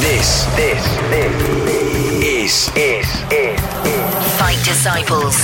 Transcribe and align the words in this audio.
This, 0.00 0.44
this, 0.56 0.84
this 1.10 1.34
is, 2.22 2.68
is, 2.76 3.06
is, 3.30 3.60
is 3.84 4.38
Fight 4.38 4.58
Disciples. 4.64 5.36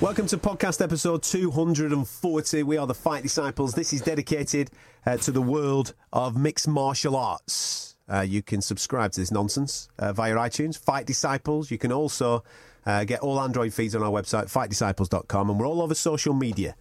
Welcome 0.00 0.26
to 0.28 0.38
podcast 0.38 0.82
episode 0.82 1.22
240. 1.22 2.62
We 2.62 2.76
are 2.78 2.86
the 2.86 2.94
Fight 2.94 3.22
Disciples. 3.22 3.74
This 3.74 3.92
is 3.92 4.00
dedicated 4.00 4.70
uh, 5.04 5.18
to 5.18 5.30
the 5.30 5.42
world 5.42 5.94
of 6.12 6.36
mixed 6.36 6.66
martial 6.66 7.14
arts. 7.14 7.96
Uh, 8.10 8.22
you 8.22 8.42
can 8.42 8.62
subscribe 8.62 9.12
to 9.12 9.20
this 9.20 9.30
nonsense 9.30 9.88
uh, 9.98 10.12
via 10.12 10.34
iTunes, 10.34 10.78
Fight 10.78 11.06
Disciples. 11.06 11.70
You 11.70 11.78
can 11.78 11.92
also 11.92 12.42
uh, 12.86 13.04
get 13.04 13.20
all 13.20 13.38
Android 13.38 13.74
feeds 13.74 13.94
on 13.94 14.02
our 14.02 14.10
website, 14.10 14.46
fightdisciples.com, 14.50 15.50
and 15.50 15.60
we're 15.60 15.68
all 15.68 15.82
over 15.82 15.94
social 15.94 16.32
media 16.32 16.74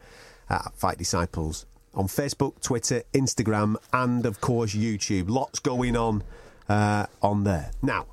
at 0.49 0.73
Fight 0.75 0.97
Disciples 0.97 1.65
on 1.93 2.07
Facebook, 2.07 2.61
Twitter, 2.61 3.03
Instagram, 3.13 3.75
and 3.93 4.25
of 4.25 4.41
course 4.41 4.73
YouTube. 4.73 5.29
Lots 5.29 5.59
going 5.59 5.95
on 5.95 6.23
uh, 6.67 7.05
on 7.21 7.43
there. 7.43 7.71
Now, 7.81 8.07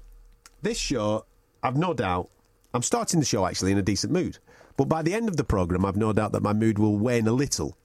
this 0.63 0.79
show, 0.79 1.25
I've 1.63 1.77
no 1.77 1.95
doubt, 1.95 2.29
I'm 2.75 2.83
starting 2.83 3.21
the 3.21 3.27
show 3.27 3.47
actually 3.47 3.73
in 3.73 3.79
a 3.79 3.83
decent 3.83 4.13
mood. 4.13 4.39
But 4.77 4.89
by 4.89 5.03
the 5.03 5.15
end 5.15 5.29
of 5.29 5.37
the 5.37 5.45
programme, 5.45 5.85
I've 5.85 5.97
no 5.97 6.13
doubt 6.13 6.33
that 6.33 6.43
my 6.43 6.53
mood 6.53 6.79
will 6.79 6.99
wane 6.99 7.27
a 7.27 7.33
little. 7.33 7.77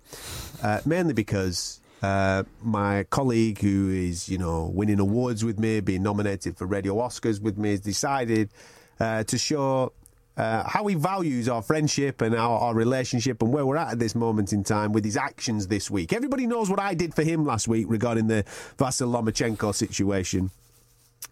Uh, 0.61 0.81
mainly 0.85 1.13
because 1.13 1.79
uh, 2.01 2.43
my 2.61 3.03
colleague, 3.05 3.59
who 3.59 3.89
is, 3.89 4.27
you 4.27 4.37
know, 4.37 4.71
winning 4.73 4.99
awards 4.99 5.45
with 5.45 5.59
me, 5.59 5.79
being 5.79 6.03
nominated 6.03 6.57
for 6.57 6.65
Radio 6.65 6.95
Oscars 6.95 7.41
with 7.41 7.57
me, 7.57 7.71
has 7.71 7.79
decided 7.79 8.49
uh, 8.99 9.23
to 9.23 9.37
show 9.37 9.93
uh, 10.37 10.63
how 10.67 10.87
he 10.87 10.95
values 10.95 11.49
our 11.49 11.61
friendship 11.61 12.21
and 12.21 12.35
our, 12.35 12.59
our 12.59 12.73
relationship 12.73 13.41
and 13.41 13.51
where 13.51 13.65
we're 13.65 13.77
at 13.77 13.91
at 13.91 13.99
this 13.99 14.15
moment 14.15 14.53
in 14.53 14.63
time 14.63 14.93
with 14.93 15.03
his 15.03 15.17
actions 15.17 15.67
this 15.67 15.91
week. 15.91 16.13
Everybody 16.13 16.47
knows 16.47 16.69
what 16.69 16.79
I 16.79 16.93
did 16.93 17.13
for 17.13 17.23
him 17.23 17.45
last 17.45 17.67
week 17.67 17.85
regarding 17.89 18.27
the 18.27 18.43
Vasil 18.77 19.11
Lomachenko 19.11 19.73
situation. 19.75 20.51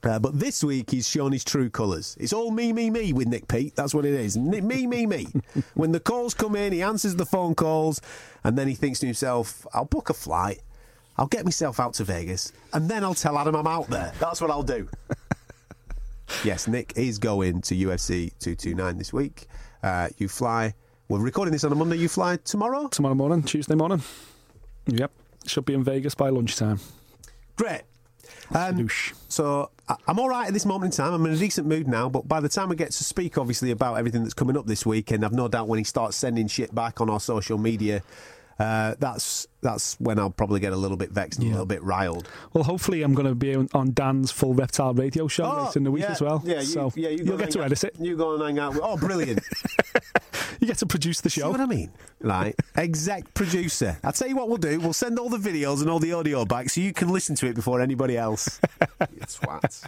Uh, 0.03 0.19
but 0.19 0.39
this 0.39 0.63
week 0.63 0.91
he's 0.91 1.07
shown 1.07 1.31
his 1.31 1.43
true 1.43 1.69
colours. 1.69 2.15
It's 2.19 2.31
all 2.31 2.51
me, 2.51 2.71
me, 2.71 2.89
me 2.89 3.11
with 3.11 3.27
Nick 3.27 3.47
Peet. 3.47 3.75
That's 3.75 3.93
what 3.93 4.05
it 4.05 4.13
is. 4.13 4.37
Me, 4.37 4.61
me, 4.61 5.05
me. 5.05 5.27
when 5.73 5.91
the 5.91 5.99
calls 5.99 6.33
come 6.33 6.55
in, 6.55 6.71
he 6.71 6.81
answers 6.81 7.15
the 7.15 7.25
phone 7.25 7.55
calls, 7.55 8.01
and 8.43 8.57
then 8.57 8.67
he 8.67 8.75
thinks 8.75 8.99
to 8.99 9.05
himself, 9.05 9.65
"I'll 9.73 9.85
book 9.85 10.09
a 10.09 10.13
flight, 10.13 10.61
I'll 11.17 11.27
get 11.27 11.43
myself 11.43 11.79
out 11.79 11.95
to 11.95 12.05
Vegas, 12.05 12.53
and 12.71 12.87
then 12.87 13.03
I'll 13.03 13.15
tell 13.15 13.37
Adam 13.37 13.55
I'm 13.55 13.67
out 13.67 13.89
there." 13.89 14.13
That's 14.19 14.39
what 14.39 14.51
I'll 14.51 14.63
do. 14.63 14.87
yes, 16.43 16.67
Nick 16.67 16.93
is 16.95 17.17
going 17.17 17.61
to 17.61 17.75
UFC 17.75 18.31
229 18.39 18.97
this 18.97 19.13
week. 19.13 19.47
Uh, 19.83 20.09
you 20.17 20.27
fly. 20.27 20.73
We're 21.07 21.19
recording 21.19 21.51
this 21.51 21.63
on 21.63 21.71
a 21.71 21.75
Monday. 21.75 21.97
You 21.97 22.09
fly 22.09 22.37
tomorrow. 22.37 22.87
Tomorrow 22.87 23.15
morning, 23.15 23.43
Tuesday 23.43 23.75
morning. 23.75 24.01
Yep. 24.87 25.11
Should 25.45 25.65
be 25.65 25.73
in 25.73 25.83
Vegas 25.83 26.15
by 26.15 26.29
lunchtime. 26.29 26.79
Great. 27.55 27.81
Um, 28.53 28.89
so 29.27 29.71
I'm 30.07 30.19
all 30.19 30.29
right 30.29 30.47
at 30.47 30.53
this 30.53 30.65
moment 30.65 30.93
in 30.93 30.97
time. 30.97 31.13
I'm 31.13 31.25
in 31.25 31.33
a 31.33 31.37
decent 31.37 31.67
mood 31.67 31.87
now, 31.87 32.09
but 32.09 32.27
by 32.27 32.39
the 32.39 32.49
time 32.49 32.71
I 32.71 32.75
get 32.75 32.91
to 32.91 33.03
speak, 33.03 33.37
obviously, 33.37 33.71
about 33.71 33.95
everything 33.95 34.23
that's 34.23 34.33
coming 34.33 34.57
up 34.57 34.65
this 34.65 34.85
weekend, 34.85 35.25
I've 35.25 35.33
no 35.33 35.47
doubt 35.47 35.67
when 35.67 35.79
he 35.79 35.83
starts 35.83 36.17
sending 36.17 36.47
shit 36.47 36.73
back 36.73 37.01
on 37.01 37.09
our 37.09 37.19
social 37.19 37.57
media, 37.57 38.03
uh, 38.59 38.95
that's 38.99 39.47
that's 39.61 39.95
when 39.99 40.19
I'll 40.19 40.29
probably 40.29 40.59
get 40.59 40.73
a 40.73 40.77
little 40.77 40.97
bit 40.97 41.11
vexed 41.11 41.39
and 41.39 41.47
a 41.47 41.51
little 41.51 41.65
bit 41.65 41.81
riled. 41.83 42.27
Well, 42.53 42.63
hopefully, 42.63 43.01
I'm 43.03 43.13
going 43.13 43.27
to 43.27 43.35
be 43.35 43.55
on- 43.55 43.91
Dan's 43.93 44.31
full 44.31 44.53
reptile 44.53 44.93
radio 44.93 45.27
show 45.27 45.65
later 45.65 45.79
in 45.79 45.83
the 45.83 45.91
week 45.91 46.03
Oh, 46.03 46.07
yeah, 46.07 46.11
as 46.11 46.21
well. 46.21 46.41
Yeah, 46.45 46.55
you, 46.59 46.65
so 46.65 46.91
yeah, 46.95 47.09
you 47.09 47.25
will 47.25 47.37
get 47.37 47.51
to 47.51 47.59
hang 47.59 47.65
edit 47.67 47.83
it. 47.85 47.95
You 47.99 48.15
go 48.15 48.35
and 48.35 48.43
hang 48.43 48.59
out. 48.59 48.73
With, 48.73 48.81
oh, 48.83 48.97
brilliant! 48.97 49.39
You 50.61 50.67
get 50.67 50.77
to 50.79 50.85
produce 50.85 51.21
the 51.21 51.29
See 51.29 51.39
show. 51.39 51.51
what 51.51 51.61
I 51.61 51.65
mean? 51.65 51.89
Like 52.19 52.53
exec 52.75 53.33
producer. 53.33 53.97
I'll 54.03 54.11
tell 54.11 54.27
you 54.27 54.35
what 54.35 54.49
we'll 54.49 54.57
do. 54.57 54.77
We'll 54.81 54.91
send 54.91 55.17
all 55.17 55.29
the 55.29 55.37
videos 55.37 55.79
and 55.79 55.89
all 55.89 55.99
the 55.99 56.11
audio 56.11 56.43
back 56.43 56.69
so 56.69 56.81
you 56.81 56.91
can 56.91 57.07
listen 57.07 57.33
to 57.35 57.45
it 57.47 57.55
before 57.55 57.79
anybody 57.79 58.17
else. 58.17 58.59
you 58.81 59.21
twat. 59.21 59.87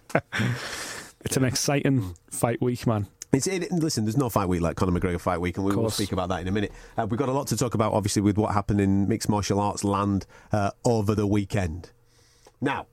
It's 1.26 1.36
an 1.36 1.44
exciting 1.44 2.16
fight 2.30 2.62
week, 2.62 2.88
man. 2.88 3.08
It's 3.34 3.48
it, 3.48 3.72
listen. 3.72 4.04
There's 4.04 4.18
no 4.18 4.30
fight 4.30 4.50
week 4.50 4.62
like 4.62 4.76
Conor 4.76 5.00
McGregor 5.00 5.20
fight 5.20 5.40
week, 5.40 5.58
and 5.58 5.66
we 5.66 5.74
will 5.76 5.90
speak 5.90 6.12
about 6.12 6.30
that 6.30 6.42
in 6.42 6.48
a 6.50 6.52
minute. 6.52 6.74
Uh, 6.98 7.08
we've 7.10 7.18
got 7.18 7.30
a 7.30 7.32
lot 7.32 7.48
to 7.48 7.58
talk 7.58 7.76
about, 7.76 7.94
obviously, 7.94 8.22
with 8.22 8.38
what 8.38 8.54
happened 8.54 8.82
in 8.82 9.08
mixed 9.08 9.30
martial 9.30 9.60
arts 9.60 9.84
land 9.86 10.26
uh, 10.52 10.72
over 10.84 11.16
the 11.16 11.26
weekend. 11.26 11.92
Now, 12.60 12.88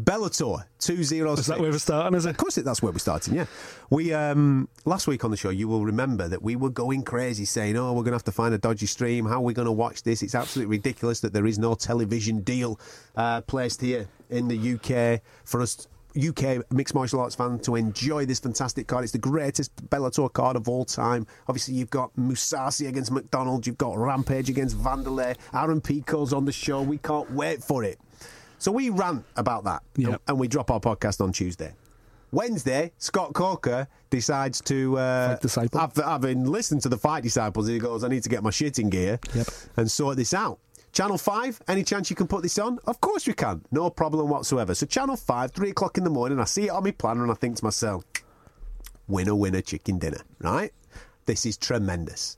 Bellator 0.00 0.64
two 0.78 1.04
zero 1.04 1.32
Is 1.34 1.46
that 1.46 1.60
where 1.60 1.70
we're 1.70 1.78
starting, 1.78 2.16
is 2.16 2.24
it? 2.24 2.30
Of 2.30 2.36
course, 2.38 2.56
it, 2.56 2.64
that's 2.64 2.80
where 2.80 2.92
we're 2.92 2.98
starting. 2.98 3.34
Yeah, 3.34 3.44
we 3.90 4.12
um, 4.14 4.68
last 4.86 5.06
week 5.06 5.22
on 5.22 5.30
the 5.30 5.36
show, 5.36 5.50
you 5.50 5.68
will 5.68 5.84
remember 5.84 6.28
that 6.28 6.42
we 6.42 6.56
were 6.56 6.70
going 6.70 7.02
crazy, 7.02 7.44
saying, 7.44 7.76
"Oh, 7.76 7.92
we're 7.92 8.02
going 8.02 8.12
to 8.12 8.12
have 8.12 8.24
to 8.24 8.32
find 8.32 8.54
a 8.54 8.58
dodgy 8.58 8.86
stream. 8.86 9.26
How 9.26 9.36
are 9.36 9.40
we 9.40 9.52
going 9.52 9.66
to 9.66 9.72
watch 9.72 10.02
this? 10.02 10.22
It's 10.22 10.34
absolutely 10.34 10.76
ridiculous 10.76 11.20
that 11.20 11.34
there 11.34 11.46
is 11.46 11.58
no 11.58 11.74
television 11.74 12.40
deal 12.40 12.80
uh, 13.16 13.42
placed 13.42 13.82
here 13.82 14.08
in 14.30 14.48
the 14.48 14.74
UK 14.74 15.20
for 15.44 15.60
us." 15.60 15.86
UK 16.16 16.70
mixed 16.72 16.94
martial 16.94 17.20
arts 17.20 17.34
fan 17.34 17.58
to 17.60 17.76
enjoy 17.76 18.26
this 18.26 18.38
fantastic 18.40 18.86
card. 18.86 19.04
It's 19.04 19.12
the 19.12 19.18
greatest 19.18 19.74
Bellator 19.88 20.32
card 20.32 20.56
of 20.56 20.68
all 20.68 20.84
time. 20.84 21.26
Obviously, 21.48 21.74
you've 21.74 21.90
got 21.90 22.14
Mousasi 22.16 22.88
against 22.88 23.10
MacDonald, 23.10 23.66
you've 23.66 23.78
got 23.78 23.96
Rampage 23.96 24.48
against 24.50 24.76
Vanderlei, 24.78 25.36
Aaron 25.54 25.80
Pico's 25.80 26.32
on 26.32 26.44
the 26.44 26.52
show. 26.52 26.82
We 26.82 26.98
can't 26.98 27.30
wait 27.32 27.62
for 27.62 27.84
it. 27.84 27.98
So 28.58 28.70
we 28.70 28.90
rant 28.90 29.24
about 29.36 29.64
that, 29.64 29.82
Yep. 29.96 30.08
and, 30.08 30.18
and 30.28 30.38
we 30.40 30.46
drop 30.48 30.70
our 30.70 30.80
podcast 30.80 31.20
on 31.20 31.32
Tuesday. 31.32 31.74
Wednesday, 32.30 32.92
Scott 32.96 33.34
Coker 33.34 33.86
decides 34.08 34.60
to, 34.62 34.96
uh, 34.98 35.36
after 35.74 36.02
having 36.02 36.44
listened 36.46 36.80
to 36.82 36.88
the 36.88 36.96
Fight 36.96 37.22
Disciples, 37.22 37.66
he 37.68 37.78
goes, 37.78 38.04
I 38.04 38.08
need 38.08 38.22
to 38.22 38.28
get 38.30 38.42
my 38.42 38.50
shit 38.50 38.78
in 38.78 38.88
gear 38.88 39.18
Yep. 39.34 39.46
and 39.76 39.90
sort 39.90 40.16
this 40.16 40.32
out. 40.32 40.58
Channel 40.92 41.16
5, 41.16 41.62
any 41.68 41.82
chance 41.84 42.10
you 42.10 42.16
can 42.16 42.26
put 42.26 42.42
this 42.42 42.58
on? 42.58 42.78
Of 42.86 43.00
course 43.00 43.26
we 43.26 43.32
can. 43.32 43.62
No 43.70 43.88
problem 43.88 44.28
whatsoever. 44.28 44.74
So, 44.74 44.84
Channel 44.84 45.16
5, 45.16 45.52
3 45.52 45.70
o'clock 45.70 45.96
in 45.96 46.04
the 46.04 46.10
morning, 46.10 46.38
I 46.38 46.44
see 46.44 46.64
it 46.64 46.70
on 46.70 46.84
my 46.84 46.90
planner 46.90 47.22
and 47.22 47.30
I 47.32 47.34
think 47.34 47.56
to 47.56 47.64
myself, 47.64 48.04
winner, 49.08 49.34
winner, 49.34 49.62
chicken 49.62 49.98
dinner, 49.98 50.20
right? 50.40 50.70
This 51.24 51.46
is 51.46 51.56
tremendous. 51.56 52.36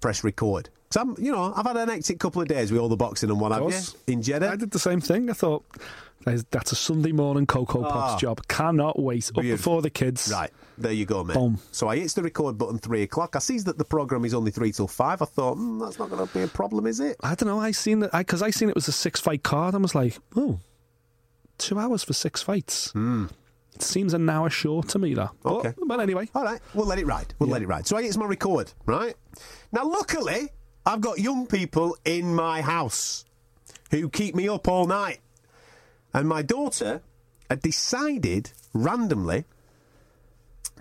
Press 0.00 0.22
record. 0.22 0.68
So 0.90 1.00
I'm, 1.00 1.16
you 1.18 1.32
know, 1.32 1.52
I've 1.56 1.66
had 1.66 1.76
an 1.76 1.88
hectic 1.88 2.20
couple 2.20 2.40
of 2.40 2.46
days 2.46 2.70
with 2.70 2.80
all 2.80 2.88
the 2.88 2.96
boxing 2.96 3.28
and 3.30 3.40
what 3.40 3.50
have 3.50 3.62
you 4.06 4.12
in 4.12 4.22
Jeddah. 4.22 4.50
I 4.50 4.56
did 4.56 4.70
the 4.70 4.78
same 4.78 5.00
thing. 5.00 5.28
I 5.28 5.32
thought 5.32 5.64
"There's- 5.72 5.84
that's 6.24 6.72
a 6.72 6.76
Sunday 6.76 7.12
morning 7.12 7.46
Coco 7.46 7.82
Pops 7.82 8.14
Ah. 8.14 8.18
job. 8.18 8.46
Cannot 8.48 8.98
wait. 9.00 9.28
Up 9.28 9.42
Beautiful. 9.42 9.56
before 9.56 9.82
the 9.82 9.90
kids. 9.90 10.30
Right, 10.32 10.50
there 10.78 10.92
you 10.92 11.04
go, 11.06 11.22
mate. 11.24 11.34
Boom. 11.34 11.58
So 11.70 11.88
I 11.88 11.96
hits 11.96 12.14
the 12.14 12.22
record 12.22 12.56
button 12.58 12.78
three 12.78 13.02
o'clock. 13.02 13.36
I 13.36 13.38
sees 13.38 13.64
that 13.64 13.78
the 13.78 13.84
program 13.84 14.24
is 14.24 14.34
only 14.34 14.50
three 14.50 14.72
till 14.72 14.88
five. 14.88 15.22
I 15.22 15.26
thought 15.26 15.56
mm, 15.56 15.80
that's 15.84 15.98
not 15.98 16.10
going 16.10 16.26
to 16.26 16.32
be 16.34 16.42
a 16.42 16.48
problem, 16.48 16.86
is 16.86 17.00
it? 17.00 17.16
I 17.22 17.34
don't 17.34 17.48
know. 17.48 17.60
I 17.60 17.70
seen 17.72 18.00
that 18.00 18.12
because 18.12 18.42
I, 18.42 18.50
seen 18.50 18.68
it 18.68 18.74
was 18.74 18.88
a 18.88 18.92
six 18.92 19.20
fight 19.20 19.42
card. 19.42 19.74
I 19.74 19.78
was 19.78 19.94
like, 19.94 20.18
oh, 20.36 20.58
two 21.58 21.78
hours 21.78 22.02
for 22.04 22.12
six 22.12 22.42
fights. 22.42 22.92
It 22.94 23.82
seems 23.82 24.14
an 24.14 24.28
hour 24.30 24.48
short 24.50 24.88
to 24.90 24.98
me. 24.98 25.14
That. 25.14 25.30
Hmm. 25.42 25.48
Okay. 25.48 25.74
But, 25.78 25.88
but 25.88 26.00
anyway, 26.00 26.28
All 26.34 26.44
right, 26.44 26.60
we'll 26.74 26.86
let 26.86 26.98
it 26.98 27.06
ride. 27.06 27.34
We'll 27.38 27.48
let 27.50 27.60
it 27.62 27.66
ride. 27.68 27.86
So 27.86 27.96
I 27.96 28.02
hits 28.02 28.16
my 28.16 28.26
record, 28.26 28.72
right? 28.86 29.14
Now, 29.72 29.84
luckily, 29.84 30.48
I've 30.86 31.00
got 31.00 31.18
young 31.18 31.46
people 31.46 31.96
in 32.04 32.34
my 32.34 32.60
house 32.62 33.24
who 33.90 34.08
keep 34.08 34.34
me 34.36 34.48
up 34.48 34.68
all 34.68 34.86
night, 34.86 35.18
and 36.14 36.28
my 36.28 36.40
daughter 36.42 37.02
had 37.50 37.60
decided 37.60 38.52
randomly 38.72 39.44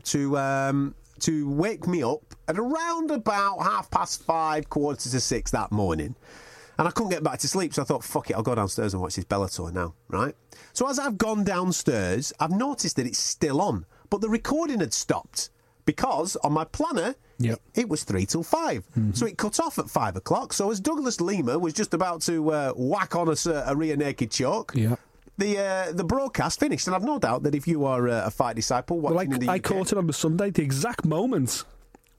to 0.06 0.38
um, 0.38 0.96
to 1.20 1.50
wake 1.50 1.88
me 1.88 2.04
up 2.04 2.22
at 2.48 2.58
around 2.58 3.12
about 3.12 3.60
half 3.60 3.90
past 3.90 4.24
five, 4.24 4.70
quarter 4.70 5.10
to 5.10 5.20
six 5.20 5.52
that 5.52 5.72
morning. 5.72 6.16
And 6.78 6.88
I 6.88 6.92
couldn't 6.92 7.12
get 7.12 7.24
back 7.24 7.38
to 7.40 7.48
sleep, 7.48 7.72
so 7.74 7.84
I 7.84 7.86
thought, 7.86 8.04
fuck 8.04 8.32
it, 8.32 8.34
I'll 8.36 8.42
go 8.42 8.56
downstairs 8.56 8.94
and 8.94 9.02
watch 9.02 9.16
this 9.16 9.26
Bellator 9.26 9.72
now, 9.72 9.94
right? 10.10 10.36
So 10.74 10.90
as 10.90 10.98
I've 10.98 11.20
gone 11.20 11.44
downstairs, 11.44 12.34
I've 12.40 12.50
noticed 12.52 12.96
that 12.96 13.06
it's 13.06 13.20
still 13.20 13.62
on, 13.62 13.86
but 14.10 14.22
the 14.22 14.30
recording 14.30 14.80
had 14.80 14.92
stopped 14.92 15.52
because 15.86 16.36
on 16.38 16.52
my 16.54 16.64
planner, 16.66 17.16
Yep. 17.40 17.60
it 17.76 17.90
was 17.90 18.04
three 18.04 18.26
till 18.26 18.42
5 18.44 18.84
So 19.14 19.26
it 19.28 19.38
cut 19.38 19.60
off 19.60 19.78
at 19.80 19.90
five 19.90 20.16
o'clock. 20.16 20.54
So 20.54 20.72
as 20.72 20.80
Douglas 20.80 21.20
Lima 21.20 21.60
was 21.60 21.74
just 21.74 21.94
about 21.94 22.22
to 22.24 22.52
uh, 22.52 22.74
whack 22.76 23.16
on 23.16 23.28
a 23.28 23.76
rear 23.76 23.96
naked 23.98 24.32
choke, 24.32 24.72
Yeah. 24.76 24.96
The 25.38 25.60
uh, 25.60 25.92
the 25.92 26.04
broadcast 26.04 26.60
finished. 26.60 26.88
And 26.88 26.96
I've 26.96 27.04
no 27.04 27.20
doubt 27.20 27.44
that 27.44 27.56
if 27.56 27.68
you 27.68 27.86
are 27.86 28.08
uh, 28.08 28.26
a 28.26 28.32
fight 28.32 28.56
disciple 28.56 29.00
well, 29.00 29.20
I, 29.20 29.24
in 29.24 29.32
the 29.32 29.50
I 29.50 29.56
UK, 29.56 29.64
caught 29.64 29.92
it 29.92 29.98
on 29.98 30.08
the 30.08 30.14
Sunday, 30.14 30.50
the 30.50 30.62
exact 30.64 31.06
moment 31.06 31.64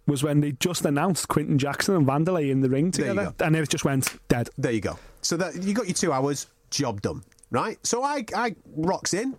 was 0.07 0.23
when 0.23 0.41
they 0.41 0.53
just 0.53 0.85
announced 0.85 1.29
Quinton 1.29 1.59
Jackson 1.59 1.95
and 1.95 2.07
Vanderlei 2.07 2.51
in 2.51 2.61
the 2.61 2.69
ring 2.69 2.91
together, 2.91 3.33
and 3.41 3.57
it 3.57 3.69
just 3.69 3.85
went 3.85 4.19
dead. 4.29 4.51
There 4.59 4.73
you 4.73 4.81
go. 4.81 4.99
So 5.23 5.37
that 5.39 5.63
you 5.63 5.73
got 5.73 5.87
your 5.87 5.95
two 5.95 6.13
hours, 6.13 6.47
job 6.71 7.01
done, 7.01 7.23
right? 7.51 7.79
So 7.87 8.03
I 8.03 8.25
I 8.35 8.55
rocks 8.77 9.15
in 9.15 9.37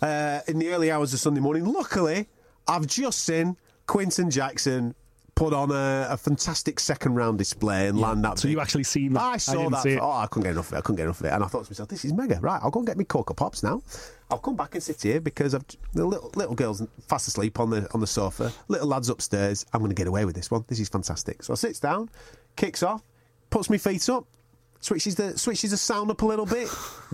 uh, 0.00 0.40
in 0.48 0.58
the 0.58 0.70
early 0.70 0.90
hours 0.90 1.12
of 1.12 1.20
Sunday 1.20 1.40
morning. 1.40 1.64
Luckily, 1.64 2.28
I've 2.66 2.86
just 2.86 3.20
seen 3.24 3.56
Quinton 3.86 4.30
Jackson 4.30 4.94
put 5.36 5.52
on 5.52 5.70
a, 5.70 6.08
a 6.10 6.16
fantastic 6.16 6.80
second 6.80 7.14
round 7.14 7.38
display 7.38 7.86
and 7.86 8.00
land 8.00 8.24
that. 8.24 8.38
So 8.38 8.48
big. 8.48 8.54
you 8.54 8.60
actually 8.60 8.84
seen 8.84 9.12
that? 9.12 9.22
I 9.22 9.36
saw 9.36 9.52
didn't 9.52 9.72
that. 9.72 10.00
Oh, 10.00 10.10
I 10.10 10.26
couldn't 10.26 10.44
get 10.44 10.52
enough 10.52 10.68
of 10.68 10.72
it. 10.72 10.78
I 10.78 10.80
couldn't 10.80 10.96
get 10.96 11.04
enough 11.04 11.20
of 11.20 11.26
it. 11.26 11.32
And 11.32 11.44
I 11.44 11.46
thought 11.46 11.64
to 11.64 11.70
myself, 11.70 11.88
this 11.88 12.04
is 12.04 12.12
mega. 12.12 12.40
Right, 12.40 12.58
I'll 12.62 12.70
go 12.70 12.80
and 12.80 12.86
get 12.86 12.96
me 12.96 13.04
Coco 13.04 13.34
Pops 13.34 13.62
now. 13.62 13.82
I'll 14.30 14.38
come 14.38 14.56
back 14.56 14.74
and 14.74 14.82
sit 14.82 15.00
here 15.00 15.20
because 15.20 15.54
I've, 15.54 15.64
the 15.92 16.04
little, 16.04 16.32
little 16.34 16.54
girl's 16.54 16.82
fast 17.06 17.28
asleep 17.28 17.60
on 17.60 17.70
the 17.70 17.86
on 17.94 18.00
the 18.00 18.06
sofa. 18.06 18.50
Little 18.66 18.88
lad's 18.88 19.10
upstairs. 19.10 19.64
I'm 19.72 19.80
going 19.80 19.90
to 19.90 19.94
get 19.94 20.08
away 20.08 20.24
with 20.24 20.34
this 20.34 20.50
one. 20.50 20.64
This 20.66 20.80
is 20.80 20.88
fantastic. 20.88 21.42
So 21.44 21.52
I 21.52 21.56
sits 21.56 21.78
down, 21.78 22.10
kicks 22.56 22.82
off, 22.82 23.02
puts 23.50 23.70
my 23.70 23.76
feet 23.76 24.08
up. 24.08 24.26
Switches 24.80 25.14
the 25.16 25.36
switches 25.38 25.70
the 25.72 25.76
sound 25.76 26.10
up 26.10 26.22
a 26.22 26.26
little 26.26 26.46
bit. 26.46 26.68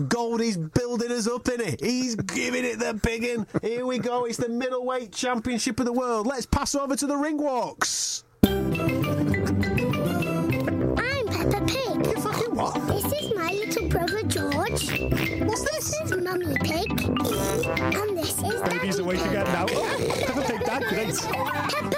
Goldie's 0.07 0.57
building 0.57 1.11
us 1.11 1.27
up 1.27 1.47
in 1.49 1.61
it. 1.61 1.81
He's 1.83 2.15
giving 2.15 2.63
it 2.65 2.77
the 2.79 2.93
big 2.93 3.23
in. 3.23 3.47
Here 3.61 3.85
we 3.85 3.97
go. 3.99 4.25
It's 4.25 4.37
the 4.37 4.49
middleweight 4.49 5.11
championship 5.11 5.79
of 5.79 5.85
the 5.85 5.93
world. 5.93 6.27
Let's 6.27 6.45
pass 6.45 6.75
over 6.75 6.95
to 6.95 7.07
the 7.07 7.17
ring 7.17 7.37
walks. 7.37 8.23
I'm 8.43 8.53
Peppa 11.27 11.61
Pig. 11.65 12.05
You 12.05 12.15
fucking 12.21 12.55
what? 12.55 12.73
This 12.87 13.05
is 13.05 13.33
my 13.35 13.51
little 13.53 13.87
brother 13.89 14.21
George. 14.23 14.89
What's 15.41 15.61
this? 15.63 15.91
This 15.99 16.11
is 16.11 16.17
Mummy 16.23 16.55
Pig. 16.61 16.91
And 17.01 18.17
this 18.17 18.29
is 18.37 18.61
Daddy 18.61 18.79
Baby's 18.79 18.99
awake 18.99 19.19
Pig. 19.19 19.27
again 19.29 19.45
now. 19.45 19.65
Oh, 19.69 20.23
Peppa 20.25 20.41
Pig, 20.41 20.62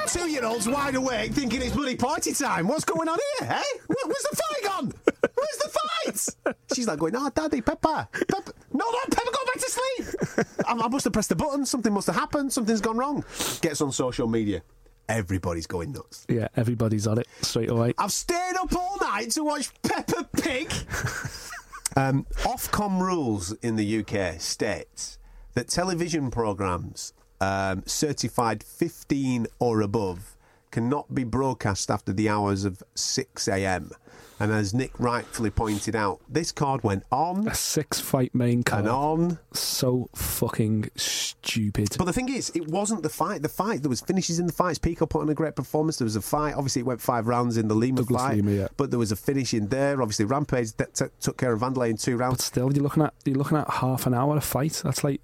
Two 0.07 0.29
year 0.29 0.45
olds 0.45 0.67
wide 0.67 0.95
awake 0.95 1.31
thinking 1.33 1.61
it's 1.61 1.73
bloody 1.75 1.95
party 1.95 2.33
time. 2.33 2.67
What's 2.67 2.83
going 2.85 3.07
on 3.07 3.17
here, 3.39 3.49
eh? 3.51 3.63
Where- 3.87 3.97
Where's 4.05 4.23
the 4.29 4.35
fight 4.35 4.63
gone? 4.63 4.93
Where's 5.33 5.57
the 5.57 5.69
fight? 5.69 6.55
She's 6.73 6.87
like 6.87 6.99
going, 6.99 7.15
oh, 7.15 7.29
Daddy, 7.33 7.61
Peppa. 7.61 8.09
Peppa. 8.11 8.53
No, 8.73 8.85
no, 8.85 8.99
Peppa, 9.09 9.31
go 9.31 9.45
back 9.45 9.55
to 9.55 9.69
sleep. 9.71 10.45
I, 10.67 10.71
I 10.73 10.87
must 10.87 11.03
have 11.05 11.13
pressed 11.13 11.29
the 11.29 11.35
button. 11.35 11.65
Something 11.65 11.93
must 11.93 12.07
have 12.07 12.15
happened. 12.15 12.51
Something's 12.53 12.81
gone 12.81 12.97
wrong. 12.97 13.23
Gets 13.61 13.81
on 13.81 13.91
social 13.91 14.27
media. 14.27 14.61
Everybody's 15.07 15.67
going 15.67 15.91
nuts. 15.91 16.25
Yeah, 16.29 16.47
everybody's 16.55 17.07
on 17.07 17.19
it 17.19 17.27
straight 17.41 17.69
away. 17.69 17.93
I've 17.97 18.11
stayed 18.11 18.55
up 18.59 18.75
all 18.75 18.97
night 19.01 19.31
to 19.31 19.43
watch 19.43 19.69
Peppa 19.83 20.27
Pig. 20.41 20.71
um, 21.95 22.25
Ofcom 22.43 22.99
rules 22.99 23.51
in 23.53 23.75
the 23.75 23.99
UK 23.99 24.39
states 24.41 25.17
that 25.53 25.67
television 25.69 26.31
programmes 26.31 27.13
um, 27.45 27.83
certified 27.85 28.63
15 28.63 29.47
or 29.59 29.81
above 29.81 30.35
cannot 30.71 31.13
be 31.13 31.23
broadcast 31.23 31.89
after 31.89 32.11
the 32.13 32.27
hours 32.29 32.65
of 32.65 32.83
6 32.95 33.47
a.m. 33.47 33.91
And 34.37 34.51
as 34.51 34.73
Nick 34.73 34.91
rightfully 34.99 35.49
pointed 35.49 35.95
out, 35.95 36.19
this 36.27 36.51
card 36.51 36.83
went 36.83 37.03
on 37.09 37.47
A 37.47 37.55
six 37.55 38.01
fight 38.01 38.35
main 38.35 38.57
and 38.57 38.65
card. 38.65 38.85
on. 38.87 39.39
So 39.53 40.09
fucking 40.13 40.89
stupid. 40.95 41.95
But 41.97 42.03
the 42.03 42.11
thing 42.11 42.27
is, 42.27 42.51
it 42.53 42.67
wasn't 42.67 43.03
the 43.03 43.07
fight. 43.09 43.43
The 43.43 43.47
fight, 43.49 43.81
there 43.81 43.89
was 43.89 44.01
finishes 44.01 44.37
in 44.37 44.45
the 44.45 44.51
fights. 44.51 44.77
Pico 44.77 45.05
put 45.05 45.21
on 45.21 45.29
a 45.29 45.33
great 45.33 45.55
performance. 45.55 45.95
There 45.99 46.05
was 46.05 46.17
a 46.17 46.21
fight. 46.21 46.53
Obviously, 46.55 46.81
it 46.81 46.85
went 46.85 46.99
five 46.99 47.27
rounds 47.27 47.55
in 47.55 47.69
the 47.69 47.75
Lima 47.75 47.99
Douglas 48.01 48.21
fight. 48.21 48.35
Lima, 48.35 48.51
yeah. 48.51 48.67
But 48.75 48.89
there 48.89 48.99
was 48.99 49.13
a 49.13 49.15
finish 49.15 49.53
in 49.53 49.69
there. 49.69 50.01
Obviously, 50.01 50.25
Rampage 50.25 50.75
t- 50.75 50.83
t- 50.93 51.05
took 51.21 51.37
care 51.37 51.53
of 51.53 51.61
Vanderlei 51.61 51.91
in 51.91 51.95
two 51.97 52.17
rounds. 52.17 52.37
But 52.39 52.43
still, 52.43 52.73
you're 52.73 52.83
looking 52.83 53.03
at 53.03 53.13
you're 53.23 53.37
looking 53.37 53.57
at 53.57 53.69
half 53.69 54.05
an 54.05 54.13
hour 54.13 54.35
of 54.35 54.43
fight. 54.43 54.81
That's 54.83 55.01
like 55.01 55.21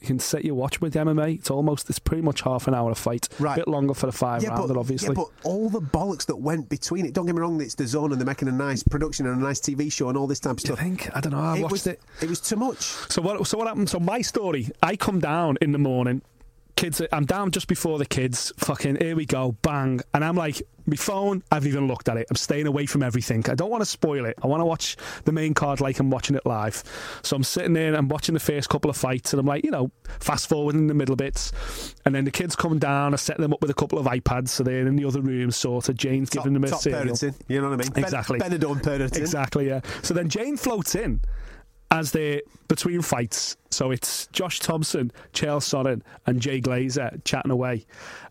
you 0.00 0.06
can 0.06 0.18
set 0.18 0.44
your 0.44 0.54
watch 0.54 0.80
with 0.80 0.94
MMA. 0.94 1.34
It's 1.36 1.50
almost 1.50 1.90
it's 1.90 1.98
pretty 1.98 2.22
much 2.22 2.42
half 2.42 2.66
an 2.68 2.74
hour 2.74 2.90
a 2.90 2.94
fight. 2.94 3.28
Right. 3.38 3.54
A 3.54 3.60
bit 3.60 3.68
longer 3.68 3.94
for 3.94 4.06
the 4.06 4.12
five 4.12 4.42
Yeah, 4.42 4.50
rounder, 4.50 4.74
but, 4.74 4.80
obviously. 4.80 5.08
yeah, 5.08 5.14
but 5.14 5.28
all 5.44 5.68
the 5.68 5.80
bollocks 5.80 6.26
that 6.26 6.36
went 6.36 6.68
between 6.68 7.04
it. 7.06 7.12
Don't 7.12 7.26
get 7.26 7.34
me 7.34 7.40
wrong, 7.40 7.60
it's 7.60 7.74
the 7.74 7.86
zone 7.86 8.12
and 8.12 8.20
they're 8.20 8.26
making 8.26 8.48
a 8.48 8.52
nice 8.52 8.82
production 8.82 9.26
and 9.26 9.40
a 9.40 9.44
nice 9.44 9.60
TV 9.60 9.92
show 9.92 10.08
and 10.08 10.16
all 10.16 10.26
this 10.26 10.40
type 10.40 10.52
of 10.52 10.60
stuff. 10.60 10.78
think? 10.78 11.14
I 11.14 11.20
don't 11.20 11.32
know. 11.32 11.38
I 11.38 11.58
it 11.58 11.62
watched 11.62 11.72
was, 11.72 11.86
it. 11.86 12.00
It 12.22 12.28
was 12.28 12.40
too 12.40 12.56
much. 12.56 12.78
So 12.78 13.20
what? 13.22 13.46
So 13.46 13.58
what 13.58 13.66
happened? 13.66 13.90
So 13.90 14.00
my 14.00 14.22
story. 14.22 14.68
I 14.82 14.96
come 14.96 15.20
down 15.20 15.58
in 15.60 15.72
the 15.72 15.78
morning. 15.78 16.22
Kids, 16.80 17.02
I'm 17.12 17.26
down 17.26 17.50
just 17.50 17.68
before 17.68 17.98
the 17.98 18.06
kids. 18.06 18.54
Fucking 18.56 18.96
here 18.96 19.14
we 19.14 19.26
go, 19.26 19.52
bang, 19.60 20.00
and 20.14 20.24
I'm 20.24 20.34
like, 20.34 20.62
my 20.86 20.96
phone. 20.96 21.42
I've 21.52 21.66
even 21.66 21.86
looked 21.86 22.08
at 22.08 22.16
it. 22.16 22.26
I'm 22.30 22.36
staying 22.36 22.66
away 22.66 22.86
from 22.86 23.02
everything. 23.02 23.44
I 23.50 23.54
don't 23.54 23.68
want 23.70 23.82
to 23.82 23.86
spoil 23.86 24.24
it. 24.24 24.34
I 24.42 24.46
want 24.46 24.62
to 24.62 24.64
watch 24.64 24.96
the 25.24 25.30
main 25.30 25.52
card 25.52 25.82
like 25.82 26.00
I'm 26.00 26.08
watching 26.08 26.36
it 26.36 26.46
live. 26.46 26.82
So 27.22 27.36
I'm 27.36 27.44
sitting 27.44 27.74
there 27.74 27.88
and 27.88 27.96
I'm 27.98 28.08
watching 28.08 28.32
the 28.32 28.40
first 28.40 28.70
couple 28.70 28.90
of 28.90 28.96
fights, 28.96 29.34
and 29.34 29.40
I'm 29.40 29.44
like, 29.44 29.62
you 29.62 29.70
know, 29.70 29.90
fast 30.20 30.48
forward 30.48 30.74
in 30.74 30.86
the 30.86 30.94
middle 30.94 31.16
bits, 31.16 31.52
and 32.06 32.14
then 32.14 32.24
the 32.24 32.30
kids 32.30 32.56
come 32.56 32.78
down. 32.78 33.12
I 33.12 33.18
set 33.18 33.36
them 33.36 33.52
up 33.52 33.60
with 33.60 33.70
a 33.70 33.74
couple 33.74 33.98
of 33.98 34.06
iPads, 34.06 34.48
so 34.48 34.62
they're 34.64 34.86
in 34.86 34.96
the 34.96 35.04
other 35.04 35.20
room, 35.20 35.50
sort 35.50 35.90
of. 35.90 35.96
Jane's 35.98 36.30
Top, 36.30 36.44
giving 36.44 36.54
them 36.54 36.64
a 36.64 36.68
top 36.70 36.80
cereal. 36.80 37.14
parenting. 37.14 37.34
You 37.48 37.60
know 37.60 37.68
what 37.68 37.74
I 37.74 37.82
mean? 37.84 37.92
Ben- 37.92 38.04
Exactly. 38.04 38.38
Benidorm 38.38 38.80
parenting. 38.80 39.18
Exactly, 39.18 39.68
yeah. 39.68 39.82
So 40.02 40.14
then 40.14 40.30
Jane 40.30 40.56
floats 40.56 40.94
in 40.94 41.20
as 41.90 42.12
they're 42.12 42.42
between 42.68 43.02
fights. 43.02 43.56
So 43.70 43.90
it's 43.90 44.26
Josh 44.28 44.60
Thomson, 44.60 45.12
Chael 45.32 45.60
Sonnen, 45.60 46.02
and 46.26 46.40
Jay 46.40 46.60
Glazer 46.60 47.22
chatting 47.24 47.50
away. 47.50 47.84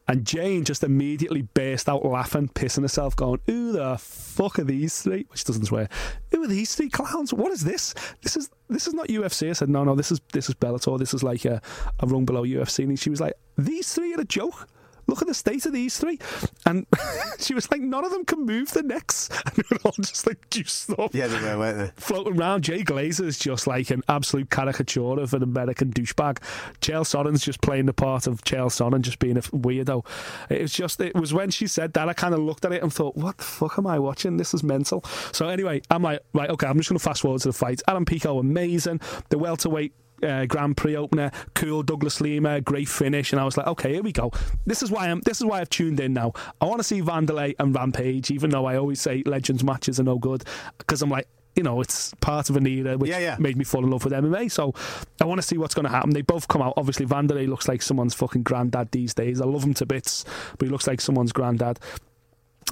And 0.07 0.25
Jane 0.25 0.63
just 0.63 0.83
immediately 0.83 1.43
burst 1.43 1.87
out 1.87 2.03
laughing, 2.03 2.49
pissing 2.49 2.81
herself, 2.81 3.15
going, 3.15 3.41
Who 3.45 3.73
the 3.73 3.97
fuck 3.99 4.57
are 4.57 4.63
these 4.63 5.01
three? 5.01 5.25
Which 5.29 5.43
doesn't 5.43 5.65
swear. 5.65 5.87
Who 6.31 6.43
are 6.43 6.47
these 6.47 6.73
three 6.73 6.89
clowns? 6.89 7.33
What 7.33 7.51
is 7.51 7.63
this? 7.63 7.93
This 8.23 8.35
is 8.35 8.49
this 8.69 8.87
is 8.87 8.93
not 8.93 9.07
UFC. 9.07 9.49
I 9.49 9.53
said, 9.53 9.69
No, 9.69 9.83
no, 9.83 9.95
this 9.95 10.11
is 10.11 10.19
this 10.33 10.49
is 10.49 10.55
Bellator. 10.55 10.97
This 10.97 11.13
is 11.13 11.21
like 11.21 11.45
a, 11.45 11.61
a 11.99 12.07
rung 12.07 12.25
below 12.25 12.43
UFC. 12.43 12.85
And 12.85 12.97
she 12.97 13.11
was 13.11 13.21
like, 13.21 13.33
These 13.57 13.93
three 13.93 14.15
are 14.15 14.21
a 14.21 14.25
joke. 14.25 14.67
Look 15.09 15.21
at 15.23 15.27
the 15.27 15.33
state 15.33 15.65
of 15.65 15.73
these 15.73 15.97
three. 15.97 16.19
And 16.65 16.85
she 17.39 17.53
was 17.55 17.69
like, 17.71 17.81
none 17.81 18.05
of 18.05 18.11
them 18.11 18.23
can 18.25 18.45
move 18.45 18.71
the 18.71 18.83
necks. 18.83 19.29
And 19.49 19.55
they 19.55 19.63
were 19.71 19.79
all 19.85 19.93
just 19.99 20.27
like 20.27 20.49
juiced 20.51 20.91
up 20.99 21.13
Yeah, 21.13 21.27
they 21.27 21.41
were, 21.41 21.57
weren't 21.57 21.77
they? 21.79 21.91
floating 22.01 22.37
around. 22.39 22.63
Jay 22.63 22.83
Glazer 22.83 23.25
is 23.25 23.39
just 23.39 23.65
like 23.65 23.89
an 23.89 24.03
absolute 24.07 24.49
caricature 24.51 25.19
of 25.19 25.33
an 25.33 25.41
American 25.41 25.91
douchebag. 25.91 26.37
Chael 26.81 27.03
Sonnen's 27.05 27.43
just 27.43 27.61
playing 27.61 27.87
the 27.87 27.93
part 27.93 28.27
of 28.27 28.41
Chael 28.43 28.67
Sonnen, 28.67 29.01
just 29.01 29.17
being 29.19 29.37
a 29.37 29.41
weirdo. 29.41 30.05
It 30.49 30.61
was 30.61 30.73
just, 30.73 30.99
it 31.01 31.15
was 31.15 31.33
when 31.33 31.49
she 31.49 31.65
said 31.67 31.93
that, 31.93 32.07
I 32.09 32.13
kind 32.13 32.33
of 32.35 32.41
looked 32.41 32.65
at 32.65 32.71
it 32.71 32.83
and 32.83 32.93
thought, 32.93 33.15
what 33.15 33.37
the 33.37 33.43
fuck 33.43 33.79
am 33.79 33.87
I 33.87 33.97
watching? 33.97 34.37
This 34.37 34.53
is 34.53 34.61
mental. 34.63 35.03
So 35.31 35.47
anyway, 35.49 35.81
I'm 35.89 36.03
like, 36.03 36.21
right, 36.33 36.49
okay, 36.51 36.67
I'm 36.67 36.77
just 36.77 36.89
going 36.89 36.99
to 36.99 37.03
fast 37.03 37.21
forward 37.21 37.41
to 37.41 37.47
the 37.49 37.53
fight. 37.53 37.81
Adam 37.87 38.05
Pico, 38.05 38.37
amazing. 38.39 39.01
The 39.29 39.37
welterweight 39.39 39.93
uh, 40.23 40.45
Grand 40.45 40.75
Prix 40.77 40.95
opener, 40.95 41.31
cool 41.55 41.83
Douglas 41.83 42.21
Lima, 42.21 42.61
great 42.61 42.87
finish, 42.87 43.31
and 43.31 43.39
I 43.39 43.45
was 43.45 43.57
like, 43.57 43.67
okay, 43.67 43.93
here 43.93 44.03
we 44.03 44.11
go. 44.11 44.31
This 44.65 44.81
is 44.83 44.91
why 44.91 45.07
I'm. 45.09 45.21
This 45.21 45.37
is 45.39 45.45
why 45.45 45.61
I've 45.61 45.69
tuned 45.69 45.99
in 45.99 46.13
now. 46.13 46.33
I 46.61 46.65
want 46.65 46.79
to 46.79 46.83
see 46.83 47.01
Vanderlei 47.01 47.55
and 47.59 47.73
Rampage, 47.75 48.31
even 48.31 48.49
though 48.49 48.65
I 48.65 48.77
always 48.77 48.99
say 49.01 49.23
Legends 49.25 49.63
matches 49.63 49.99
are 49.99 50.03
no 50.03 50.17
good, 50.17 50.43
because 50.77 51.01
I'm 51.01 51.09
like. 51.09 51.27
You 51.55 51.63
know, 51.63 51.81
it's 51.81 52.13
part 52.21 52.49
of 52.49 52.55
an 52.55 52.65
era 52.67 52.97
which 52.97 53.09
Yeah, 53.09 53.17
yeah. 53.19 53.35
made 53.37 53.57
me 53.57 53.65
fall 53.65 53.83
in 53.83 53.89
love 53.89 54.05
with 54.05 54.13
MMA. 54.13 54.49
So 54.49 54.73
I 55.19 55.25
want 55.25 55.39
to 55.41 55.45
see 55.45 55.57
what's 55.57 55.73
going 55.73 55.83
to 55.87 55.91
happen. 55.91 56.11
They 56.11 56.21
both 56.21 56.47
come 56.47 56.61
out. 56.61 56.75
Obviously, 56.77 57.05
Vanderlei 57.05 57.49
looks 57.49 57.67
like 57.67 57.81
someone's 57.81 58.13
fucking 58.13 58.43
granddad 58.43 58.91
these 58.91 59.13
days. 59.13 59.41
I 59.41 59.45
love 59.45 59.63
him 59.65 59.73
to 59.73 59.85
bits, 59.85 60.23
but 60.57 60.67
he 60.67 60.71
looks 60.71 60.87
like 60.87 61.01
someone's 61.01 61.33
granddad. 61.33 61.79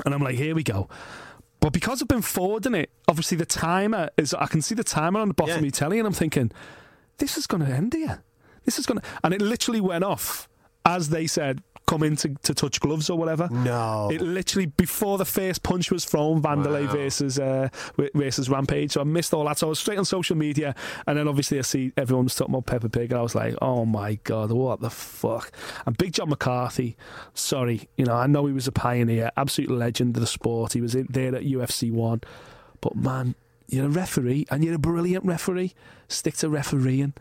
And 0.06 0.14
I'm 0.14 0.22
like, 0.22 0.36
here 0.36 0.56
we 0.56 0.64
go. 0.64 0.88
But 1.60 1.74
because 1.74 2.02
I've 2.02 2.08
been 2.08 2.22
forwarding 2.22 2.76
it, 2.76 2.90
obviously 3.10 3.36
the 3.36 3.46
timer 3.48 4.10
is. 4.16 4.34
I 4.34 4.46
can 4.46 4.62
see 4.62 4.76
the 4.76 4.86
timer 4.86 5.20
on 5.20 5.30
the 5.30 5.34
bottom 5.34 5.50
Yeah. 5.54 5.58
of 5.58 5.64
my 5.64 5.70
telly, 5.70 5.98
and 6.00 6.08
I'm 6.08 6.14
thinking, 6.14 6.52
this 7.18 7.38
is 7.38 7.48
going 7.48 7.66
to 7.66 7.72
end 7.72 7.94
here. 7.94 8.24
This 8.66 8.78
is 8.80 8.86
going 8.86 9.00
to, 9.00 9.08
and 9.24 9.34
it 9.34 9.42
literally 9.42 9.82
went 9.82 10.04
off 10.04 10.48
as 10.86 11.10
they 11.10 11.28
said, 11.28 11.62
come 11.86 12.02
in 12.02 12.16
to, 12.16 12.30
to 12.44 12.54
touch 12.54 12.80
gloves 12.80 13.10
or 13.10 13.18
whatever. 13.18 13.50
No. 13.52 14.10
It 14.10 14.22
literally 14.22 14.68
before 14.68 15.18
the 15.18 15.26
first 15.26 15.62
punch 15.64 15.92
was 15.92 16.06
thrown, 16.06 16.42
Vanderlei 16.42 16.86
Wow. 16.86 16.94
versus 16.94 17.40
uh, 17.40 17.68
versus 18.14 18.50
Rampage. 18.50 18.94
So 18.94 19.02
I 19.02 19.04
missed 19.04 19.34
all 19.34 19.44
that. 19.46 19.58
So 19.58 19.68
I 19.68 19.70
was 19.70 19.80
straight 19.80 19.98
on 19.98 20.06
social 20.06 20.38
media, 20.38 20.76
and 21.06 21.18
then 21.18 21.28
obviously 21.28 21.60
I 21.60 21.62
see 21.64 21.92
everyone's 21.98 22.36
talking 22.36 22.54
about 22.56 22.68
Peppa 22.68 22.88
Pig, 22.90 23.12
and 23.12 23.20
I 23.20 23.22
was 23.22 23.36
like, 23.36 23.56
oh 23.62 23.86
my 23.86 24.16
god, 24.24 24.52
what 24.52 24.80
the 24.80 24.90
fuck? 24.90 25.52
And 25.86 25.98
Big 25.98 26.14
John 26.14 26.30
McCarthy, 26.30 26.96
sorry, 27.34 27.90
you 27.98 28.06
know 28.06 28.16
I 28.16 28.28
know 28.28 28.46
he 28.46 28.54
was 28.54 28.68
a 28.68 28.72
pioneer, 28.74 29.32
absolute 29.36 29.70
legend 29.72 30.16
of 30.16 30.22
the 30.22 30.28
sport. 30.28 30.72
He 30.74 30.80
was 30.82 30.96
in 30.96 31.08
there 31.10 31.36
at 31.36 31.44
UFC 31.44 31.92
one, 31.92 32.22
but 32.80 32.96
man, 32.96 33.36
you're 33.68 33.86
a 33.86 33.90
referee, 33.90 34.46
and 34.50 34.64
you're 34.64 34.76
a 34.76 34.80
brilliant 34.80 35.26
referee. 35.26 35.74
Stick 36.08 36.36
to 36.38 36.50
refereeing 36.50 37.14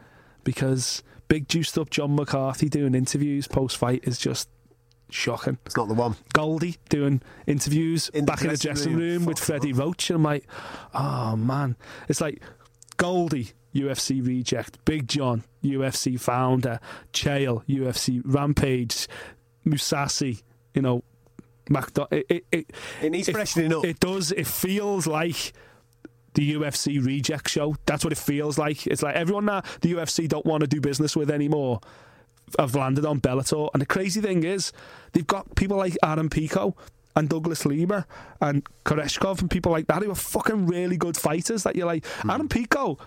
because 0.44 1.02
big 1.28 1.48
juiced 1.48 1.76
up 1.76 1.90
John 1.90 2.14
McCarthy 2.14 2.68
doing 2.68 2.94
interviews 2.94 3.48
post 3.48 3.76
fight 3.76 4.02
is 4.04 4.18
just 4.18 4.48
shocking. 5.10 5.58
It's 5.66 5.76
not 5.76 5.88
the 5.88 5.94
one. 5.94 6.16
Goldie 6.32 6.76
doing 6.88 7.20
interviews 7.46 8.08
In 8.10 8.24
back 8.24 8.42
in 8.42 8.48
the 8.48 8.56
dressing 8.56 8.94
room. 8.94 9.18
room, 9.18 9.26
with 9.26 9.38
Freddie 9.38 9.72
Roach, 9.72 10.10
and 10.10 10.18
I'm 10.18 10.22
like, 10.22 10.46
oh 10.94 11.36
man, 11.36 11.76
it's 12.08 12.20
like 12.20 12.42
Goldie, 12.96 13.50
UFC 13.74 14.24
reject, 14.24 14.84
Big 14.84 15.08
John, 15.08 15.44
UFC 15.64 16.18
founder, 16.18 16.78
Chael, 17.12 17.64
UFC 17.66 18.22
Rampage, 18.24 19.08
Mousasi, 19.66 20.42
you 20.74 20.82
know, 20.82 21.02
it, 21.68 22.26
it, 22.28 22.44
it, 22.52 22.72
It 23.02 23.10
needs 23.10 23.28
freshening 23.28 23.72
up. 23.72 23.84
It 23.84 23.98
does. 23.98 24.30
It 24.30 24.46
feels 24.46 25.06
like 25.06 25.52
the 26.36 26.54
UFC 26.54 27.04
reject 27.04 27.48
show. 27.48 27.74
That's 27.86 28.04
what 28.04 28.12
it 28.12 28.18
feels 28.18 28.58
like. 28.58 28.86
It's 28.86 29.02
like 29.02 29.16
everyone 29.16 29.46
that 29.46 29.64
the 29.80 29.94
UFC 29.94 30.28
don't 30.28 30.44
want 30.44 30.60
to 30.60 30.66
do 30.66 30.80
business 30.80 31.16
with 31.16 31.30
anymore 31.30 31.80
have 32.58 32.74
landed 32.74 33.04
on 33.04 33.20
Bellator. 33.20 33.70
And 33.72 33.80
the 33.80 33.86
crazy 33.86 34.20
thing 34.20 34.44
is, 34.44 34.70
they've 35.12 35.26
got 35.26 35.56
people 35.56 35.78
like 35.78 35.96
Adam 36.02 36.28
Pico 36.28 36.76
and 37.16 37.28
Douglas 37.28 37.64
Lima 37.64 38.06
and 38.40 38.66
Koreshkov 38.84 39.40
and 39.40 39.50
people 39.50 39.72
like 39.72 39.86
that 39.86 40.02
who 40.02 40.10
are 40.10 40.14
fucking 40.14 40.66
really 40.66 40.98
good 40.98 41.16
fighters. 41.16 41.62
That 41.62 41.74
you're 41.74 41.86
like, 41.86 42.04
hmm. 42.06 42.30
Adam 42.30 42.48
Pico. 42.48 42.98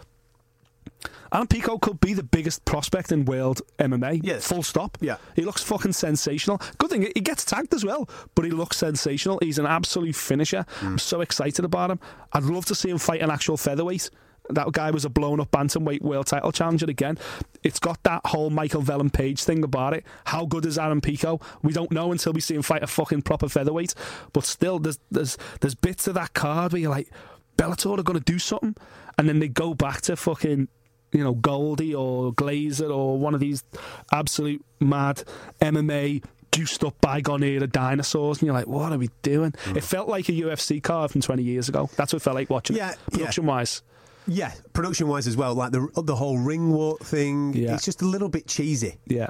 Adam 1.31 1.47
Pico 1.47 1.77
could 1.77 1.99
be 1.99 2.13
the 2.13 2.23
biggest 2.23 2.65
prospect 2.65 3.11
in 3.11 3.25
world 3.25 3.61
MMA. 3.77 4.21
Yes. 4.23 4.47
Full 4.47 4.63
stop. 4.63 4.97
Yeah. 4.99 5.17
He 5.35 5.43
looks 5.43 5.63
fucking 5.63 5.93
sensational. 5.93 6.61
Good 6.77 6.89
thing 6.89 7.01
he 7.13 7.21
gets 7.21 7.45
tagged 7.45 7.73
as 7.73 7.85
well, 7.85 8.09
but 8.35 8.45
he 8.45 8.51
looks 8.51 8.77
sensational. 8.77 9.39
He's 9.41 9.59
an 9.59 9.65
absolute 9.65 10.15
finisher. 10.15 10.65
Hmm. 10.79 10.87
I'm 10.87 10.97
so 10.97 11.21
excited 11.21 11.65
about 11.65 11.91
him. 11.91 11.99
I'd 12.33 12.43
love 12.43 12.65
to 12.65 12.75
see 12.75 12.89
him 12.89 12.97
fight 12.97 13.21
an 13.21 13.29
actual 13.31 13.57
featherweight. 13.57 14.09
That 14.49 14.71
guy 14.71 14.89
was 14.89 15.05
a 15.05 15.09
blown 15.09 15.39
up 15.39 15.51
bantamweight 15.51 16.01
world 16.01 16.25
title 16.25 16.51
challenger 16.51 16.87
again. 16.87 17.19
It's 17.61 17.79
got 17.79 18.01
that 18.03 18.21
whole 18.25 18.49
Michael 18.49 18.81
Venom 18.81 19.11
Page 19.11 19.43
thing 19.43 19.63
about 19.63 19.93
it. 19.93 20.03
How 20.25 20.47
good 20.47 20.65
is 20.65 20.79
Adam 20.79 21.01
Pico? 21.01 21.39
We 21.61 21.71
don't 21.71 21.91
know 21.91 22.11
until 22.11 22.33
we 22.33 22.41
see 22.41 22.55
him 22.55 22.63
fight 22.63 22.81
a 22.81 22.87
fucking 22.87 23.21
proper 23.21 23.47
featherweight. 23.47 23.93
But 24.33 24.45
still, 24.45 24.79
there's 24.79 24.97
there's 25.11 25.37
there's 25.61 25.75
bits 25.75 26.07
of 26.07 26.15
that 26.15 26.33
card 26.33 26.73
where 26.73 26.81
you're 26.81 26.89
like, 26.89 27.11
Bellator 27.57 27.99
are 27.99 28.03
going 28.03 28.17
to 28.17 28.25
do 28.25 28.39
something, 28.39 28.75
and 29.19 29.29
then 29.29 29.37
they 29.39 29.49
go 29.49 29.75
back 29.75 30.01
to 30.01 30.15
fucking 30.15 30.67
you 31.11 31.23
know, 31.23 31.33
Goldie 31.33 31.95
or 31.95 32.31
Glazer 32.33 32.89
or 32.95 33.17
one 33.17 33.33
of 33.33 33.39
these 33.39 33.63
absolute 34.11 34.63
mad 34.79 35.23
MMA 35.61 36.23
juiced 36.51 36.83
up 36.83 36.99
bygone 37.01 37.43
era 37.43 37.67
dinosaurs, 37.67 38.39
and 38.39 38.47
you're 38.47 38.53
like, 38.55 38.67
what 38.67 38.91
are 38.91 38.97
we 38.97 39.09
doing? 39.21 39.51
Mm. 39.51 39.77
It 39.77 39.83
felt 39.83 40.07
like 40.09 40.29
a 40.29 40.31
UFC 40.31 40.81
card 40.81 41.11
from 41.11 41.21
20 41.21 41.43
years 41.43 41.69
ago. 41.69 41.89
That's 41.95 42.11
what 42.13 42.21
it 42.21 42.23
felt 42.23 42.35
like 42.35 42.49
watching 42.49 42.75
Yeah, 42.75 42.91
it, 42.91 42.97
yeah. 43.11 43.17
production 43.17 43.45
wise. 43.45 43.81
Yeah, 44.27 44.51
production 44.73 45.07
wise 45.07 45.25
as 45.27 45.35
well. 45.37 45.55
Like 45.55 45.71
the 45.71 45.87
the 46.03 46.15
whole 46.15 46.37
ring 46.37 46.71
walk 46.71 47.01
thing. 47.01 47.53
Yeah. 47.53 47.73
It's 47.75 47.85
just 47.85 48.01
a 48.01 48.05
little 48.05 48.29
bit 48.29 48.45
cheesy. 48.47 48.97
Yeah, 49.07 49.29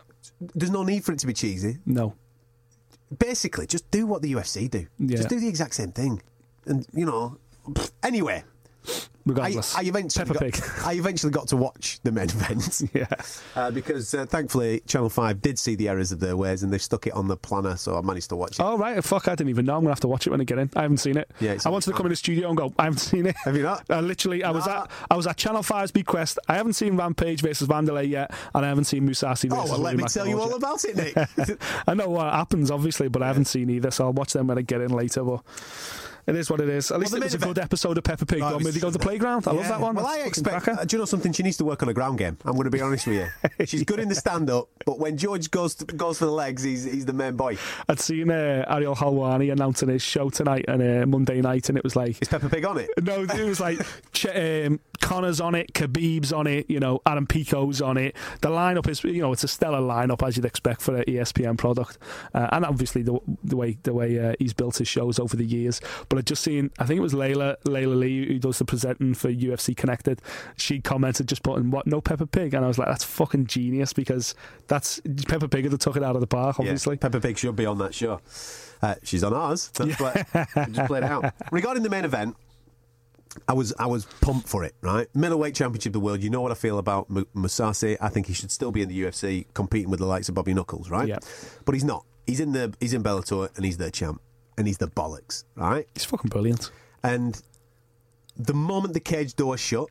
There's 0.55 0.71
no 0.71 0.83
need 0.83 1.05
for 1.05 1.13
it 1.13 1.19
to 1.19 1.27
be 1.27 1.33
cheesy. 1.33 1.77
no. 1.85 2.15
Basically, 3.17 3.65
just 3.65 3.89
do 3.89 4.05
what 4.05 4.21
the 4.21 4.33
UFC 4.33 4.69
do. 4.69 4.85
Yeah. 4.99 5.17
Just 5.17 5.29
do 5.29 5.39
the 5.39 5.47
exact 5.47 5.73
same 5.73 5.91
thing. 5.91 6.21
And 6.67 6.85
you 6.93 7.05
know, 7.07 7.37
anyway, 8.03 8.43
Regardless. 9.29 9.75
I 9.75 9.81
eventually 9.83 10.25
Peppa 10.25 10.39
got, 10.39 10.53
Pig. 10.53 10.63
I 10.85 10.93
eventually 10.93 11.31
got 11.31 11.47
to 11.49 11.57
watch 11.57 11.99
the 12.03 12.11
main 12.11 12.25
event. 12.29 12.81
yeah. 12.93 13.05
Uh, 13.55 13.71
because 13.71 14.13
uh, 14.13 14.25
thankfully 14.25 14.81
Channel 14.87 15.09
5 15.09 15.41
did 15.41 15.59
see 15.59 15.75
the 15.75 15.89
errors 15.89 16.11
of 16.11 16.19
their 16.19 16.35
ways 16.35 16.63
and 16.63 16.71
they 16.73 16.77
stuck 16.77 17.07
it 17.07 17.13
on 17.13 17.27
the 17.27 17.37
planner, 17.37 17.77
so 17.77 17.97
I 17.97 18.01
managed 18.01 18.29
to 18.29 18.35
watch 18.35 18.59
it. 18.59 18.63
Oh, 18.63 18.77
right. 18.77 19.03
Fuck, 19.03 19.27
I 19.27 19.35
didn't 19.35 19.49
even 19.49 19.65
know. 19.65 19.73
I'm 19.73 19.79
going 19.81 19.87
to 19.87 19.91
have 19.91 19.99
to 20.01 20.07
watch 20.07 20.27
it 20.27 20.31
when 20.31 20.41
I 20.41 20.43
get 20.43 20.57
in. 20.59 20.69
I 20.75 20.81
haven't 20.83 20.97
seen 20.97 21.17
it. 21.17 21.29
Yeah, 21.39 21.57
I 21.65 21.69
wanted 21.69 21.91
to 21.91 21.95
come 21.97 22.05
in 22.05 22.11
the 22.11 22.15
studio 22.15 22.49
and 22.49 22.57
go, 22.57 22.73
I 22.77 22.85
haven't 22.85 22.99
seen 22.99 23.25
it. 23.25 23.35
Have 23.45 23.55
you 23.55 23.63
not? 23.63 23.85
I 23.89 23.99
literally, 24.01 24.43
I 24.43 24.51
was 24.51 24.67
at 24.67 24.89
I 25.09 25.15
was 25.15 25.27
at 25.27 25.37
Channel 25.37 25.61
5's 25.61 25.91
bequest. 25.91 26.39
I 26.47 26.55
haven't 26.55 26.73
seen 26.73 26.95
Rampage 26.97 27.41
versus 27.41 27.67
Vanderlei 27.67 28.09
yet, 28.09 28.31
and 28.53 28.65
I 28.65 28.69
haven't 28.69 28.85
seen 28.85 29.07
Mousasi 29.07 29.49
versus 29.49 29.69
Oh, 29.69 29.73
well, 29.73 29.79
let 29.79 29.95
me 29.95 30.03
tell 30.05 30.27
you 30.27 30.39
all 30.39 30.47
yet. 30.49 30.57
about 30.57 30.83
it, 30.85 30.95
Nick. 30.95 31.59
I 31.87 31.93
know 31.93 32.09
what 32.09 32.33
happens, 32.33 32.71
obviously, 32.71 33.07
but 33.09 33.21
I 33.21 33.27
haven't 33.27 33.45
seen 33.45 33.69
either, 33.69 33.91
so 33.91 34.05
I'll 34.05 34.13
watch 34.13 34.33
them 34.33 34.47
when 34.47 34.57
I 34.57 34.61
get 34.61 34.81
in 34.81 34.91
later. 34.91 35.23
But 35.23 35.41
it 36.29 36.35
is 36.35 36.49
what 36.49 36.61
it 36.61 36.69
is. 36.69 36.91
At 36.91 36.99
least 36.99 37.11
the 37.11 37.17
it 37.17 37.23
was 37.23 37.33
a 37.33 37.37
good 37.39 37.59
episode 37.59 37.97
of 37.97 38.03
Peppa 38.03 38.25
Pig. 38.25 38.41
Was- 38.41 38.63
they 38.73 38.79
go 38.79 38.87
to 38.91 38.97
the 38.97 38.99
playground. 38.99 39.47
I 39.47 39.51
love 39.51 39.67
that 39.67 39.79
one. 39.81 39.95
Well, 39.95 40.05
That's 40.05 40.17
I 40.17 40.25
expect. 40.25 40.67
uh, 40.67 40.85
do 40.85 40.95
you 40.95 40.99
know 40.99 41.05
something? 41.05 41.33
She 41.33 41.43
needs 41.43 41.57
to 41.57 41.65
work 41.65 41.81
on 41.83 41.89
a 41.89 41.93
ground 41.93 42.17
game. 42.19 42.37
I'm 42.45 42.53
going 42.53 42.65
to 42.65 42.69
be 42.69 42.81
honest 42.81 43.07
with 43.07 43.15
you. 43.59 43.65
She's 43.65 43.83
good 43.83 43.99
in 43.99 44.09
the 44.09 44.15
stand 44.15 44.49
up, 44.49 44.69
but 44.85 44.99
when 44.99 45.17
George 45.17 45.49
goes 45.51 45.75
to, 45.75 45.85
goes 45.85 46.19
for 46.19 46.25
the 46.25 46.31
legs, 46.31 46.63
he's 46.63 46.83
he's 46.83 47.05
the 47.05 47.13
main 47.13 47.35
boy. 47.35 47.57
I'd 47.87 47.99
seen 47.99 48.29
uh, 48.31 48.65
Ariel 48.69 48.95
Helwani 48.95 49.51
announcing 49.51 49.89
his 49.89 50.01
show 50.01 50.29
tonight 50.29 50.65
on 50.69 50.81
uh, 50.81 51.05
Monday 51.05 51.41
night, 51.41 51.69
and 51.69 51.77
it 51.77 51.83
was 51.83 51.95
like 51.95 52.21
Is 52.21 52.27
Peppa 52.27 52.49
Pig 52.49 52.65
on 52.65 52.77
it? 52.77 52.89
No, 53.01 53.21
it 53.23 53.45
was 53.45 53.59
like 53.59 53.79
Ch- 54.13 54.27
um, 54.27 54.79
Conor's 54.99 55.41
on 55.41 55.55
it, 55.55 55.73
Khabib's 55.73 56.31
on 56.33 56.47
it, 56.47 56.69
you 56.69 56.79
know, 56.79 57.01
Adam 57.05 57.25
Pico's 57.27 57.81
on 57.81 57.97
it. 57.97 58.15
The 58.41 58.49
lineup 58.49 58.87
is, 58.87 59.03
you 59.03 59.21
know, 59.21 59.31
it's 59.31 59.43
a 59.43 59.47
stellar 59.47 59.79
lineup 59.79 60.25
as 60.27 60.37
you'd 60.37 60.45
expect 60.45 60.81
for 60.81 60.97
an 60.97 61.03
ESPN 61.05 61.57
product, 61.57 61.97
uh, 62.33 62.47
and 62.51 62.65
obviously 62.65 63.01
the, 63.01 63.19
the 63.43 63.55
way 63.55 63.77
the 63.83 63.93
way 63.93 64.19
uh, 64.19 64.35
he's 64.39 64.53
built 64.53 64.77
his 64.77 64.87
shows 64.87 65.19
over 65.19 65.35
the 65.35 65.45
years. 65.45 65.81
But 66.09 66.19
I 66.19 66.21
just 66.21 66.43
seen, 66.43 66.71
I 66.79 66.85
think 66.85 66.97
it 66.97 67.01
was 67.01 67.13
Layla 67.13 67.55
Layla 67.63 67.97
Lee 67.97 68.27
who 68.27 68.39
does 68.39 68.59
the 68.59 68.65
presenting 68.65 69.13
for 69.13 69.29
UFC 69.29 69.75
Connected. 69.75 70.21
She 70.57 70.79
commented 70.79 71.27
just 71.27 71.43
putting 71.43 71.71
what 71.71 71.87
no 71.87 72.01
Peppa 72.01 72.27
Pig, 72.27 72.53
and 72.53 72.63
I 72.63 72.67
was 72.67 72.77
like, 72.77 72.87
that's 72.87 73.03
fucking 73.03 73.47
genius 73.47 73.93
because 73.93 74.35
that's 74.67 75.01
Peppa 75.27 75.47
Pig 75.47 75.69
that 75.69 75.79
took 75.81 75.95
it 75.95 76.03
out 76.03 76.15
of 76.15 76.21
the 76.21 76.27
park, 76.27 76.59
obviously. 76.59 76.95
Yeah, 76.95 76.99
Peppa 77.09 77.21
Pig 77.21 77.37
should 77.37 77.55
be 77.55 77.65
on 77.65 77.77
that 77.79 77.93
show. 77.93 78.21
Uh, 78.81 78.95
she's 79.03 79.23
on 79.23 79.33
ours. 79.33 79.69
That's 79.75 79.99
why 79.99 80.25
we 80.67 80.73
just 80.73 80.87
played 80.87 81.03
out. 81.03 81.33
Regarding 81.51 81.83
the 81.83 81.89
main 81.89 82.05
event, 82.05 82.35
I 83.47 83.53
was 83.53 83.73
I 83.79 83.85
was 83.85 84.05
pumped 84.21 84.47
for 84.47 84.63
it. 84.63 84.73
Right, 84.81 85.07
middleweight 85.15 85.55
championship 85.55 85.89
of 85.91 85.93
the 85.93 85.99
world. 85.99 86.21
You 86.23 86.29
know 86.29 86.41
what 86.41 86.51
I 86.51 86.55
feel 86.55 86.79
about 86.79 87.07
M- 87.09 87.27
Mousasi. 87.35 87.97
I 88.01 88.09
think 88.09 88.27
he 88.27 88.33
should 88.33 88.51
still 88.51 88.71
be 88.71 88.81
in 88.81 88.89
the 88.89 89.01
UFC, 89.03 89.45
competing 89.53 89.89
with 89.89 89.99
the 89.99 90.05
likes 90.05 90.29
of 90.29 90.35
Bobby 90.35 90.53
Knuckles. 90.53 90.89
Right, 90.89 91.07
Yeah. 91.07 91.19
but 91.65 91.75
he's 91.75 91.83
not. 91.83 92.05
He's 92.25 92.39
in 92.39 92.51
the 92.53 92.73
he's 92.79 92.93
in 92.93 93.03
Bellator 93.03 93.49
and 93.55 93.65
he's 93.65 93.77
their 93.77 93.91
champ 93.91 94.21
and 94.57 94.67
he's 94.67 94.77
the 94.77 94.87
bollocks. 94.87 95.43
Right, 95.55 95.87
He's 95.93 96.05
fucking 96.05 96.29
brilliant. 96.29 96.71
and 97.03 97.41
the 98.37 98.53
moment 98.53 98.93
the 98.93 98.99
cage 98.99 99.35
door 99.35 99.57
shut, 99.57 99.87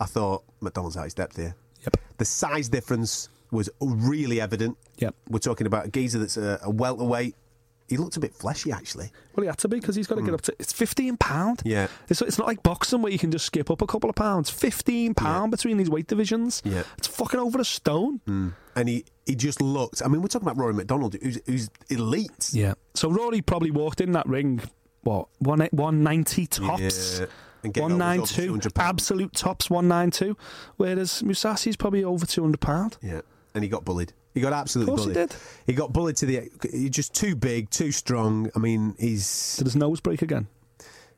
I 0.00 0.04
thought 0.06 0.42
MacDonald's 0.60 0.96
out 0.96 1.04
his 1.04 1.14
depth 1.14 1.36
here. 1.36 1.54
Yep. 1.82 1.96
The 2.18 2.24
size 2.24 2.68
difference 2.68 3.28
was 3.50 3.68
really 3.80 4.40
evident. 4.40 4.76
Yep. 4.98 5.14
We're 5.28 5.38
talking 5.38 5.66
about 5.66 5.86
a 5.86 5.88
geezer 5.90 6.18
that's 6.18 6.36
a, 6.36 6.58
a 6.62 6.70
welterweight. 6.70 7.34
He 7.90 7.96
looked 7.96 8.16
a 8.16 8.20
bit 8.20 8.32
fleshy, 8.32 8.70
actually. 8.70 9.10
Well, 9.34 9.42
he 9.42 9.48
had 9.48 9.58
to 9.58 9.68
be 9.68 9.80
because 9.80 9.96
he's 9.96 10.06
got 10.06 10.14
to 10.14 10.20
get 10.20 10.28
hmm. 10.28 10.34
up 10.34 10.42
to. 10.42 10.54
It's 10.60 10.72
fifteen 10.72 11.16
pound. 11.16 11.60
Yeah. 11.64 11.88
it's 12.08 12.22
it's 12.22 12.38
not 12.38 12.46
like 12.46 12.62
boxing 12.62 13.02
where 13.02 13.10
you 13.10 13.18
can 13.18 13.32
just 13.32 13.44
skip 13.44 13.68
up 13.68 13.82
a 13.82 13.86
couple 13.86 14.08
of 14.08 14.14
pounds. 14.14 14.48
Fifteen 14.48 15.12
pound 15.12 15.50
between 15.50 15.76
these 15.76 15.90
weight 15.90 16.06
divisions. 16.06 16.62
Yeah. 16.64 16.84
it's 16.96 17.08
fucking 17.08 17.40
over 17.40 17.58
a 17.60 17.64
stone. 17.64 18.20
Hmm. 18.26 18.50
And 18.76 18.88
he, 18.88 19.04
he 19.26 19.34
just 19.34 19.60
looked. 19.60 20.02
I 20.04 20.08
mean, 20.08 20.22
we're 20.22 20.28
talking 20.28 20.46
about 20.46 20.56
Rory 20.56 20.72
MacDonald, 20.72 21.16
who's, 21.20 21.40
who's 21.46 21.68
elite. 21.88 22.50
Yeah. 22.52 22.74
So 22.94 23.10
Rory 23.10 23.42
probably 23.42 23.72
walked 23.72 24.00
in 24.00 24.12
that 24.12 24.26
ring. 24.28 24.60
What 25.02 25.26
one 25.40 25.66
one 25.72 26.04
ninety 26.04 26.46
tops. 26.46 27.18
Yeah. 27.18 27.26
And 27.64 27.74
getting 27.74 27.82
One 27.82 27.92
over- 27.92 27.98
nine 27.98 28.20
over 28.20 28.32
two, 28.32 28.46
200 28.46 28.74
pounds. 28.74 28.88
absolute 28.88 29.32
tops 29.34 29.68
one 29.68 29.88
nine 29.88 30.12
two, 30.12 30.36
whereas 30.76 31.22
Mousasi's 31.22 31.76
probably 31.76 32.04
over 32.04 32.24
two 32.24 32.42
hundred 32.42 32.60
pound. 32.60 32.98
Yeah. 33.02 33.22
And 33.52 33.64
he 33.64 33.68
got 33.68 33.84
bullied. 33.84 34.12
He 34.40 34.42
got 34.42 34.54
absolutely 34.54 34.92
Of 34.94 34.98
course 34.98 35.08
he 35.08 35.14
did. 35.14 35.34
He 35.66 35.74
got 35.74 35.92
bullied 35.92 36.16
to 36.16 36.26
the. 36.26 36.50
He's 36.72 36.90
just 36.90 37.14
too 37.14 37.36
big, 37.36 37.68
too 37.68 37.92
strong. 37.92 38.50
I 38.56 38.58
mean, 38.58 38.94
he's 38.98 39.56
Did 39.56 39.66
his 39.66 39.76
nose 39.76 40.00
break 40.00 40.22
again? 40.22 40.48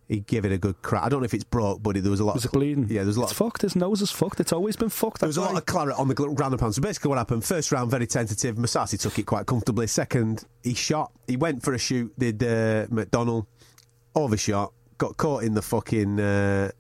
he 0.09 0.21
gave 0.21 0.45
it 0.45 0.53
a 0.53 0.59
good 0.59 0.83
crack. 0.83 1.05
I 1.05 1.09
don't 1.09 1.21
know 1.21 1.25
if 1.25 1.35
it's 1.35 1.45
broke, 1.45 1.83
but 1.83 1.95
there 2.03 2.11
was 2.11 2.21
a 2.21 2.25
lot. 2.25 2.35
Was 2.35 2.45
of 2.45 2.51
it 2.51 2.53
bleeding? 2.53 2.87
Yeah, 2.91 3.05
there's 3.05 3.17
a 3.17 3.21
lot. 3.21 3.31
It's 3.31 3.33
of, 3.33 3.39
fucked. 3.39 3.63
His 3.63 3.77
nose 3.77 4.03
is 4.03 4.11
fucked. 4.11 4.41
It's 4.41 4.53
always 4.53 4.77
been 4.77 4.89
fucked. 4.89 5.21
There 5.21 5.27
was 5.27 5.37
a 5.37 5.41
lot 5.41 5.57
of 5.57 5.65
claret 5.65 5.97
on 5.97 6.09
the 6.09 6.15
ground 6.15 6.59
pound. 6.59 6.75
So 6.75 6.83
basically, 6.83 7.11
what 7.11 7.19
happened? 7.19 7.45
First 7.45 7.71
round, 7.71 7.91
very 7.91 8.07
tentative. 8.07 8.57
Mousasi 8.57 9.01
took 9.01 9.19
it 9.19 9.23
quite 9.25 9.47
comfortably. 9.47 9.87
Second, 9.87 10.45
he 10.63 10.75
shot. 10.75 11.13
He 11.29 11.37
went 11.37 11.63
for 11.63 11.75
a 11.75 11.79
shoot. 11.79 12.13
Did 12.19 12.43
uh, 12.43 12.87
MacDonald 12.91 13.47
overshot? 14.15 14.73
Got 14.99 15.17
caught 15.17 15.45
in 15.45 15.55
the 15.55 15.63
fucking 15.63 16.21
uh, 16.21 16.73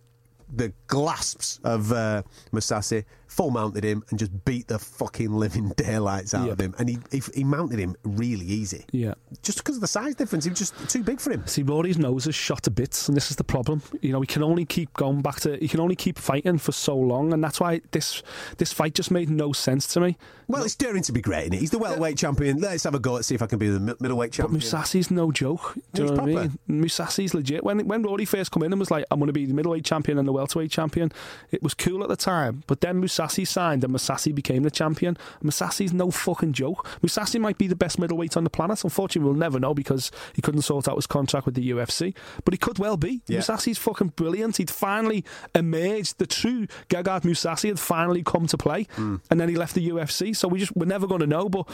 the 0.55 0.73
grasps 0.87 1.61
of 1.65 1.93
uh, 1.93 2.23
Mousasi. 2.53 3.05
Full 3.33 3.51
mounted 3.51 3.83
him 3.83 4.05
and 4.11 4.19
just 4.19 4.45
beat 4.45 4.69
the 4.69 4.79
fucking 4.79 5.33
living 5.33 5.71
daylights 5.77 6.35
out 6.35 6.51
of 6.51 6.61
him. 6.61 6.75
And 6.79 6.89
he, 6.89 6.99
he 7.11 7.23
he 7.35 7.45
mounted 7.45 7.79
him 7.79 7.97
really 8.05 8.45
easy. 8.45 8.85
Yeah. 8.93 9.15
Just 9.43 9.59
because 9.59 9.77
of 9.77 9.81
the 9.81 9.87
size 9.87 10.15
difference, 10.15 10.45
he 10.45 10.51
was 10.51 10.59
just 10.59 10.75
too 10.89 11.03
big 11.03 11.21
for 11.21 11.33
him. 11.33 11.47
See, 11.47 11.63
Rory's 11.63 11.99
nose 11.99 12.27
is 12.27 12.35
shot 12.35 12.63
to 12.65 12.71
bits, 12.71 13.09
and 13.09 13.17
this 13.17 13.31
is 13.31 13.37
the 13.37 13.45
problem. 13.45 13.83
You 14.03 14.13
know, 14.13 14.21
he 14.21 14.27
can 14.27 14.43
only 14.43 14.65
keep 14.67 14.93
going 14.95 15.23
back 15.23 15.41
to. 15.41 15.57
He 15.57 15.69
can 15.69 15.81
only 15.81 15.97
keep 15.97 16.19
fighting 16.19 16.59
for 16.59 16.73
so 16.73 16.97
long, 16.97 17.33
and 17.33 17.43
that's 17.43 17.59
why 17.59 17.81
this 17.93 18.23
this 18.59 18.73
fight 18.73 18.95
just 18.95 19.11
made 19.11 19.31
no 19.31 19.53
sense 19.53 19.87
to 19.95 20.01
me. 20.01 20.19
Well, 20.47 20.65
it's 20.65 20.75
daring 20.75 21.03
to 21.05 21.13
be 21.13 21.23
great, 21.23 21.47
is 21.47 21.53
it? 21.53 21.61
He's 21.61 21.71
the 21.71 21.79
welterweight 21.79 22.19
champion. 22.19 22.59
Let's 22.59 22.85
have 22.85 22.95
a 22.95 22.99
go 22.99 23.17
at 23.17 23.25
see 23.25 23.35
if 23.35 23.41
I 23.41 23.47
can 23.47 23.59
be 23.59 23.69
the 23.69 23.81
middleweight 23.81 24.33
champion. 24.33 24.61
But. 24.61 24.67
Mousasi's 24.67 25.11
no 25.11 25.33
joke. 25.33 25.75
Do 25.95 26.03
you 26.03 26.09
know 26.09 26.15
what 26.15 26.23
I 26.23 26.27
mean? 26.27 26.59
Mousasi's 26.69 27.33
legit. 27.33 27.65
When 27.65 27.87
when 27.87 28.03
Rory 28.03 28.27
first 28.27 28.51
come 28.51 28.63
in 28.63 28.73
and 28.73 28.79
was 28.79 28.91
like, 28.91 29.07
"I'm 29.11 29.19
going 29.19 29.29
to 29.29 29.33
be 29.33 29.47
the 29.47 29.55
middleweight 29.55 29.85
champion 29.85 30.19
and 30.19 30.29
the 30.29 30.33
welterweight 30.33 30.71
champion," 30.71 31.13
it 31.51 31.63
was 31.63 31.73
cool 31.73 32.03
at 32.03 32.11
the 32.11 32.17
time. 32.17 32.63
But 32.67 32.83
then 32.83 33.01
Mousasi 33.01 33.22
signed, 33.29 33.85
and 33.85 33.93
Mousasi 33.95 34.35
became 34.35 34.63
the 34.63 34.71
champion. 34.71 35.17
Mousasi's 35.43 35.93
no 35.93 36.11
fucking 36.11 36.53
joke. 36.53 36.87
Mousasi 37.03 37.41
might 37.41 37.59
be 37.59 37.67
the 37.67 37.77
best 37.77 37.99
middleweight 37.99 38.37
on 38.37 38.45
the 38.45 38.51
planet. 38.51 38.83
Unfortunately, 38.85 39.29
we'll 39.29 39.39
never 39.39 39.59
know 39.61 39.75
because 39.75 40.11
he 40.35 40.43
couldn't 40.43 40.63
sort 40.63 40.89
out 40.89 40.97
his 40.97 41.07
contract 41.07 41.47
with 41.47 41.55
the 41.55 41.71
UFC. 41.71 42.15
But 42.45 42.55
he 42.55 42.59
could 42.59 42.79
well 42.79 42.97
be. 42.97 43.23
Yeah. 43.27 43.41
Mousasi's 43.41 43.79
fucking 43.79 44.09
brilliant. 44.17 44.57
He'd 44.59 44.71
finally 44.71 45.25
emerged. 45.55 46.19
The 46.19 46.27
true 46.27 46.67
Gegard 46.89 47.23
Mousasi 47.23 47.69
had 47.69 47.79
finally 47.81 48.23
come 48.23 48.47
to 48.47 48.57
play, 48.59 48.87
Hmm. 48.97 49.17
and 49.31 49.41
then 49.41 49.49
he 49.49 49.57
left 49.57 49.75
the 49.75 49.89
UFC. 49.89 50.35
So 50.35 50.49
we 50.49 50.59
just 50.59 50.75
we're 50.77 50.87
never 50.87 51.07
going 51.07 51.21
to 51.21 51.27
know. 51.27 51.49
But 51.49 51.69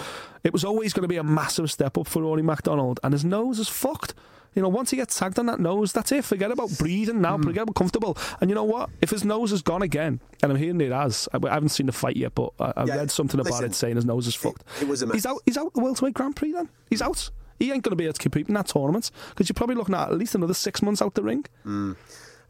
it 0.45 0.53
was 0.53 0.65
always 0.65 0.93
going 0.93 1.03
to 1.03 1.09
be 1.09 1.17
a 1.17 1.25
massive 1.25 1.71
step 1.71 1.97
up 1.99 2.07
for 2.07 2.23
Rory 2.23 2.43
MacDonald, 2.43 3.01
and 3.03 3.13
his 3.13 3.25
nose 3.25 3.59
is 3.59 3.69
fucked. 3.69 4.15
You 4.59 4.63
know, 4.63 4.69
once 4.71 4.91
he 4.91 4.97
gets 4.97 5.17
tagged 5.17 5.39
on 5.39 5.47
that 5.47 5.61
nose, 5.61 5.93
that's 5.93 6.11
it. 6.11 6.25
Forget 6.25 6.51
about 6.51 6.77
breathing 6.79 7.21
now. 7.21 7.37
Hmm. 7.37 7.45
Forget 7.45 7.63
about 7.63 7.77
comfortable. 7.77 8.19
And 8.41 8.51
you 8.51 8.57
know 8.57 8.65
what? 8.65 8.91
If 9.01 9.11
his 9.11 9.25
nose 9.25 9.53
is 9.53 9.63
gone 9.63 9.83
again, 9.83 10.21
and 10.43 10.51
I'm 10.51 10.59
hearing 10.59 10.81
it 10.81 10.91
has, 10.91 11.29
I 11.33 11.39
I 11.47 11.55
haven't 11.55 11.69
seen 11.69 11.87
the 11.87 11.93
fight 11.93 12.17
yet, 12.17 12.35
but 12.35 12.51
I, 12.59 12.73
I 12.77 12.85
Yeah, 12.87 12.97
read 12.97 13.11
something 13.13 13.39
about 13.39 13.53
listen, 13.53 13.67
it 13.67 13.75
saying 13.77 13.95
his 13.95 14.05
nose 14.05 14.27
is 14.27 14.35
fucked. 14.35 14.65
it 14.83 14.89
was 14.89 15.01
a 15.03 15.07
mess. 15.07 15.15
He's 15.15 15.27
out. 15.27 15.41
He's 15.47 15.57
out 15.57 15.73
the 15.75 15.81
welterweight 15.81 16.15
Grand 16.15 16.35
Prix. 16.35 16.51
Then 16.53 16.69
he's 16.91 17.01
out. 17.03 17.31
He 17.61 17.71
ain't 17.73 17.85
going 17.85 17.91
to 17.93 17.97
be 17.97 18.05
able 18.05 18.15
to 18.15 18.21
compete 18.21 18.49
in 18.49 18.55
that 18.55 18.67
tournament 18.67 19.11
because 19.31 19.49
you're 19.49 19.55
probably 19.55 19.77
looking 19.77 19.95
at 19.95 20.11
at 20.11 20.19
least 20.19 20.35
another 20.35 20.55
six 20.55 20.83
months 20.83 21.01
out 21.01 21.15
the 21.15 21.23
ring. 21.23 21.45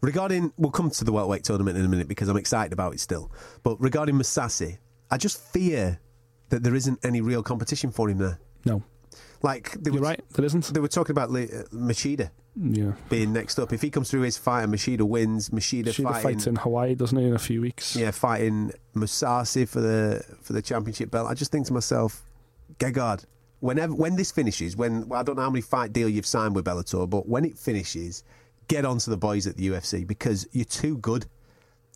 Regarding, 0.01 0.53
we'll 0.57 0.71
come 0.71 0.91
to 0.91 1.05
the 1.05 1.13
welterweight 1.13 1.45
tournament 1.45 1.77
in 1.77 1.85
a 1.85 1.89
minute 1.89 2.07
because 2.09 2.29
I'm 2.29 2.37
excited 2.37 2.73
about 2.73 2.95
it 2.95 3.01
still. 3.01 3.33
But 3.65 3.81
regarding 3.81 4.15
Mousasi, 4.15 4.79
I 5.11 5.17
just 5.17 5.41
fear 5.53 5.99
that 6.51 6.63
there 6.63 6.75
isn't 6.75 7.05
any 7.05 7.21
real 7.21 7.43
competition 7.43 7.91
for 7.91 8.09
him 8.09 8.19
there. 8.19 8.39
No, 8.65 8.83
Like 9.43 9.73
they 9.73 9.91
you're 9.91 10.01
were, 10.01 10.07
right. 10.09 10.21
There 10.33 10.45
isn't. 10.45 10.65
They 10.75 10.81
were 10.81 10.89
talking 10.89 11.13
about 11.13 11.31
Le- 11.31 11.45
uh, 11.45 11.63
Machida 11.73 12.31
Yeah. 12.57 12.93
being 13.09 13.33
next 13.33 13.59
up. 13.59 13.73
If 13.73 13.83
he 13.83 13.91
comes 13.91 14.11
through 14.11 14.23
his 14.23 14.37
fight 14.37 14.65
and 14.65 14.73
Machida 14.75 15.03
wins, 15.03 15.51
Machida 15.51 15.93
She 15.95 16.03
fighting, 16.03 16.23
fights 16.23 16.47
in 16.47 16.57
Hawaii, 16.57 16.95
doesn't 16.97 17.17
he, 17.17 17.25
in 17.25 17.35
a 17.35 17.39
few 17.39 17.61
weeks? 17.61 17.95
yeah, 17.95 18.11
fighting 18.11 18.73
Mousasi 18.97 19.69
for 19.69 19.81
the 19.81 20.25
for 20.43 20.53
the 20.53 20.63
championship 20.63 21.11
belt. 21.11 21.29
I 21.29 21.35
just 21.35 21.53
think 21.53 21.67
to 21.67 21.73
myself, 21.73 22.25
Gegard, 22.79 23.25
whenever 23.61 23.95
when 23.95 24.17
this 24.17 24.31
finishes, 24.33 24.77
when 24.77 25.09
well, 25.09 25.21
I 25.21 25.23
don't 25.23 25.37
know 25.37 25.43
how 25.43 25.51
many 25.51 25.63
fight 25.63 25.93
deal 25.93 26.09
you've 26.09 26.27
signed 26.27 26.55
with 26.57 26.65
Bellator, 26.65 27.09
but 27.09 27.29
when 27.29 27.45
it 27.45 27.57
finishes, 27.57 28.25
get 28.67 28.85
on 28.85 28.99
to 28.99 29.11
the 29.11 29.17
boys 29.17 29.47
at 29.47 29.57
the 29.57 29.69
UFC 29.69 30.07
because 30.07 30.47
you're 30.53 30.65
too 30.65 30.99
good. 30.99 31.27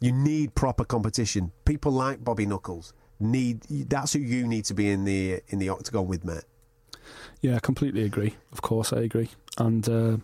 You 0.01 0.11
need 0.13 0.55
proper 0.55 0.85
competition. 0.85 1.53
People 1.65 1.93
like 1.93 2.25
Bobby 2.25 2.47
Knuckles 2.47 2.93
need. 3.21 3.63
That's 3.89 4.13
who 4.13 4.19
you 4.21 4.47
need 4.47 4.65
to 4.67 4.75
be 4.75 4.91
in 4.91 5.05
the 5.05 5.41
in 5.49 5.59
the 5.59 5.69
octagon 5.69 6.07
with, 6.09 6.25
mate. 6.25 6.45
Yeah, 7.43 7.57
I 7.57 7.59
completely 7.61 8.03
agree. 8.05 8.35
Of 8.53 8.63
course, 8.63 8.93
I 8.93 9.01
agree. 9.01 9.29
And 9.59 9.87
uh, 9.89 10.17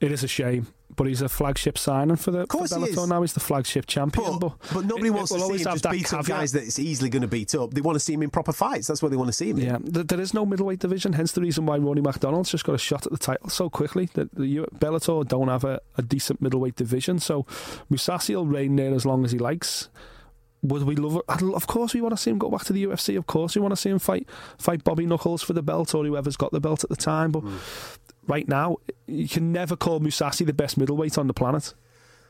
it 0.00 0.12
is 0.12 0.22
a 0.22 0.28
shame, 0.28 0.68
but 0.94 1.06
he's 1.06 1.22
a 1.22 1.28
flagship 1.28 1.76
signing 1.78 2.16
for 2.16 2.30
the 2.30 2.46
course 2.46 2.72
for 2.72 2.78
he 2.78 2.84
Bellator 2.92 3.02
is. 3.04 3.08
now. 3.08 3.20
He's 3.22 3.32
the 3.32 3.40
flagship 3.40 3.86
champion, 3.86 4.38
But, 4.38 4.52
but, 4.60 4.74
but 4.74 4.84
nobody 4.84 5.08
it- 5.08 5.10
wants 5.12 5.30
it 5.32 5.38
to 5.38 5.46
see 5.46 5.52
him 5.64 5.72
just 5.78 5.90
beat 5.90 6.12
up 6.12 6.26
guys 6.26 6.52
that 6.52 6.62
it's 6.64 6.78
easily 6.78 7.08
going 7.10 7.22
to 7.22 7.28
beat 7.28 7.54
up. 7.54 7.72
They 7.72 7.80
want 7.80 7.96
to 7.96 8.00
see 8.00 8.12
him 8.12 8.22
in 8.22 8.30
proper 8.30 8.52
fights. 8.52 8.86
That's 8.86 9.02
what 9.02 9.10
they 9.10 9.16
want 9.16 9.28
to 9.28 9.32
see 9.32 9.50
him. 9.50 9.58
Yeah, 9.58 9.78
th- 9.78 10.06
there 10.06 10.20
is 10.20 10.34
no 10.34 10.44
middleweight 10.46 10.78
division. 10.80 11.14
Hence 11.14 11.32
the 11.32 11.40
reason 11.40 11.64
why 11.66 11.78
Ronnie 11.78 12.02
McDonald's 12.02 12.50
just 12.50 12.64
got 12.64 12.74
a 12.74 12.78
shot 12.78 13.06
at 13.06 13.12
the 13.12 13.18
title 13.18 13.48
so 13.48 13.68
quickly. 13.70 14.10
That 14.12 14.34
the 14.34 14.58
Bellator 14.78 15.26
don't 15.26 15.48
have 15.48 15.64
a, 15.64 15.80
a 15.96 16.02
decent 16.02 16.40
middleweight 16.42 16.76
division, 16.76 17.18
so 17.18 17.44
Mousasi 17.90 18.34
will 18.36 18.46
reign 18.46 18.76
there 18.76 18.94
as 18.94 19.06
long 19.06 19.24
as 19.24 19.32
he 19.32 19.38
likes. 19.38 19.88
Would 20.62 20.82
we 20.82 20.96
love 20.96 21.16
it? 21.16 21.54
Of 21.54 21.66
course, 21.66 21.94
we 21.94 22.00
want 22.00 22.12
to 22.12 22.16
see 22.16 22.30
him 22.30 22.38
go 22.38 22.50
back 22.50 22.64
to 22.64 22.72
the 22.72 22.84
UFC. 22.84 23.16
Of 23.16 23.26
course, 23.26 23.54
we 23.54 23.60
want 23.62 23.72
to 23.72 23.76
see 23.76 23.90
him 23.90 23.98
fight 23.98 24.28
fight 24.58 24.82
Bobby 24.84 25.06
Knuckles 25.06 25.42
for 25.42 25.52
the 25.52 25.62
belt 25.62 25.94
or 25.94 26.04
whoever's 26.04 26.36
got 26.36 26.50
the 26.52 26.60
belt 26.60 26.82
at 26.82 26.90
the 26.90 26.96
time. 26.96 27.30
But 27.30 27.44
right 28.26 28.48
now, 28.48 28.78
you 29.06 29.28
can 29.28 29.52
never 29.52 29.76
call 29.76 30.00
Mousasi 30.00 30.44
the 30.44 30.52
best 30.52 30.76
middleweight 30.76 31.16
on 31.16 31.28
the 31.28 31.34
planet 31.34 31.74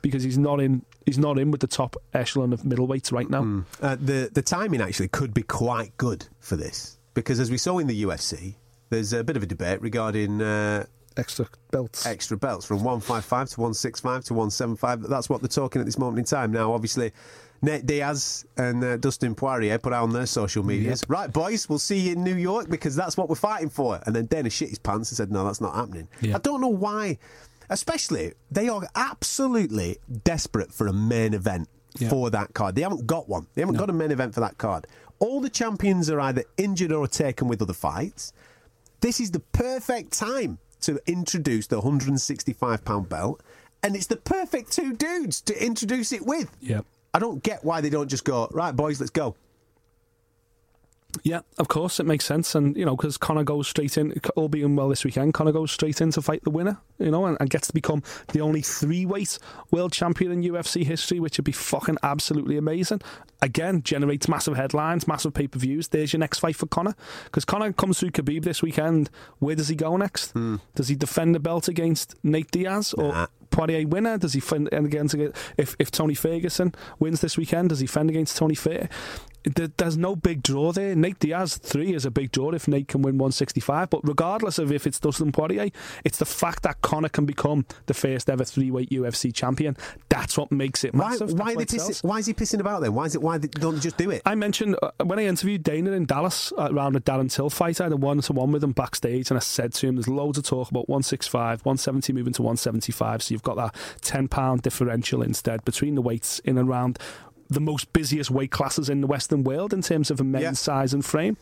because 0.02 0.22
he's 0.24 0.38
not 0.38 0.60
in. 0.60 0.84
He's 1.06 1.18
not 1.18 1.38
in 1.38 1.50
with 1.50 1.62
the 1.62 1.66
top 1.66 1.96
echelon 2.12 2.52
of 2.52 2.62
middleweights 2.62 3.12
right 3.12 3.28
now. 3.30 3.64
Uh, 3.80 3.96
the 3.98 4.30
the 4.32 4.42
timing 4.42 4.82
actually 4.82 5.08
could 5.08 5.32
be 5.32 5.42
quite 5.42 5.96
good 5.96 6.26
for 6.38 6.56
this 6.56 6.98
because 7.14 7.40
as 7.40 7.50
we 7.50 7.56
saw 7.56 7.78
in 7.78 7.86
the 7.86 8.02
UFC, 8.02 8.56
there's 8.90 9.14
a 9.14 9.24
bit 9.24 9.36
of 9.38 9.42
a 9.42 9.46
debate 9.46 9.80
regarding 9.80 10.42
uh, 10.42 10.84
Extra 11.18 11.46
belts. 11.72 12.06
extra 12.06 12.36
belts 12.36 12.64
from 12.64 12.78
155 12.84 13.48
to 13.50 13.60
165 13.60 14.24
to 14.24 14.34
175. 14.34 15.02
That's 15.08 15.28
what 15.28 15.42
they're 15.42 15.48
talking 15.48 15.80
at 15.80 15.84
this 15.86 15.98
moment 15.98 16.20
in 16.20 16.24
time. 16.24 16.52
Now, 16.52 16.72
obviously, 16.72 17.12
Nate 17.60 17.84
Diaz 17.86 18.44
and 18.56 18.82
uh, 18.84 18.96
Dustin 18.98 19.34
Poirier 19.34 19.78
put 19.78 19.92
out 19.92 20.04
on 20.04 20.12
their 20.12 20.26
social 20.26 20.64
medias, 20.64 21.02
right, 21.08 21.32
boys, 21.32 21.68
we'll 21.68 21.80
see 21.80 21.98
you 21.98 22.12
in 22.12 22.22
New 22.22 22.36
York 22.36 22.70
because 22.70 22.94
that's 22.94 23.16
what 23.16 23.28
we're 23.28 23.34
fighting 23.34 23.68
for. 23.68 24.00
And 24.06 24.14
then 24.14 24.26
Dana 24.26 24.48
shit 24.48 24.68
his 24.68 24.78
pants 24.78 25.10
and 25.10 25.16
said, 25.16 25.32
no, 25.32 25.44
that's 25.44 25.60
not 25.60 25.74
happening. 25.74 26.06
Yeah. 26.20 26.36
I 26.36 26.38
don't 26.38 26.60
know 26.60 26.68
why, 26.68 27.18
especially, 27.68 28.32
they 28.50 28.68
are 28.68 28.82
absolutely 28.94 29.98
desperate 30.22 30.72
for 30.72 30.86
a 30.86 30.92
main 30.92 31.34
event 31.34 31.68
Yeah. 31.98 32.10
for 32.10 32.30
that 32.30 32.54
card. 32.54 32.76
They 32.76 32.82
haven't 32.82 33.08
got 33.08 33.28
one, 33.28 33.48
they 33.54 33.62
haven't 33.62 33.76
got 33.76 33.90
a 33.90 33.92
main 33.92 34.12
event 34.12 34.34
for 34.34 34.40
that 34.40 34.56
card. 34.58 34.86
All 35.18 35.40
the 35.40 35.50
champions 35.50 36.08
are 36.10 36.20
either 36.20 36.44
injured 36.58 36.92
or 36.92 37.08
taken 37.08 37.48
with 37.48 37.60
other 37.60 37.72
fights. 37.72 38.32
This 39.00 39.18
is 39.18 39.32
the 39.32 39.40
perfect 39.40 40.12
time 40.12 40.58
to 40.82 41.00
introduce 41.06 41.66
the 41.66 41.76
165 41.76 42.84
pound 42.84 43.08
belt, 43.08 43.42
and 43.82 43.96
it's 43.96 44.06
the 44.06 44.16
perfect 44.16 44.72
two 44.72 44.94
dudes 44.94 45.40
to 45.42 45.64
introduce 45.64 46.12
it 46.12 46.24
with. 46.24 46.50
Yep. 46.60 46.84
I 47.14 47.18
don't 47.18 47.42
get 47.42 47.64
why 47.64 47.80
they 47.80 47.90
don't 47.90 48.08
just 48.08 48.24
go 48.24 48.48
right, 48.52 48.74
boys, 48.74 49.00
let's 49.00 49.10
go. 49.10 49.34
Yeah, 51.22 51.40
of 51.58 51.68
course, 51.68 52.00
it 52.00 52.06
makes 52.06 52.24
sense. 52.24 52.54
And, 52.54 52.76
you 52.76 52.84
know, 52.84 52.96
because 52.96 53.16
Conor 53.16 53.44
goes 53.44 53.68
straight 53.68 53.96
in, 53.96 54.14
all 54.36 54.48
being 54.48 54.76
well 54.76 54.88
this 54.88 55.04
weekend, 55.04 55.34
Conor 55.34 55.52
goes 55.52 55.72
straight 55.72 56.00
in 56.00 56.10
to 56.12 56.22
fight 56.22 56.44
the 56.44 56.50
winner, 56.50 56.78
you 56.98 57.10
know, 57.10 57.26
and, 57.26 57.36
and 57.40 57.50
gets 57.50 57.68
to 57.68 57.72
become 57.72 58.02
the 58.32 58.40
only 58.40 58.62
three 58.62 59.06
weight 59.06 59.38
world 59.70 59.92
champion 59.92 60.32
in 60.32 60.42
UFC 60.42 60.84
history, 60.84 61.20
which 61.20 61.38
would 61.38 61.44
be 61.44 61.52
fucking 61.52 61.98
absolutely 62.02 62.56
amazing. 62.56 63.00
Again, 63.40 63.82
generates 63.82 64.28
massive 64.28 64.56
headlines, 64.56 65.06
massive 65.06 65.34
pay 65.34 65.46
per 65.46 65.58
views. 65.58 65.88
There's 65.88 66.12
your 66.12 66.20
next 66.20 66.40
fight 66.40 66.56
for 66.56 66.66
Conor. 66.66 66.94
Because 67.24 67.44
Conor 67.44 67.72
comes 67.72 68.00
through 68.00 68.10
Khabib 68.10 68.44
this 68.44 68.62
weekend. 68.62 69.10
Where 69.38 69.54
does 69.54 69.68
he 69.68 69.76
go 69.76 69.96
next? 69.96 70.32
Hmm. 70.32 70.56
Does 70.74 70.88
he 70.88 70.96
defend 70.96 71.34
the 71.34 71.40
belt 71.40 71.68
against 71.68 72.14
Nate 72.22 72.50
Diaz? 72.50 72.92
Or. 72.94 73.12
Nah. 73.12 73.26
Poirier 73.50 73.86
winner? 73.86 74.18
Does 74.18 74.32
he 74.34 74.40
fend 74.40 74.68
against 74.72 75.14
if 75.56 75.76
if 75.78 75.90
Tony 75.90 76.14
Ferguson 76.14 76.74
wins 76.98 77.20
this 77.20 77.36
weekend? 77.36 77.70
Does 77.70 77.80
he 77.80 77.86
fend 77.86 78.10
against 78.10 78.36
Tony 78.36 78.54
Fer? 78.54 78.88
There- 79.44 79.68
There's 79.76 79.96
no 79.96 80.16
big 80.16 80.42
draw 80.42 80.72
there. 80.72 80.94
Nate 80.96 81.20
Diaz 81.20 81.56
three 81.56 81.94
is 81.94 82.04
a 82.04 82.10
big 82.10 82.32
draw 82.32 82.50
if 82.50 82.66
Nate 82.68 82.88
can 82.88 83.02
win 83.02 83.16
165. 83.18 83.88
But 83.88 84.00
regardless 84.06 84.58
of 84.58 84.72
if 84.72 84.86
it's 84.86 84.98
Dustin 85.00 85.32
Poirier, 85.32 85.70
it's 86.04 86.18
the 86.18 86.24
fact 86.26 86.64
that 86.64 86.82
Conor 86.82 87.08
can 87.08 87.24
become 87.24 87.64
the 87.86 87.94
first 87.94 88.28
ever 88.28 88.44
three 88.44 88.70
weight 88.70 88.90
UFC 88.90 89.32
champion. 89.32 89.76
That's 90.08 90.36
what 90.36 90.50
makes 90.52 90.82
it 90.84 90.92
Why, 90.92 91.10
massive. 91.10 91.32
why, 91.38 91.54
they 91.54 91.64
pissing, 91.64 92.04
why 92.04 92.18
is 92.18 92.26
he 92.26 92.34
pissing 92.34 92.60
about 92.60 92.82
then? 92.82 92.92
Why 92.94 93.04
is 93.06 93.14
it? 93.14 93.22
Why 93.22 93.38
they, 93.38 93.48
don't 93.48 93.74
they 93.76 93.80
just 93.80 93.96
do 93.96 94.10
it? 94.10 94.22
I 94.26 94.34
mentioned 94.34 94.76
uh, 94.82 94.90
when 95.04 95.18
I 95.20 95.24
interviewed 95.26 95.62
Dana 95.62 95.92
in 95.92 96.04
Dallas 96.04 96.52
uh, 96.58 96.68
around 96.72 96.94
the 96.94 97.00
Darren 97.00 97.32
Till 97.32 97.48
fight, 97.48 97.80
I 97.80 97.84
had 97.84 97.92
a 97.92 97.96
one 97.96 98.20
to 98.22 98.32
one 98.32 98.50
with 98.52 98.64
him 98.64 98.72
backstage, 98.72 99.30
and 99.30 99.38
I 99.38 99.40
said 99.40 99.72
to 99.74 99.86
him, 99.86 99.94
"There's 99.96 100.08
loads 100.08 100.36
of 100.36 100.44
talk 100.44 100.68
about 100.70 100.88
165, 100.88 101.64
170 101.64 102.12
moving 102.12 102.32
to 102.34 102.42
175, 102.42 103.22
so 103.22 103.37
you've 103.38 103.42
got 103.42 103.56
that 103.56 103.74
10 104.02 104.28
pound 104.28 104.62
differential 104.62 105.22
instead 105.22 105.64
between 105.64 105.94
the 105.94 106.02
weights 106.02 106.38
in 106.40 106.58
and 106.58 106.68
around." 106.68 106.98
The 107.50 107.60
most 107.60 107.90
busiest 107.94 108.30
weight 108.30 108.50
classes 108.50 108.90
in 108.90 109.00
the 109.00 109.06
Western 109.06 109.42
world 109.42 109.72
in 109.72 109.80
terms 109.80 110.10
of 110.10 110.20
a 110.20 110.24
men's 110.24 110.42
Yeah. 110.42 110.52
size 110.52 110.92
and 110.92 111.02
frame. 111.02 111.38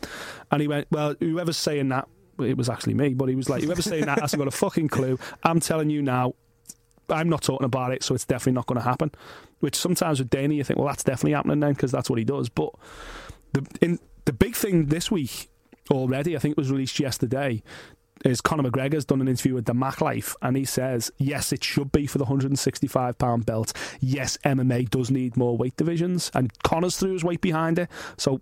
And 0.49 0.61
he 0.61 0.67
went, 0.69 0.87
Well, 0.89 1.15
whoever's 1.19 1.57
saying 1.57 1.89
that, 1.89 2.07
it 2.39 2.55
was 2.55 2.69
actually 2.69 2.93
me, 2.93 3.13
but 3.13 3.27
he 3.27 3.35
was 3.35 3.49
like, 3.49 3.61
Whoever's 3.63 3.83
saying 3.83 4.05
that 4.05 4.21
hasn't 4.21 4.39
got 4.39 4.47
a 4.47 4.51
fucking 4.51 4.87
clue. 4.87 5.19
I'm 5.43 5.59
telling 5.59 5.89
you 5.89 6.01
now, 6.01 6.33
I'm 7.09 7.27
not 7.27 7.41
talking 7.41 7.65
about 7.65 7.91
it, 7.91 8.03
so 8.03 8.15
it's 8.15 8.23
definitely 8.23 8.53
not 8.53 8.67
going 8.67 8.79
to 8.79 8.85
happen. 8.85 9.11
Which 9.59 9.75
sometimes 9.75 10.19
with 10.19 10.29
Danny, 10.29 10.55
you 10.55 10.63
think, 10.63 10.79
well, 10.79 10.87
that's 10.87 11.03
definitely 11.03 11.33
happening 11.33 11.59
then 11.59 11.73
because 11.73 11.91
that's 11.91 12.09
what 12.09 12.19
he 12.19 12.23
does. 12.25 12.47
But 12.47 12.69
the 13.51 13.65
in 13.81 13.99
the 14.23 14.31
big 14.33 14.55
thing 14.55 14.85
this 14.85 15.11
week 15.11 15.49
already, 15.91 16.37
I 16.37 16.39
think 16.39 16.53
it 16.53 16.57
was 16.57 16.71
released 16.71 16.99
yesterday, 17.01 17.63
is 18.25 18.41
Conor 18.41 18.69
McGregor's 18.69 19.05
done 19.05 19.21
an 19.21 19.27
interview 19.27 19.53
with 19.53 19.65
the 19.65 19.73
Mac 19.73 20.01
Life, 20.01 20.35
and 20.41 20.57
he 20.57 20.65
says, 20.65 21.11
yes, 21.17 21.51
it 21.51 21.63
should 21.63 21.91
be 21.91 22.07
for 22.07 22.17
the 22.17 22.25
165 22.25 23.17
pound 23.17 23.45
belt. 23.45 23.73
Yes, 23.99 24.37
MMA 24.43 24.89
does 24.89 25.11
need 25.11 25.37
more 25.37 25.57
weight 25.57 25.75
divisions, 25.77 26.31
and 26.33 26.51
Conor's 26.63 26.97
threw 26.97 27.13
his 27.13 27.23
weight 27.23 27.41
behind 27.41 27.79
it. 27.79 27.89
So 28.17 28.41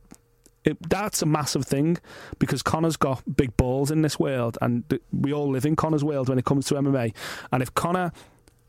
it, 0.64 0.78
that's 0.90 1.22
a 1.22 1.26
massive 1.26 1.66
thing 1.66 1.98
because 2.40 2.62
Conor's 2.64 2.98
got 2.98 3.24
big 3.36 3.56
balls 3.56 3.92
in 3.92 4.02
this 4.02 4.20
world, 4.20 4.58
and 4.62 4.84
we 5.12 5.32
all 5.32 5.50
live 5.50 5.66
in 5.66 5.76
Conor's 5.76 6.04
world 6.04 6.30
when 6.30 6.40
it 6.40 6.46
comes 6.46 6.66
to 6.68 6.76
MMA. 6.76 7.14
And 7.52 7.62
if 7.62 7.74
Conor 7.76 8.12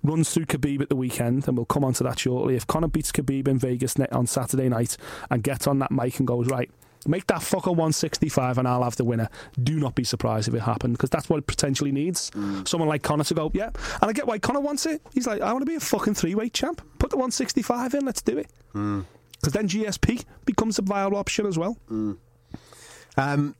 runs 0.03 0.33
through 0.33 0.47
Khabib 0.47 0.83
at 0.83 0.88
the 0.88 0.97
weekend, 0.97 1.49
and 1.49 1.57
we'll 1.57 1.66
come 1.66 1.85
on 1.85 1.95
to 1.95 2.05
that 2.05 2.19
shortly, 2.19 2.55
if 2.55 2.66
Conor 2.66 2.88
beats 2.88 3.12
Khabib 3.12 3.49
in 3.49 3.59
Vegas 3.59 3.97
on 4.12 4.27
Saturday 4.27 4.69
night 4.69 4.97
and 5.31 5.42
gets 5.42 5.66
on 5.66 5.79
that 5.81 5.90
mic 5.90 6.19
and 6.19 6.29
goes, 6.29 6.47
right, 6.49 6.71
make 7.09 7.27
that 7.29 7.40
fucker 7.40 7.69
165 7.69 8.59
and 8.59 8.69
I'll 8.69 8.83
have 8.83 8.97
the 8.97 9.05
winner, 9.05 9.29
do 9.62 9.79
not 9.79 9.95
be 9.95 10.05
surprised 10.05 10.49
if 10.49 10.55
it 10.55 10.61
happened 10.61 10.95
because 10.95 11.11
that's 11.11 11.29
what 11.29 11.38
it 11.38 11.47
potentially 11.47 11.92
needs. 11.92 12.31
Mm. 12.33 12.66
Someone 12.66 12.88
like 12.88 13.03
Conor 13.03 13.25
to 13.25 13.35
go, 13.35 13.51
yeah. 13.55 13.71
And 14.01 14.11
I 14.11 14.12
get 14.12 14.27
why 14.27 14.38
Conor 14.38 14.61
wants 14.61 14.87
it. 14.87 15.03
He's 15.12 15.27
like, 15.27 15.40
I 15.40 15.53
want 15.53 15.62
to 15.62 15.71
be 15.71 15.77
a 15.77 15.81
fucking 15.81 16.14
three 16.14 16.35
weight 16.35 16.53
champ. 16.53 16.81
Put 16.99 17.11
the 17.11 17.16
165 17.16 17.95
in, 17.95 18.05
let's 18.05 18.23
do 18.23 18.38
it. 18.38 18.49
Mm. 18.75 19.05
Because 19.40 19.53
then 19.53 19.69
GSP 19.69 20.25
becomes 20.45 20.79
a 20.79 20.83
viable 20.83 21.19
option 21.19 21.47
as 21.47 21.59
well. 21.59 21.77
Mm. 21.90 22.16
Um, 23.16 23.55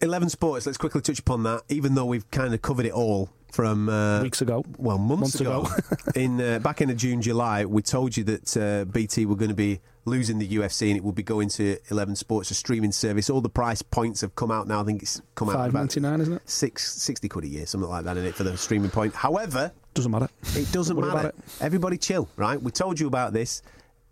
Eleven 0.00 0.28
Sports. 0.28 0.66
Let's 0.66 0.78
quickly 0.78 1.00
touch 1.00 1.20
upon 1.20 1.44
that. 1.44 1.62
Even 1.68 1.94
though 1.94 2.06
we've 2.06 2.28
kind 2.30 2.52
of 2.54 2.60
covered 2.60 2.86
it 2.86 2.92
all 2.92 3.30
from 3.52 3.88
uh, 3.88 4.22
Weeks 4.22 4.40
ago. 4.42 4.64
well, 4.78 4.98
months, 4.98 5.38
Months 5.38 5.40
ago, 5.40 5.66
in 6.14 6.40
uh, 6.40 6.58
back 6.58 6.80
in 6.80 6.96
June, 6.96 7.20
July, 7.22 7.64
we 7.64 7.82
told 7.82 8.16
you 8.16 8.24
that 8.24 8.56
uh, 8.56 8.84
BT 8.86 9.26
were 9.26 9.36
going 9.36 9.50
to 9.50 9.54
be 9.54 9.80
losing 10.04 10.38
the 10.38 10.48
UFC 10.48 10.88
and 10.88 10.96
it 10.96 11.04
would 11.04 11.14
be 11.14 11.22
going 11.22 11.48
to 11.50 11.76
Eleven 11.90 12.16
Sports, 12.16 12.50
a 12.50 12.54
streaming 12.54 12.90
service. 12.92 13.30
All 13.30 13.40
the 13.40 13.48
price 13.48 13.82
points 13.82 14.22
have 14.22 14.34
come 14.34 14.50
out 14.50 14.66
now. 14.66 14.80
I 14.80 14.84
think 14.84 15.02
it's 15.02 15.20
come 15.34 15.48
out 15.50 15.54
Five 15.54 15.72
ninety 15.74 16.00
nine, 16.00 16.20
isn't 16.20 16.34
it? 16.34 16.42
six, 16.48 16.92
60 17.02 17.28
quid 17.28 17.44
a 17.44 17.48
year, 17.48 17.66
something 17.66 17.88
like 17.88 18.04
that 18.04 18.16
in 18.16 18.24
it 18.24 18.34
for 18.34 18.42
the 18.44 18.56
streaming 18.56 18.90
point. 18.90 19.14
However, 19.14 19.70
Doesn't 19.94 20.10
matter. 20.10 20.28
it 20.56 20.72
doesn't 20.72 20.98
matter. 20.98 21.28
it. 21.28 21.34
Everybody 21.60 21.98
chill, 21.98 22.28
right? 22.36 22.60
We 22.60 22.70
told 22.72 22.98
you 22.98 23.06
about 23.06 23.32
this 23.32 23.62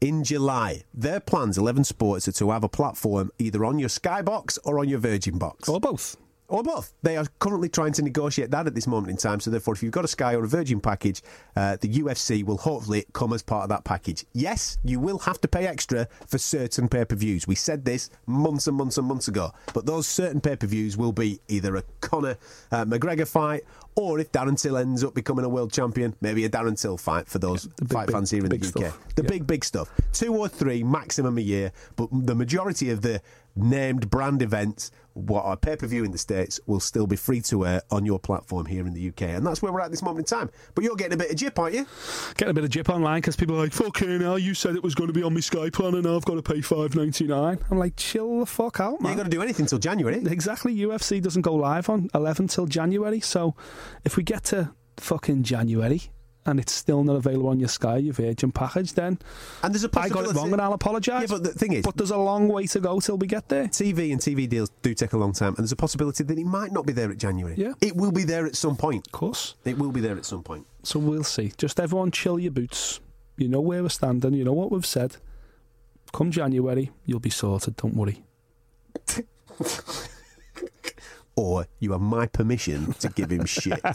in 0.01 0.23
July. 0.23 0.83
Their 0.95 1.19
plans, 1.21 1.59
Eleven 1.59 1.83
Sports, 1.85 2.29
are 2.29 2.33
to 2.33 2.51
have 2.51 2.63
a 2.63 2.69
platform 2.69 3.31
either 3.39 3.65
on 3.65 3.79
your 3.79 3.89
Skybox 3.89 4.59
or 4.65 4.79
on 4.79 4.89
your 4.89 4.99
Virgin 4.99 5.39
box 5.39 5.69
Or 5.69 5.81
both. 5.81 6.17
Or 6.51 6.65
both. 6.65 6.93
They 7.03 7.17
are 7.17 7.27
currently 7.39 7.69
trying 7.69 7.93
to 7.93 8.03
negotiate 8.03 8.51
that 8.51 8.67
at 8.67 8.75
this 8.75 8.89
moment 8.89 9.11
in 9.11 9.17
time. 9.17 9.39
So, 9.39 9.51
therefore, 9.53 9.75
if 9.75 9.83
you've 9.85 9.93
got 9.93 10.05
a 10.05 10.09
Sky 10.09 10.35
or 10.35 10.43
a 10.45 10.49
Virgin 10.49 10.81
package, 10.81 11.23
uh, 11.55 11.77
the 11.81 11.89
UFC 11.89 12.43
will 12.45 12.59
hopefully 12.59 13.05
come 13.13 13.33
as 13.33 13.43
part 13.43 13.63
of 13.63 13.69
that 13.69 13.85
package. 13.85 14.25
Yes, 14.33 14.77
you 14.83 14.99
will 14.99 15.21
have 15.21 15.41
to 15.43 15.49
pay 15.49 15.67
extra 15.69 16.09
for 16.27 16.39
certain 16.39 16.89
pay 16.89 17.05
per 17.05 17.15
views. 17.15 17.47
We 17.47 17.55
said 17.55 17.85
this 17.85 18.11
months 18.27 18.67
and 18.67 18.77
months 18.77 18.99
and 18.99 19.07
months 19.07 19.29
ago. 19.29 19.53
But 19.73 19.87
those 19.87 20.09
certain 20.09 20.41
pay 20.41 20.57
per 20.57 20.67
views 20.67 20.97
will 20.97 21.13
be 21.13 21.41
either 21.49 21.77
a 21.77 21.85
Conor 22.01 22.37
uh, 22.73 22.85
McGregor 22.85 23.29
fight 23.29 23.63
or 23.97 24.19
if 24.19 24.33
Darren 24.33 24.61
Till 24.61 24.77
ends 24.77 25.05
up 25.05 25.15
becoming 25.15 25.45
a 25.45 25.49
world 25.49 25.73
champion, 25.73 26.15
maybe 26.21 26.45
a 26.45 26.49
Darren 26.49 26.81
Till 26.81 26.97
fight 26.97 27.29
for 27.29 27.39
those 27.39 27.65
the 27.77 27.85
big, 27.85 27.93
fight 27.93 28.07
big- 28.09 28.15
fans 28.17 28.31
here 28.31 28.43
in 28.45 28.49
the 28.51 28.57
UK. 28.57 28.65
stuff. 28.65 28.99
The 29.15 29.23
Yeah. 29.23 29.29
big, 29.29 29.47
big 29.47 29.65
stuff. 29.65 29.89
Two 30.13 30.35
or 30.35 30.49
three 30.49 30.83
maximum 30.83 31.39
a 31.39 31.43
year, 31.43 31.73
but 31.97 32.09
the 32.13 32.35
majority 32.35 32.91
of 32.91 33.03
the 33.03 33.21
named 33.57 34.09
brand 34.09 34.43
events, 34.43 34.91
what 35.29 35.45
are 35.45 35.57
pay 35.57 35.77
per 35.77 35.87
view 35.87 36.05
in 36.05 36.11
the 36.13 36.19
States, 36.19 36.59
will 36.67 36.81
still 36.81 37.07
be 37.07 37.17
free 37.17 37.41
to 37.43 37.67
air 37.67 37.83
on 37.91 38.05
your 38.07 38.19
platform 38.19 38.67
here 38.67 38.87
in 38.87 38.93
the 38.95 39.09
UK. 39.09 39.23
And 39.23 39.47
that's 39.47 39.63
where 39.63 39.73
we're 39.73 39.81
at 39.81 39.91
this 39.91 40.03
moment 40.03 40.31
in 40.33 40.39
time. 40.39 40.51
But 40.75 40.85
you're 40.85 40.97
getting 40.97 41.15
a 41.15 41.17
bit 41.17 41.31
of 41.31 41.37
jip, 41.37 41.59
aren't 41.59 41.75
you? 41.75 41.87
Getting 42.37 42.51
a 42.51 42.55
bit 42.55 42.65
of 42.65 42.71
jip 42.71 42.89
online 42.89 43.21
because 43.21 43.37
people 43.37 43.57
are 43.57 43.61
like, 43.61 43.73
fucking 43.73 44.21
hell, 44.21 44.39
you 44.39 44.55
said 44.55 44.77
it 44.77 44.83
was 44.83 44.95
going 44.95 45.09
to 45.09 45.15
be 45.15 45.23
on 45.23 45.35
my 45.35 45.41
Sky 45.41 45.71
plan 45.71 45.95
and 45.95 46.05
now 46.05 46.17
I've 46.17 46.25
got 46.25 46.35
to 46.35 46.43
pay 46.43 46.61
five 46.61 46.95
ninety 46.95 47.27
nine. 47.27 47.59
I'm 47.71 47.79
like, 47.79 47.97
chill 47.97 48.41
the 48.41 48.47
fuck 48.47 48.81
out, 48.81 48.93
You 48.93 48.99
man. 49.03 49.11
ain't 49.13 49.17
got 49.19 49.25
to 49.25 49.31
do 49.31 49.43
anything 49.43 49.67
till 49.67 49.79
January. 49.79 50.17
Exactly. 50.27 50.75
UFC 50.77 51.21
doesn't 51.23 51.43
go 51.43 51.55
live 51.55 51.89
on 51.89 52.09
11 52.15 52.49
till 52.49 52.67
January. 52.67 53.21
So 53.21 53.55
if 54.05 54.17
we 54.17 54.23
get 54.23 54.45
to 54.45 54.73
fucking 54.97 55.43
January 55.45 56.11
and 56.47 56.59
it's 56.59 56.73
still 56.73 57.05
not 57.05 57.17
available 57.17 57.49
on 57.49 57.61
your 57.61 57.69
Sky, 57.69 57.99
your 57.99 58.15
Virgin 58.15 58.51
package, 58.51 58.95
then 58.95 59.19
And 59.63 59.75
there's 59.75 59.85
a 59.85 59.91
I 59.99 60.09
got 60.09 60.25
it 60.25 60.35
wrong 60.35 60.53
and 60.53 60.61
I'll 60.61 60.73
apologise. 60.73 61.31
Yeah, 61.31 61.37
but 61.37 61.45
the 61.45 61.53
thing 61.53 61.73
is, 61.75 61.85
But 61.85 61.97
there's 61.97 62.11
a 62.11 62.17
long 62.17 62.49
way 62.49 62.67
to 62.67 62.81
go 62.81 63.01
till 63.01 63.19
we 63.19 63.27
get 63.27 63.49
there. 63.49 63.65
TV 63.65 64.13
and 64.13 64.21
TV 64.21 64.49
deals 64.49 64.71
do 64.83 64.95
take 64.95 65.13
a 65.13 65.19
long 65.19 65.33
time, 65.33 65.49
and 65.49 65.59
there's 65.59 65.73
a 65.73 65.77
possibility 65.77 66.25
that 66.25 66.39
it 66.39 66.45
might 66.45 66.73
not 66.73 66.87
be 66.87 66.93
there 66.93 67.11
at 67.11 67.19
January. 67.19 67.55
Yeah. 67.57 67.75
It 67.81 67.97
will 67.97 68.13
be 68.13 68.25
there 68.25 68.47
at 68.47 68.57
some 68.57 68.77
point. 68.77 69.07
Of 69.07 69.13
course. 69.13 69.55
It 69.65 69.79
will 69.79 69.93
be 69.93 70.01
there 70.01 70.17
at 70.17 70.25
some 70.25 70.43
point. 70.43 70.67
So 70.83 70.99
we'll 70.99 71.25
see. 71.25 71.53
Just 71.57 71.79
everyone 71.79 72.11
chill 72.11 72.39
your 72.39 72.53
boots. 72.53 73.01
You 73.37 73.49
know 73.49 73.61
where 73.61 73.83
we're 73.83 73.89
standing. 73.89 74.35
You 74.35 74.45
know 74.45 74.53
what 74.53 74.71
we've 74.71 74.87
said. 74.87 75.17
Come 76.13 76.31
January, 76.31 76.91
you'll 77.07 77.21
be 77.21 77.31
sorted. 77.31 77.77
Don't 77.77 77.95
worry. 77.95 78.23
or 81.37 81.67
you 81.79 81.93
have 81.93 82.01
my 82.01 82.27
permission 82.27 82.93
to 82.95 83.09
give 83.11 83.31
him 83.31 83.45
shit. 83.45 83.81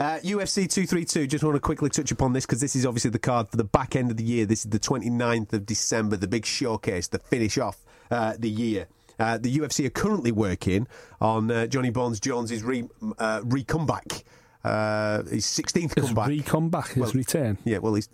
Uh, 0.00 0.18
UFC 0.20 0.66
232, 0.66 1.26
just 1.26 1.44
want 1.44 1.54
to 1.54 1.60
quickly 1.60 1.90
touch 1.90 2.10
upon 2.10 2.32
this 2.32 2.46
because 2.46 2.58
this 2.58 2.74
is 2.74 2.86
obviously 2.86 3.10
the 3.10 3.18
card 3.18 3.50
for 3.50 3.58
the 3.58 3.64
back 3.64 3.94
end 3.94 4.10
of 4.10 4.16
the 4.16 4.24
year. 4.24 4.46
This 4.46 4.60
is 4.64 4.70
the 4.70 4.78
29th 4.78 5.52
of 5.52 5.66
December, 5.66 6.16
the 6.16 6.26
big 6.26 6.46
showcase, 6.46 7.06
the 7.08 7.18
finish 7.18 7.58
off 7.58 7.84
uh, 8.10 8.32
the 8.38 8.48
year. 8.48 8.86
Uh, 9.18 9.36
the 9.36 9.54
UFC 9.58 9.84
are 9.84 9.90
currently 9.90 10.32
working 10.32 10.86
on 11.20 11.50
uh, 11.50 11.66
Johnny 11.66 11.90
Bones 11.90 12.18
Jones's 12.18 12.62
re, 12.62 12.84
uh, 13.18 13.42
re 13.44 13.62
comeback. 13.62 14.24
Uh, 14.64 15.22
his 15.24 15.44
16th 15.44 15.94
His 15.94 16.06
comeback. 16.06 16.28
re 16.28 16.40
comeback, 16.40 16.88
his 16.88 16.96
Well, 17.02 17.12
return. 17.12 17.58
Yeah, 17.64 17.78
well, 17.78 17.94
he's. 17.94 18.08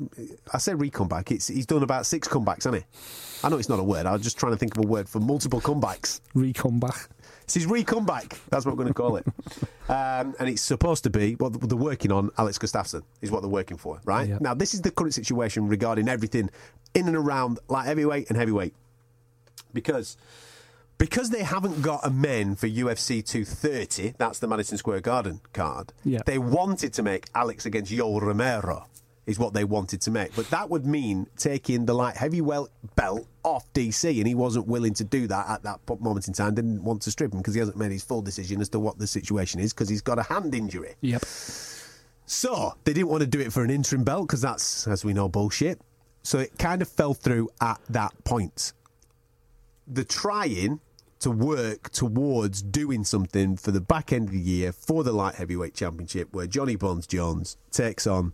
I 0.52 0.58
say 0.58 0.74
re 0.74 0.90
comeback. 0.90 1.30
It's 1.30 1.46
he's 1.48 1.66
done 1.66 1.84
about 1.84 2.06
six 2.06 2.26
comebacks, 2.26 2.64
hasn't 2.64 2.76
he? 2.76 2.84
I 3.44 3.48
know 3.48 3.58
it's 3.58 3.68
not 3.68 3.78
a 3.78 3.84
word. 3.84 4.06
I 4.06 4.12
was 4.12 4.22
just 4.22 4.38
trying 4.38 4.52
to 4.52 4.58
think 4.58 4.76
of 4.76 4.84
a 4.84 4.86
word 4.86 5.08
for 5.08 5.20
multiple 5.20 5.60
comebacks. 5.60 6.20
Re 6.34 6.52
comeback. 6.52 7.08
It's 7.46 7.54
his 7.54 7.66
re 7.66 7.84
comeback. 7.84 8.36
That's 8.50 8.66
what 8.66 8.76
we're 8.76 8.82
going 8.82 8.88
to 8.88 8.94
call 8.94 9.16
it. 9.16 9.24
um, 9.88 10.34
and 10.40 10.48
it's 10.48 10.62
supposed 10.62 11.04
to 11.04 11.10
be 11.10 11.34
what 11.34 11.52
they're 11.60 11.78
working 11.78 12.10
on. 12.10 12.30
Alex 12.36 12.58
Gustafsson 12.58 13.02
is 13.20 13.30
what 13.30 13.42
they're 13.42 13.48
working 13.48 13.76
for, 13.76 14.00
right? 14.04 14.28
Yeah. 14.28 14.38
Now, 14.40 14.52
this 14.52 14.74
is 14.74 14.82
the 14.82 14.90
current 14.90 15.14
situation 15.14 15.68
regarding 15.68 16.08
everything 16.08 16.50
in 16.92 17.06
and 17.06 17.16
around 17.16 17.60
light 17.68 17.86
heavyweight 17.86 18.30
and 18.30 18.36
heavyweight, 18.36 18.74
because 19.72 20.16
because 20.98 21.30
they 21.30 21.44
haven't 21.44 21.82
got 21.82 22.00
a 22.04 22.10
men 22.10 22.56
for 22.56 22.66
UFC 22.66 23.24
230. 23.24 24.14
That's 24.18 24.40
the 24.40 24.48
Madison 24.48 24.76
Square 24.76 25.02
Garden 25.02 25.40
card. 25.52 25.92
Yeah. 26.04 26.22
They 26.26 26.38
wanted 26.38 26.92
to 26.94 27.02
make 27.04 27.26
Alex 27.32 27.64
against 27.64 27.92
Yoel 27.92 28.20
Romero. 28.20 28.86
Is 29.26 29.40
what 29.40 29.54
they 29.54 29.64
wanted 29.64 30.00
to 30.02 30.12
make, 30.12 30.36
but 30.36 30.48
that 30.50 30.70
would 30.70 30.86
mean 30.86 31.26
taking 31.36 31.84
the 31.84 31.94
light 31.94 32.16
heavyweight 32.16 32.68
belt 32.94 33.26
off 33.42 33.72
DC, 33.72 34.18
and 34.18 34.26
he 34.26 34.36
wasn't 34.36 34.68
willing 34.68 34.94
to 34.94 35.02
do 35.02 35.26
that 35.26 35.48
at 35.48 35.64
that 35.64 35.80
moment 36.00 36.28
in 36.28 36.32
time. 36.32 36.54
Didn't 36.54 36.84
want 36.84 37.02
to 37.02 37.10
strip 37.10 37.32
him 37.32 37.38
because 37.38 37.54
he 37.54 37.58
hasn't 37.58 37.76
made 37.76 37.90
his 37.90 38.04
full 38.04 38.22
decision 38.22 38.60
as 38.60 38.68
to 38.68 38.78
what 38.78 39.00
the 39.00 39.06
situation 39.08 39.58
is 39.58 39.72
because 39.72 39.88
he's 39.88 40.00
got 40.00 40.20
a 40.20 40.22
hand 40.22 40.54
injury. 40.54 40.94
Yep. 41.00 41.24
So 42.26 42.74
they 42.84 42.92
didn't 42.92 43.08
want 43.08 43.22
to 43.22 43.26
do 43.26 43.40
it 43.40 43.52
for 43.52 43.64
an 43.64 43.70
interim 43.70 44.04
belt 44.04 44.28
because 44.28 44.42
that's, 44.42 44.86
as 44.86 45.04
we 45.04 45.12
know, 45.12 45.28
bullshit. 45.28 45.80
So 46.22 46.38
it 46.38 46.56
kind 46.56 46.80
of 46.80 46.88
fell 46.88 47.14
through 47.14 47.48
at 47.60 47.80
that 47.88 48.12
point. 48.22 48.74
The 49.88 50.04
trying 50.04 50.78
to 51.18 51.30
work 51.32 51.90
towards 51.90 52.62
doing 52.62 53.02
something 53.02 53.56
for 53.56 53.72
the 53.72 53.80
back 53.80 54.12
end 54.12 54.28
of 54.28 54.34
the 54.34 54.40
year 54.40 54.70
for 54.70 55.02
the 55.02 55.12
light 55.12 55.34
heavyweight 55.34 55.74
championship, 55.74 56.28
where 56.32 56.46
Johnny 56.46 56.76
Bones 56.76 57.08
Jones 57.08 57.56
takes 57.72 58.06
on 58.06 58.32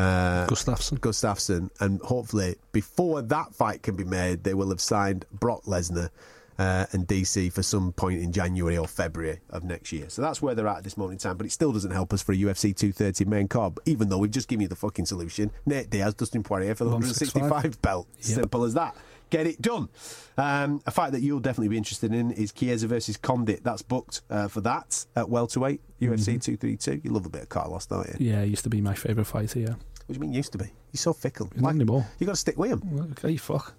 uh, 0.00 0.46
Gustafsson. 0.46 0.98
Gustafsson, 0.98 1.70
and 1.80 2.00
hopefully 2.00 2.56
before 2.72 3.22
that 3.22 3.54
fight 3.54 3.82
can 3.82 3.96
be 3.96 4.04
made, 4.04 4.44
they 4.44 4.54
will 4.54 4.70
have 4.70 4.80
signed 4.80 5.26
Brock 5.32 5.64
Lesnar 5.64 6.10
uh, 6.58 6.84
and 6.92 7.06
DC 7.08 7.50
for 7.52 7.62
some 7.62 7.92
point 7.92 8.20
in 8.20 8.32
January 8.32 8.76
or 8.76 8.86
February 8.86 9.40
of 9.48 9.64
next 9.64 9.92
year. 9.92 10.10
So 10.10 10.20
that's 10.20 10.42
where 10.42 10.54
they're 10.54 10.68
at 10.68 10.78
at 10.78 10.84
this 10.84 10.96
moment 10.98 11.22
in 11.22 11.28
time. 11.30 11.36
But 11.38 11.46
it 11.46 11.52
still 11.52 11.72
doesn't 11.72 11.90
help 11.90 12.12
us 12.12 12.22
for 12.22 12.32
a 12.32 12.36
UFC 12.36 12.76
230 12.76 13.24
main 13.24 13.48
card, 13.48 13.78
even 13.86 14.10
though 14.10 14.18
we've 14.18 14.30
just 14.30 14.46
given 14.46 14.62
you 14.62 14.68
the 14.68 14.76
fucking 14.76 15.06
solution. 15.06 15.50
Nate 15.64 15.88
Diaz, 15.88 16.14
Dustin 16.14 16.42
Poirier 16.42 16.74
for 16.74 16.84
the 16.84 16.90
165. 16.90 17.42
165 17.42 17.82
belt. 17.82 18.06
Yep. 18.16 18.24
Simple 18.24 18.64
as 18.64 18.74
that. 18.74 18.94
Get 19.30 19.46
it 19.46 19.62
done. 19.62 19.88
Um, 20.36 20.82
a 20.86 20.90
fight 20.90 21.12
that 21.12 21.22
you'll 21.22 21.40
definitely 21.40 21.68
be 21.68 21.78
interested 21.78 22.12
in 22.12 22.32
is 22.32 22.52
Chiesa 22.52 22.88
versus 22.88 23.16
Condit. 23.16 23.62
That's 23.62 23.80
booked 23.80 24.22
uh, 24.28 24.48
for 24.48 24.60
that 24.62 25.06
at 25.14 25.30
welterweight, 25.30 25.80
UFC 26.00 26.42
232. 26.42 27.02
You 27.04 27.12
love 27.12 27.26
a 27.26 27.30
bit 27.30 27.42
of 27.42 27.48
Carlos, 27.48 27.86
don't 27.86 28.08
you? 28.08 28.32
Yeah, 28.32 28.42
he 28.42 28.50
used 28.50 28.64
to 28.64 28.70
be 28.70 28.80
my 28.80 28.94
favourite 28.94 29.28
fighter, 29.28 29.60
yeah. 29.60 29.74
What 30.10 30.14
do 30.14 30.18
you 30.24 30.26
mean 30.26 30.34
used 30.34 30.50
to 30.50 30.58
be? 30.58 30.64
You're 30.64 30.98
so 30.98 31.12
fickle. 31.12 31.48
He's 31.54 31.62
not 31.62 31.72
anymore. 31.72 32.04
You 32.18 32.26
got 32.26 32.32
to 32.32 32.36
stick 32.36 32.58
with 32.58 32.72
him. 32.72 32.82
Well, 32.84 33.06
Okay, 33.12 33.36
fuck. 33.36 33.74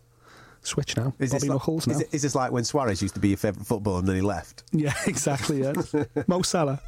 Switch 0.62 0.96
now. 0.96 1.14
Is 1.20 1.32
this 1.32 1.44
Bobby 1.44 1.60
like, 1.60 1.68
now. 1.68 1.94
Is, 1.94 2.00
it, 2.00 2.08
is 2.14 2.22
this 2.22 2.36
like 2.36 2.54
when 2.54 2.64
Suarez 2.64 3.02
used 3.02 3.16
to 3.16 3.20
be 3.20 3.28
your 3.28 3.38
favourite 3.38 3.68
footballer 3.68 4.00
and 4.00 4.08
then 4.08 4.16
he 4.16 4.22
left? 4.22 4.64
Yeah, 4.72 4.94
exactly, 5.08 5.62
yeah. 5.62 5.74
Mo 6.28 6.42
Salah. 6.42 6.80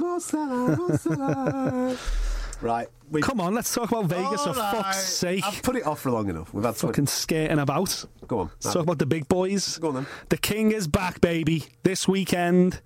Mo 0.00 0.18
Salah. 0.18 1.96
right. 2.60 2.88
We, 3.12 3.22
Come 3.22 3.40
on, 3.40 3.54
let's 3.54 3.72
talk 3.72 3.92
about 3.92 4.06
Vegas 4.06 4.42
for 4.42 4.48
All 4.48 4.54
right. 4.56 4.74
fuck's 4.74 5.04
sake. 5.04 5.44
I've 5.46 5.62
put 5.62 5.76
it 5.76 5.86
off 5.86 6.00
for 6.00 6.10
long 6.10 6.28
enough. 6.28 6.52
We've 6.52 6.64
had 6.64 6.74
Fucking 6.74 7.06
skating 7.06 7.60
about. 7.60 8.04
Go 8.26 8.40
on. 8.40 8.50
Let's 8.64 8.74
talk 8.74 8.82
about 8.82 8.98
the 8.98 9.06
big 9.06 9.28
boys. 9.28 9.78
Go 9.78 9.90
on 9.90 9.94
then. 9.94 10.06
The 10.30 10.36
king 10.36 10.72
is 10.72 10.88
back, 10.88 11.20
baby. 11.20 11.66
This 11.84 12.08
weekend, 12.08 12.80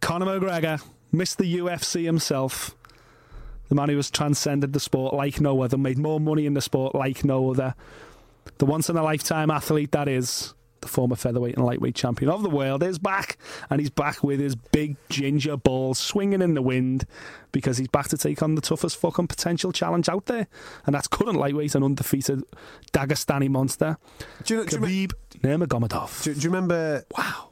Conor 0.00 0.26
McGregor, 0.26 0.80
Mr. 1.12 1.44
UFC 1.58 2.04
himself, 2.04 2.76
the 3.70 3.74
man 3.74 3.88
who 3.88 3.96
has 3.96 4.10
transcended 4.10 4.74
the 4.74 4.80
sport 4.80 5.14
like 5.14 5.40
no 5.40 5.62
other, 5.62 5.78
made 5.78 5.96
more 5.96 6.20
money 6.20 6.44
in 6.44 6.52
the 6.52 6.60
sport 6.60 6.94
like 6.94 7.24
no 7.24 7.50
other, 7.50 7.74
the 8.58 8.66
once 8.66 8.90
in 8.90 8.96
a 8.98 9.02
lifetime 9.02 9.50
athlete 9.50 9.92
that 9.92 10.06
is. 10.08 10.52
The 10.82 10.88
former 10.88 11.14
featherweight 11.14 11.56
and 11.56 11.66
lightweight 11.66 11.94
champion 11.94 12.30
of 12.30 12.42
the 12.42 12.48
world 12.48 12.82
is 12.82 12.98
back, 12.98 13.36
and 13.68 13.80
he's 13.82 13.90
back 13.90 14.24
with 14.24 14.40
his 14.40 14.54
big 14.54 14.96
ginger 15.10 15.58
balls 15.58 15.98
swinging 15.98 16.40
in 16.40 16.54
the 16.54 16.62
wind 16.62 17.04
because 17.52 17.76
he's 17.76 17.88
back 17.88 18.08
to 18.08 18.16
take 18.16 18.42
on 18.42 18.54
the 18.54 18.62
toughest 18.62 18.96
fucking 18.96 19.26
potential 19.26 19.72
challenge 19.72 20.08
out 20.08 20.24
there, 20.24 20.46
and 20.86 20.94
that's 20.94 21.06
current 21.06 21.36
lightweight 21.38 21.74
and 21.74 21.84
undefeated 21.84 22.42
Dagestani 22.94 23.50
monster, 23.50 23.98
Do 24.44 24.54
you, 24.54 24.64
do, 24.64 24.76
you, 24.88 25.08
Khabib 25.08 25.12
Nurmagomedov. 25.42 26.22
do, 26.22 26.32
do 26.32 26.40
you 26.40 26.48
remember? 26.48 27.04
Wow. 27.14 27.50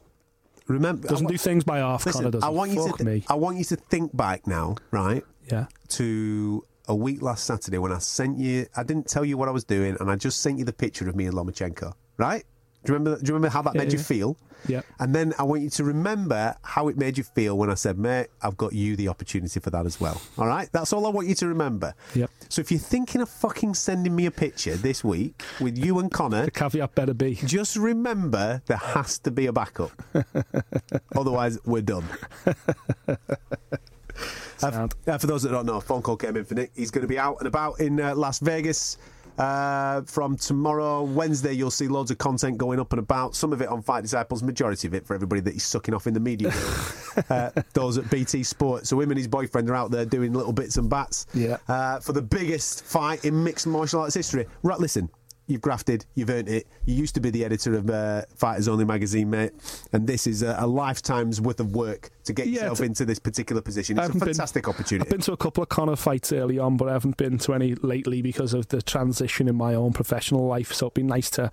Remember? 0.65 1.07
Doesn't 1.07 1.27
do 1.27 1.37
things 1.37 1.63
by 1.63 1.77
half, 1.77 2.07
listen, 2.07 2.21
Conor 2.21 2.31
doesn't. 2.31 2.47
I 2.47 2.51
want 2.51 2.71
you 2.71 2.87
Fuck 2.87 2.97
to. 2.97 3.03
me. 3.03 3.23
I 3.27 3.35
want 3.35 3.57
you 3.57 3.63
to 3.65 3.75
think 3.75 4.17
back 4.17 4.47
now, 4.47 4.75
right? 4.89 5.23
Yeah. 5.51 5.65
To 5.89 6.65
a 6.87 6.95
week 6.95 7.21
last 7.21 7.45
Saturday 7.45 7.77
when 7.77 7.91
I 7.91 7.99
sent 7.99 8.39
you. 8.39 8.65
I 8.75 8.83
didn't 8.83 9.07
tell 9.07 9.23
you 9.25 9.37
what 9.37 9.47
I 9.47 9.51
was 9.51 9.63
doing, 9.63 9.95
and 9.99 10.09
I 10.09 10.15
just 10.15 10.41
sent 10.41 10.57
you 10.59 10.65
the 10.65 10.73
picture 10.73 11.07
of 11.07 11.15
me 11.15 11.25
and 11.25 11.35
Lomachenko. 11.35 11.93
Right? 12.17 12.43
Do 12.85 12.91
you 12.91 12.97
remember? 12.97 13.19
Do 13.19 13.27
you 13.27 13.33
remember 13.33 13.49
how 13.53 13.61
that 13.63 13.75
Yeah, 13.75 13.81
made 13.83 13.93
you 13.93 13.99
feel? 13.99 14.37
Yeah. 14.67 14.81
And 14.99 15.15
then 15.15 15.33
I 15.39 15.43
want 15.43 15.61
you 15.61 15.69
to 15.69 15.83
remember 15.85 16.53
how 16.63 16.87
it 16.89 16.97
made 16.97 17.17
you 17.17 17.23
feel 17.23 17.57
when 17.57 17.69
I 17.69 17.75
said, 17.75 17.97
mate, 17.97 18.27
I've 18.41 18.57
got 18.57 18.73
you 18.73 18.97
the 18.97 19.07
opportunity 19.07 19.57
for 19.61 19.69
that 19.69 19.85
as 19.85 20.01
well. 20.01 20.21
All 20.37 20.47
right? 20.47 20.67
That's 20.73 20.91
all 20.91 21.05
I 21.05 21.09
want 21.09 21.27
you 21.27 21.35
to 21.35 21.47
remember. 21.47 21.93
Yep. 22.13 22.29
So 22.49 22.59
if 22.59 22.69
you're 22.69 22.79
thinking 22.79 23.21
of 23.21 23.29
fucking 23.29 23.73
sending 23.75 24.13
me 24.13 24.25
a 24.25 24.31
picture 24.31 24.75
this 24.75 25.01
week 25.01 25.43
with 25.61 25.77
you 25.77 25.99
and 25.99 26.11
Conor, 26.11 26.43
The 26.45 26.51
caveat 26.51 26.93
better 26.93 27.13
be. 27.13 27.35
just 27.35 27.77
remember 27.77 28.61
there 28.65 28.75
has 28.77 29.17
to 29.19 29.31
be 29.31 29.45
a 29.45 29.53
backup. 29.53 29.91
Otherwise, 31.15 31.57
we're 31.65 31.81
done. 31.81 32.03
Uh, 34.61 35.17
for 35.17 35.27
those 35.27 35.43
that 35.43 35.49
don't 35.49 35.65
know, 35.65 35.77
a 35.77 35.81
phone 35.81 36.01
call 36.01 36.17
came 36.17 36.35
in 36.37 36.43
for 36.45 36.53
Nick. 36.55 36.71
He's 36.75 36.91
going 36.91 37.01
to 37.03 37.07
be 37.07 37.17
out 37.19 37.37
and 37.39 37.47
about 37.47 37.79
in 37.79 37.99
uh, 37.99 38.13
Las 38.15 38.39
Vegas 38.39 38.97
uh, 39.37 40.01
from 40.01 40.35
tomorrow. 40.35 41.03
Wednesday, 41.03 41.53
you'll 41.53 41.71
see 41.71 41.87
loads 41.87 42.11
of 42.11 42.17
content 42.17 42.57
going 42.57 42.79
up 42.79 42.91
and 42.91 42.99
about. 42.99 43.35
Some 43.35 43.53
of 43.53 43.61
it 43.61 43.69
on 43.69 43.81
Fight 43.81 44.01
Disciples, 44.01 44.43
majority 44.43 44.87
of 44.87 44.93
it 44.93 45.05
for 45.05 45.13
everybody 45.15 45.41
that 45.41 45.53
he's 45.53 45.65
sucking 45.65 45.93
off 45.93 46.07
in 46.07 46.13
the 46.13 46.19
media 46.19 46.51
uh, 47.29 47.51
those 47.73 47.97
at 47.97 48.09
BT 48.09 48.43
Sport. 48.43 48.85
So 48.85 48.99
him 48.99 49.11
and 49.11 49.17
his 49.17 49.27
boyfriend 49.27 49.69
are 49.69 49.75
out 49.75 49.91
there 49.91 50.05
doing 50.05 50.33
little 50.33 50.53
bits 50.53 50.77
and 50.77 50.89
bats 50.89 51.25
Yeah. 51.33 51.57
uh, 51.67 51.99
for 51.99 52.13
the 52.13 52.21
biggest 52.21 52.83
fight 52.83 53.23
in 53.25 53.43
mixed 53.43 53.65
martial 53.67 54.01
arts 54.01 54.15
history. 54.15 54.45
Right, 54.63 54.79
listen. 54.79 55.09
You've 55.47 55.61
grafted. 55.61 56.05
You've 56.13 56.29
earned 56.29 56.47
it. 56.47 56.67
You 56.85 56.93
used 56.93 57.15
to 57.15 57.21
be 57.21 57.31
the 57.31 57.43
editor 57.43 57.73
of 57.73 57.89
uh, 57.89 58.21
Fighters 58.35 58.67
Only 58.67 58.85
magazine, 58.85 59.31
mate, 59.31 59.51
and 59.93 60.05
this 60.05 60.27
is 60.27 60.43
a, 60.43 60.55
a 60.59 60.67
lifetime's 60.67 61.41
worth 61.41 61.59
of 61.59 61.73
work 61.75 62.11
to 62.29 62.33
get 62.33 62.47
Yeah, 62.47 62.53
yourself 62.61 62.77
to- 62.79 62.83
into 62.85 63.05
this 63.05 63.19
particular 63.19 63.61
position. 63.61 63.97
It's 63.97 63.99
a 63.99 64.07
haven't 64.07 64.19
been- 64.19 64.27
fantastic 64.29 64.67
opportunity. 64.67 65.05
I've 65.07 65.11
been 65.11 65.21
to 65.21 65.33
a 65.33 65.37
couple 65.37 65.61
of 65.63 65.69
Conor 65.69 65.95
fights 65.95 66.31
early 66.31 66.57
on, 66.59 66.77
but 66.77 66.87
I 66.89 66.93
haven't 66.93 67.17
been 67.17 67.37
to 67.39 67.53
any 67.53 67.75
lately 67.75 68.21
because 68.21 68.53
of 68.53 68.67
the 68.69 68.81
transition 68.81 69.47
in 69.47 69.55
my 69.55 69.73
own 69.75 69.93
professional 69.93 70.45
life. 70.47 70.71
So 70.73 70.85
it'd 70.87 70.93
be 70.95 71.03
nice 71.03 71.29
to 71.31 71.49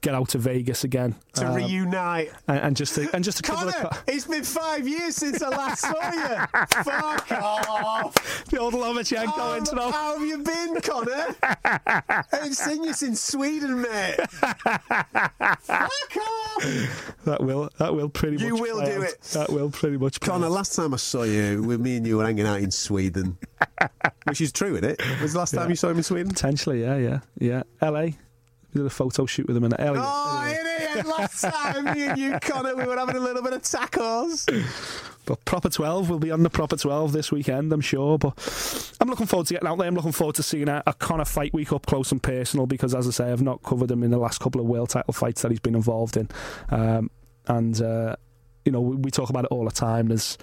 get 0.00 0.14
out 0.14 0.30
to 0.30 0.38
Vegas 0.38 0.84
again 0.84 1.16
to 1.34 1.46
um, 1.46 1.54
reunite. 1.54 2.30
and, 2.48 2.58
and 2.60 2.76
just 2.76 2.94
to, 2.94 3.08
and 3.14 3.22
just 3.24 3.36
to 3.38 3.42
Conor, 3.42 3.72
the, 3.72 3.98
it's 4.06 4.26
been 4.26 4.44
five 4.44 4.86
years 4.88 5.16
since 5.16 5.42
I 5.42 5.48
last 5.50 5.80
saw 5.80 6.12
you. 6.12 6.46
Fuck 6.84 7.32
off. 7.32 8.44
the 8.46 8.58
old 8.58 8.74
Lomachenko 8.74 9.26
How, 9.26 9.56
intro. 9.56 9.90
how 9.90 10.18
have 10.18 10.26
you 10.26 10.38
been, 10.38 10.80
Conor? 10.80 11.34
I 11.42 12.24
haven't 12.30 12.54
seen 12.54 12.84
you 12.84 12.92
since 12.92 13.20
Sweden, 13.20 13.82
mate. 13.82 14.16
Fuck 15.60 16.16
off. 16.16 17.14
That 17.24 17.38
will 17.42 17.70
that 17.78 17.94
will 17.94 18.08
pretty 18.08 18.36
much 18.36 18.44
You 18.44 18.52
much 18.52 18.60
will 18.60 18.84
do 18.84 18.92
out. 19.02 19.08
it. 19.08 19.20
That 19.32 19.50
will 19.50 19.70
pretty 19.70 19.96
much. 19.98 20.19
Conor, 20.20 20.48
last 20.50 20.76
time 20.76 20.92
I 20.92 20.98
saw 20.98 21.22
you, 21.22 21.62
with 21.62 21.80
me 21.80 21.96
and 21.96 22.06
you 22.06 22.18
were 22.18 22.24
hanging 22.24 22.46
out 22.46 22.60
in 22.60 22.70
Sweden, 22.70 23.38
which 24.24 24.40
is 24.40 24.52
true, 24.52 24.76
isn't 24.76 24.84
it? 24.84 25.00
Was 25.22 25.32
the 25.32 25.38
last 25.38 25.54
time 25.54 25.70
you 25.70 25.76
saw 25.76 25.88
him 25.88 25.96
in 25.96 26.02
Sweden? 26.02 26.28
Potentially, 26.28 26.82
yeah, 26.82 26.96
yeah, 26.96 27.20
yeah. 27.38 27.62
LA. 27.80 28.02
We 28.02 28.16
did 28.74 28.86
a 28.86 28.90
photo 28.90 29.26
shoot 29.26 29.46
with 29.46 29.56
him 29.56 29.64
in 29.64 29.72
LA. 29.72 29.94
Oh, 29.96 30.46
idiot! 30.46 31.06
Last 31.06 31.40
time 31.42 31.84
me 31.84 32.02
and 32.04 32.18
you, 32.18 32.38
Conor, 32.40 32.76
we 32.76 32.84
were 32.84 32.98
having 32.98 33.16
a 33.16 33.20
little 33.20 33.42
bit 33.42 33.54
of 33.54 33.62
tacos. 33.62 34.46
But 35.24 35.44
Proper 35.44 35.70
12 35.70 36.10
will 36.10 36.18
be 36.18 36.30
on 36.30 36.42
the 36.42 36.50
Proper 36.50 36.76
12 36.76 37.12
this 37.12 37.32
weekend, 37.32 37.72
I'm 37.72 37.80
sure. 37.80 38.18
But 38.18 38.94
I'm 39.00 39.08
looking 39.08 39.26
forward 39.26 39.46
to 39.48 39.54
getting 39.54 39.68
out 39.68 39.78
there. 39.78 39.88
I'm 39.88 39.94
looking 39.94 40.12
forward 40.12 40.36
to 40.36 40.42
seeing 40.42 40.68
a, 40.68 40.82
a 40.86 40.92
Conor 40.92 41.24
fight 41.24 41.52
week 41.54 41.72
up 41.72 41.86
close 41.86 42.12
and 42.12 42.22
personal 42.22 42.66
because, 42.66 42.94
as 42.94 43.08
I 43.08 43.10
say, 43.10 43.32
I've 43.32 43.42
not 43.42 43.62
covered 43.62 43.90
him 43.90 44.02
in 44.02 44.10
the 44.10 44.18
last 44.18 44.40
couple 44.40 44.60
of 44.60 44.66
world 44.66 44.90
title 44.90 45.14
fights 45.14 45.42
that 45.42 45.50
he's 45.50 45.60
been 45.60 45.74
involved 45.74 46.16
in. 46.16 46.28
Um, 46.68 47.10
and, 47.46 47.80
uh, 47.80 48.16
you 48.64 48.72
know, 48.72 48.80
we, 48.80 48.96
we 48.96 49.10
talk 49.10 49.30
about 49.30 49.44
it 49.44 49.48
all 49.50 49.64
the 49.64 49.70
time. 49.70 50.08
There's 50.08 50.38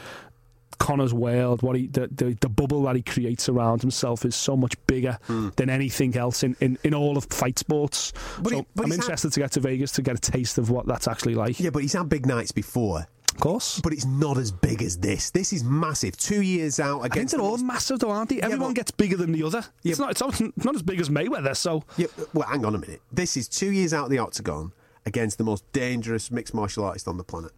Conor's 0.79 1.13
world, 1.13 1.61
what 1.63 1.75
he 1.75 1.87
the, 1.87 2.07
the, 2.07 2.37
the 2.39 2.49
bubble 2.49 2.83
that 2.83 2.95
he 2.95 3.01
creates 3.01 3.49
around 3.49 3.81
himself 3.81 4.25
is 4.25 4.35
so 4.35 4.55
much 4.55 4.75
bigger 4.85 5.17
hmm. 5.23 5.49
than 5.55 5.69
anything 5.69 6.15
else 6.15 6.43
in, 6.43 6.55
in, 6.59 6.77
in 6.83 6.93
all 6.93 7.17
of 7.17 7.25
fight 7.25 7.57
sports. 7.57 8.13
But 8.41 8.49
so 8.51 8.55
he- 8.57 8.65
but 8.75 8.85
I'm 8.85 8.91
he's 8.91 8.95
had- 8.97 9.03
interested 9.03 9.33
to 9.33 9.39
get 9.39 9.51
to 9.53 9.59
Vegas 9.59 9.91
to 9.93 10.01
get 10.01 10.15
a 10.15 10.31
taste 10.31 10.57
of 10.57 10.69
what 10.69 10.85
that's 10.85 11.07
actually 11.07 11.35
like. 11.35 11.59
Yeah, 11.59 11.71
but 11.71 11.81
he's 11.81 11.93
had 11.93 12.09
big 12.09 12.25
nights 12.25 12.51
before. 12.51 13.07
Of 13.33 13.41
course. 13.41 13.81
But 13.81 13.93
it's 13.93 14.05
not 14.05 14.37
as 14.37 14.51
big 14.51 14.81
as 14.81 14.97
this. 14.97 15.29
This 15.29 15.53
is 15.53 15.63
massive. 15.63 16.17
Two 16.17 16.41
years 16.41 16.79
out 16.79 16.99
I 16.99 17.03
think 17.03 17.13
against 17.13 17.35
they're 17.35 17.41
all 17.43 17.57
massive, 17.57 17.99
though, 17.99 18.09
aren't 18.11 18.29
they? 18.29 18.41
Everyone 18.41 18.69
but- 18.69 18.75
gets 18.75 18.91
bigger 18.91 19.17
than 19.17 19.31
the 19.31 19.43
other. 19.43 19.63
Yeah, 19.83 19.91
it's 19.91 19.99
not. 19.99 20.11
It's 20.11 20.21
not, 20.21 20.65
not 20.65 20.75
as 20.75 20.83
big 20.83 20.99
as 20.99 21.09
Mayweather. 21.09 21.55
So 21.55 21.83
Yeah, 21.97 22.07
well, 22.33 22.47
hang 22.47 22.65
on 22.65 22.75
a 22.75 22.79
minute. 22.79 23.01
This 23.11 23.37
is 23.37 23.47
two 23.47 23.71
years 23.71 23.93
out 23.93 24.05
of 24.05 24.11
the 24.11 24.19
octagon 24.19 24.73
against 25.05 25.37
the 25.37 25.43
most 25.43 25.71
dangerous 25.71 26.31
mixed 26.31 26.53
martial 26.53 26.83
artist 26.83 27.07
on 27.07 27.17
the 27.17 27.23
planet. 27.23 27.51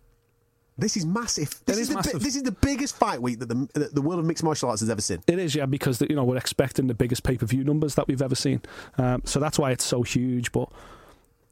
This 0.79 0.97
is 0.97 1.05
massive. 1.05 1.61
This 1.65 1.77
is, 1.77 1.81
is 1.81 1.89
the, 1.89 1.95
massive. 1.95 2.21
This 2.21 2.35
is 2.35 2.43
the 2.43 2.51
biggest 2.51 2.95
fight 2.97 3.21
week 3.21 3.39
that 3.39 3.49
the, 3.49 3.67
that 3.73 3.95
the 3.95 4.01
world 4.01 4.19
of 4.19 4.25
mixed 4.25 4.43
martial 4.43 4.69
arts 4.69 4.81
has 4.81 4.89
ever 4.89 5.01
seen. 5.01 5.21
it 5.27 5.39
is, 5.39 5.55
yeah, 5.55 5.65
because 5.65 6.01
you 6.01 6.15
know 6.15 6.23
we're 6.23 6.37
expecting 6.37 6.87
the 6.87 6.93
biggest 6.93 7.23
pay 7.23 7.37
per 7.37 7.45
view 7.45 7.63
numbers 7.63 7.95
that 7.95 8.07
we've 8.07 8.21
ever 8.21 8.35
seen. 8.35 8.61
Um, 8.97 9.21
so 9.25 9.39
that's 9.39 9.59
why 9.59 9.71
it's 9.71 9.85
so 9.85 10.03
huge. 10.03 10.51
But 10.51 10.69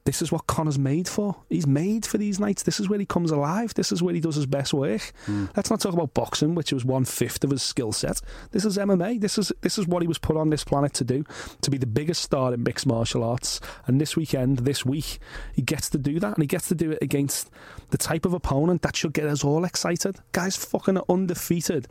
this 0.08 0.22
is 0.22 0.32
what 0.32 0.48
Conor's 0.48 0.80
made 0.80 1.06
for. 1.06 1.36
He's 1.50 1.68
made 1.68 2.06
for 2.06 2.18
these 2.18 2.40
nights. 2.40 2.64
This 2.64 2.80
is 2.80 2.88
where 2.88 2.98
he 2.98 3.06
comes 3.06 3.30
alive. 3.30 3.74
This 3.74 3.92
is 3.92 4.02
where 4.02 4.14
he 4.14 4.22
does 4.22 4.36
his 4.36 4.46
best 4.46 4.74
work. 4.74 5.12
Let's 5.58 5.70
not 5.70 5.82
talk 5.82 5.92
about 5.94 6.14
boxing, 6.14 6.56
which 6.56 6.72
was 6.72 6.86
one 6.86 7.04
fifth 7.04 7.44
of 7.44 7.50
his 7.50 7.62
skill 7.62 7.92
set. 7.92 8.22
This 8.52 8.64
is 8.64 8.78
MMA. 8.78 9.20
This 9.20 9.38
is 9.38 9.52
this 9.60 9.78
is 9.78 9.86
what 9.86 10.02
he 10.02 10.08
was 10.08 10.18
put 10.18 10.38
on 10.38 10.50
this 10.50 10.64
planet 10.64 10.94
to 10.94 11.04
do, 11.04 11.26
to 11.62 11.70
be 11.70 11.78
the 11.78 11.86
biggest 11.86 12.22
star 12.22 12.54
in 12.54 12.64
mixed 12.64 12.88
martial 12.88 13.22
arts. 13.22 13.60
And 13.86 14.00
this 14.00 14.16
weekend, 14.16 14.60
this 14.60 14.86
week, 14.86 15.20
he 15.54 15.62
gets 15.62 15.90
to 15.90 15.98
do 15.98 16.22
that, 16.22 16.36
and 16.36 16.42
he 16.42 16.48
gets 16.48 16.70
to 16.70 16.76
do 16.76 16.92
it 16.92 17.00
against 17.02 17.52
the 17.90 17.98
type 17.98 18.26
of 18.26 18.34
opponent 18.34 18.82
that 18.82 18.96
should 18.96 19.14
get 19.14 19.26
us 19.26 19.44
all 19.44 19.64
excited. 19.64 20.18
Guys, 20.32 20.56
fucking 20.56 21.00
undefeated 21.10 21.88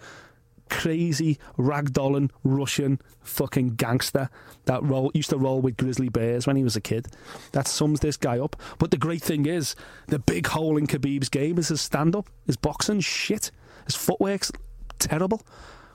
crazy 0.69 1.39
ragdolling 1.59 2.31
Russian 2.45 3.01
fucking 3.21 3.71
gangster 3.77 4.29
that 4.65 4.83
roll, 4.83 5.11
used 5.15 5.31
to 5.31 5.37
roll 5.39 5.61
with 5.61 5.77
grizzly 5.77 6.09
bears 6.09 6.47
when 6.47 6.57
he 6.57 6.65
was 6.65 6.77
a 6.77 6.81
kid. 6.81 7.09
That 7.53 7.69
sums 7.69 8.01
this 8.01 8.17
guy 8.17 8.39
up. 8.39 8.57
But 8.79 8.91
the 8.91 8.97
great 8.97 9.23
thing 9.23 9.47
is, 9.47 9.75
the 10.09 10.19
big 10.19 10.47
hole 10.49 10.77
in 10.77 10.87
Khabib's 10.87 11.29
game 11.29 11.59
is 11.59 11.69
his 11.69 11.81
stand 11.81 12.17
up, 12.17 12.29
his 12.47 12.57
boxing 12.57 13.01
shit, 13.01 13.51
his 13.85 13.95
footwork's 13.95 14.53
terrible. 14.99 15.43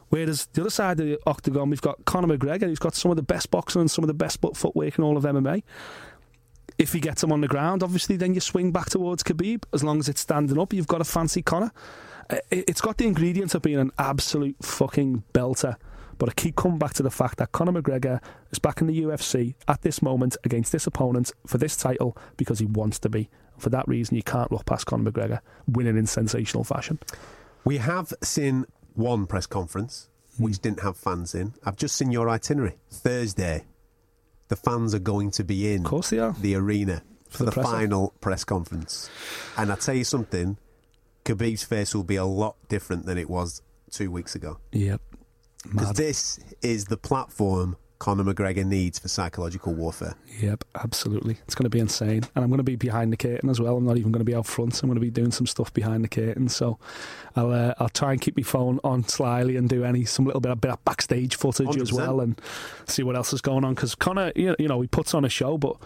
Whereas 0.09 0.47
the 0.47 0.61
other 0.61 0.69
side 0.69 0.99
of 0.99 1.05
the 1.05 1.19
octagon, 1.25 1.69
we've 1.69 1.81
got 1.81 2.03
Conor 2.03 2.37
McGregor, 2.37 2.63
who's 2.63 2.79
got 2.79 2.95
some 2.95 3.11
of 3.11 3.17
the 3.17 3.23
best 3.23 3.49
boxing 3.49 3.81
and 3.81 3.89
some 3.89 4.03
of 4.03 4.07
the 4.07 4.13
best 4.13 4.39
footwork 4.41 4.97
in 4.97 5.03
all 5.03 5.15
of 5.15 5.23
MMA. 5.23 5.63
If 6.81 6.93
he 6.93 6.99
gets 6.99 7.23
him 7.23 7.31
on 7.31 7.41
the 7.41 7.47
ground, 7.47 7.83
obviously, 7.83 8.17
then 8.17 8.33
you 8.33 8.39
swing 8.39 8.71
back 8.71 8.89
towards 8.89 9.21
Khabib. 9.23 9.63
As 9.71 9.83
long 9.83 9.99
as 9.99 10.09
it's 10.09 10.21
standing 10.21 10.57
up, 10.59 10.73
you've 10.73 10.87
got 10.87 10.99
a 10.99 11.03
fancy 11.05 11.41
Conor. 11.43 11.71
Uh, 12.29 12.37
it- 12.49 12.65
It's 12.69 12.81
got 12.81 12.97
the 12.97 13.05
ingredients 13.05 13.53
of 13.53 13.61
being 13.61 13.77
an 13.79 13.91
absolute 13.99 14.55
fucking 14.63 15.23
belter. 15.33 15.75
But 16.17 16.29
I 16.29 16.33
keep 16.33 16.55
coming 16.55 16.79
back 16.79 16.93
to 16.95 17.03
the 17.03 17.11
fact 17.11 17.37
that 17.37 17.51
Conor 17.51 17.81
McGregor 17.81 18.19
is 18.51 18.59
back 18.59 18.81
in 18.81 18.87
the 18.87 18.93
UFC 19.03 19.53
at 19.67 19.81
this 19.83 20.01
moment 20.01 20.37
against 20.43 20.71
this 20.71 20.87
opponent 20.87 21.31
for 21.45 21.57
this 21.59 21.75
title 21.77 22.17
because 22.37 22.59
he 22.59 22.65
wants 22.65 22.97
to 22.99 23.09
be. 23.09 23.29
For 23.57 23.69
that 23.69 23.87
reason, 23.87 24.15
you 24.15 24.23
can't 24.23 24.51
look 24.51 24.65
past 24.65 24.85
Conor 24.87 25.11
McGregor 25.11 25.39
winning 25.67 25.97
in 25.97 26.07
sensational 26.07 26.63
fashion. 26.63 26.97
We 27.63 27.77
have 27.77 28.11
seen 28.23 28.65
one 28.95 29.27
press 29.27 29.45
conference 29.45 30.09
which 30.37 30.59
didn't 30.59 30.79
have 30.79 30.97
fans 30.97 31.35
in. 31.35 31.53
I've 31.63 31.75
just 31.75 31.95
seen 31.95 32.11
your 32.11 32.27
itinerary. 32.29 32.77
Thursday, 32.89 33.65
the 34.51 34.57
fans 34.57 34.93
are 34.93 34.99
going 34.99 35.31
to 35.31 35.45
be 35.45 35.73
in 35.73 35.85
Of 35.85 35.89
course 35.89 36.09
they 36.09 36.19
are. 36.19 36.35
the 36.37 36.55
arena 36.55 37.03
for, 37.29 37.45
the 37.45 37.51
the, 37.51 37.63
final 37.63 38.13
press 38.19 38.43
conference. 38.43 39.09
And 39.57 39.71
I 39.71 39.75
tell 39.75 39.95
you 39.95 40.03
something, 40.03 40.57
Khabib's 41.23 41.63
face 41.63 41.95
will 41.95 42.03
be 42.03 42.17
a 42.17 42.25
lot 42.25 42.57
different 42.67 43.05
than 43.05 43.17
it 43.17 43.29
was 43.29 43.61
two 43.91 44.11
weeks 44.11 44.35
ago. 44.35 44.57
Yep. 44.73 44.99
Because 45.63 45.93
this 45.93 46.37
is 46.61 46.85
the 46.85 46.97
platform 46.97 47.77
Conor 48.01 48.23
McGregor 48.23 48.65
needs 48.65 48.97
for 48.97 49.07
psychological 49.09 49.75
warfare. 49.75 50.15
Yep, 50.39 50.63
absolutely. 50.73 51.37
It's 51.43 51.53
going 51.53 51.65
to 51.65 51.69
be 51.69 51.77
insane. 51.77 52.23
And 52.33 52.43
I'm 52.43 52.47
going 52.47 52.57
to 52.57 52.63
be 52.63 52.75
behind 52.75 53.13
the 53.13 53.17
curtain 53.17 53.47
as 53.47 53.61
well. 53.61 53.77
I'm 53.77 53.85
not 53.85 53.97
even 53.97 54.11
going 54.11 54.21
to 54.21 54.25
be 54.25 54.33
out 54.33 54.47
front. 54.47 54.81
I'm 54.81 54.89
going 54.89 54.95
to 54.95 55.01
be 55.01 55.11
doing 55.11 55.31
some 55.31 55.45
stuff 55.45 55.71
behind 55.71 56.03
the 56.03 56.07
curtain. 56.07 56.49
So 56.49 56.79
I'll 57.35 57.51
uh, 57.51 57.75
I'll 57.77 57.89
try 57.89 58.13
and 58.13 58.19
keep 58.19 58.35
my 58.35 58.41
phone 58.41 58.79
on 58.83 59.03
slyly 59.03 59.55
and 59.55 59.69
do 59.69 59.83
any 59.83 60.03
some 60.05 60.25
little 60.25 60.41
bit 60.41 60.51
of, 60.51 60.59
bit 60.59 60.71
of 60.71 60.83
backstage 60.83 61.35
footage 61.35 61.77
as 61.77 61.91
100%. 61.91 61.93
well 61.93 62.21
and 62.21 62.41
see 62.87 63.03
what 63.03 63.15
else 63.15 63.33
is 63.33 63.41
going 63.41 63.63
on. 63.63 63.75
Because 63.75 63.93
Conor, 63.93 64.31
you 64.35 64.55
know, 64.59 64.81
he 64.81 64.87
puts 64.87 65.13
on 65.13 65.23
a 65.23 65.29
show, 65.29 65.59
but 65.59 65.77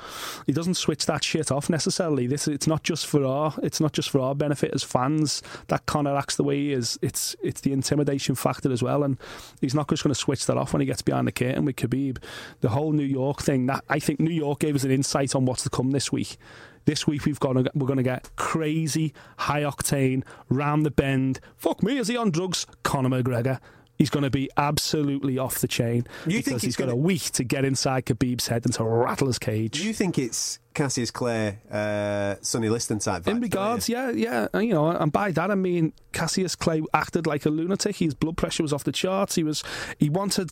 he 0.47 0.53
doesn't 0.53 0.75
switch 0.75 1.05
that 1.07 1.21
shit 1.21 1.51
off 1.51 1.69
necessarily. 1.69 2.27
This 2.27 2.47
it's 2.47 2.65
not 2.65 2.83
just 2.83 3.07
for 3.07 3.25
our 3.25 3.53
it's 3.61 3.81
not 3.81 3.91
just 3.91 4.09
for 4.09 4.21
our 4.21 4.33
benefit 4.33 4.71
as 4.73 4.83
fans 4.83 5.43
that 5.67 5.85
Conor 5.85 6.15
acts 6.15 6.37
the 6.37 6.45
way 6.45 6.55
he 6.55 6.71
is. 6.71 6.97
It's 7.01 7.35
it's 7.43 7.59
the 7.59 7.73
intimidation 7.73 8.35
factor 8.35 8.71
as 8.71 8.81
well, 8.81 9.03
and 9.03 9.17
he's 9.59 9.75
not 9.75 9.89
just 9.89 10.01
going 10.01 10.13
to 10.13 10.19
switch 10.19 10.45
that 10.45 10.55
off 10.55 10.71
when 10.71 10.79
he 10.79 10.85
gets 10.85 11.01
behind 11.01 11.27
the 11.27 11.33
curtain 11.33 11.65
with 11.65 11.75
Khabib. 12.13 12.23
The 12.61 12.69
whole 12.69 12.91
New 12.91 13.03
York 13.05 13.41
thing 13.41 13.65
that 13.67 13.83
I 13.89 13.99
think 13.99 14.19
New 14.19 14.33
York 14.33 14.59
gave 14.59 14.75
us 14.75 14.83
an 14.83 14.91
insight 14.91 15.35
on 15.35 15.45
what's 15.45 15.63
to 15.63 15.69
come 15.69 15.91
this 15.91 16.11
week. 16.11 16.37
This 16.85 17.07
week 17.07 17.25
we've 17.25 17.39
got 17.39 17.55
we're 17.55 17.87
going 17.87 17.97
to 17.97 18.03
get 18.03 18.29
crazy, 18.35 19.13
high 19.37 19.61
octane, 19.63 20.23
round 20.49 20.85
the 20.85 20.91
bend. 20.91 21.39
Fuck 21.57 21.81
me, 21.81 21.97
is 21.97 22.07
he 22.07 22.17
on 22.17 22.29
drugs? 22.31 22.67
Conor 22.83 23.09
McGregor. 23.09 23.59
He's 23.97 24.09
going 24.09 24.23
to 24.23 24.29
be 24.29 24.49
absolutely 24.57 25.37
off 25.37 25.59
the 25.59 25.69
chain 25.69 26.05
You 26.25 26.33
think 26.33 26.45
because 26.45 26.61
he's 26.63 26.63
he's 26.63 26.75
got 26.75 26.87
gonna- 26.87 26.97
a 26.97 27.01
week 27.01 27.31
to 27.31 27.45
get 27.45 27.63
inside 27.63 28.05
Khabib's 28.05 28.47
head 28.49 28.65
and 28.65 28.73
to 28.73 28.83
rattle 28.83 29.27
his 29.27 29.39
cage. 29.39 29.79
Do 29.79 29.87
you 29.87 29.93
think 29.93 30.19
it's 30.19 30.59
Cassius 30.73 31.11
Clay, 31.11 31.59
uh, 31.71 32.35
Sonny 32.41 32.67
Liston 32.67 32.99
type 32.99 33.23
vibes? 33.23 33.27
In 33.31 33.39
regards, 33.39 33.87
yeah, 33.87 34.11
yeah, 34.11 34.49
and, 34.53 34.67
you 34.67 34.73
know, 34.73 34.87
and 34.89 35.13
by 35.13 35.31
that 35.31 35.49
I 35.49 35.55
mean 35.55 35.93
Cassius 36.11 36.55
Clay 36.57 36.83
acted 36.93 37.25
like 37.25 37.45
a 37.45 37.49
lunatic. 37.49 37.95
His 37.95 38.13
blood 38.13 38.35
pressure 38.35 38.63
was 38.63 38.73
off 38.73 38.83
the 38.83 38.91
charts. 38.91 39.35
He 39.35 39.43
was, 39.43 39.63
he 39.97 40.09
wanted 40.09 40.51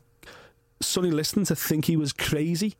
Sonny 0.84 1.12
Liston 1.12 1.46
to 1.46 1.56
think 1.56 1.86
he 1.86 1.98
was 1.98 2.14
crazy, 2.14 2.76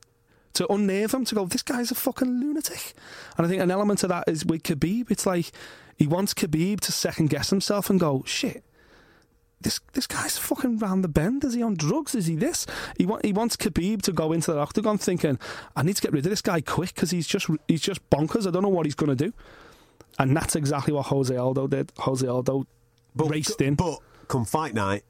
to 0.54 0.72
unnerve 0.72 1.14
him, 1.14 1.26
to 1.26 1.36
go, 1.36 1.46
this 1.46 1.64
guy's 1.64 1.92
a 1.92 1.96
fucking 1.96 2.40
lunatic. 2.40 2.94
And 3.38 3.46
I 3.46 3.50
think 3.50 3.62
an 3.62 3.72
element 3.72 4.04
of 4.04 4.10
that 4.10 4.26
is 4.28 4.46
with 4.46 4.64
Khabib. 4.64 5.10
It's 5.12 5.26
like 5.26 5.52
he 5.98 6.08
wants 6.08 6.34
Khabib 6.34 6.80
to 6.82 6.92
second 6.92 7.30
guess 7.30 7.50
himself 7.50 7.90
and 7.90 8.00
go, 8.00 8.24
shit. 8.26 8.64
This 9.62 9.80
this 9.94 10.08
guy's 10.08 10.38
fucking 10.38 10.80
round 10.80 11.06
the 11.06 11.08
bend. 11.08 11.46
Is 11.46 11.54
he 11.54 11.64
on 11.64 11.76
drugs? 11.76 12.16
Is 12.16 12.26
he 12.26 12.36
this? 12.36 12.66
He 12.98 13.06
want, 13.06 13.24
he 13.24 13.32
wants 13.32 13.56
Khabib 13.56 14.02
to 14.02 14.12
go 14.12 14.34
into 14.34 14.52
the 14.52 14.60
octagon 14.60 14.98
thinking, 14.98 15.40
I 15.74 15.84
need 15.84 15.96
to 15.96 16.02
get 16.02 16.12
rid 16.12 16.26
of 16.26 16.30
this 16.30 16.42
guy 16.42 16.60
quick 16.60 16.94
because 16.94 17.12
he's 17.12 17.26
just 17.26 17.48
he's 17.70 17.82
just 17.82 18.08
bonkers. 18.10 18.46
I 18.46 18.52
don't 18.52 18.64
know 18.64 18.70
what 18.70 18.86
he's 18.86 18.96
going 18.96 19.16
to 19.16 19.26
do. 19.26 19.34
And 20.20 20.36
that's 20.36 20.56
exactly 20.58 20.94
what 20.94 21.08
Jose 21.08 21.36
Aldo 21.36 21.68
did. 21.68 21.92
Jose 22.00 22.28
Aldo 22.28 22.68
raced 23.16 23.62
in. 23.62 23.76
But 23.76 24.00
come 24.28 24.46
fight 24.46 24.74
night, 24.74 25.04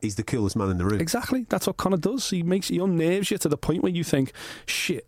he's 0.00 0.16
the 0.16 0.22
coolest 0.22 0.56
man 0.56 0.70
in 0.70 0.78
the 0.78 0.84
room. 0.84 1.00
Exactly. 1.00 1.46
That's 1.48 1.66
what 1.66 1.76
Conor 1.76 1.96
does. 1.96 2.30
He 2.30 2.42
makes 2.42 2.68
he 2.68 2.78
unnerves 2.78 3.30
you 3.30 3.38
to 3.38 3.48
the 3.48 3.56
point 3.56 3.82
where 3.82 3.92
you 3.92 4.04
think, 4.04 4.32
shit, 4.66 5.06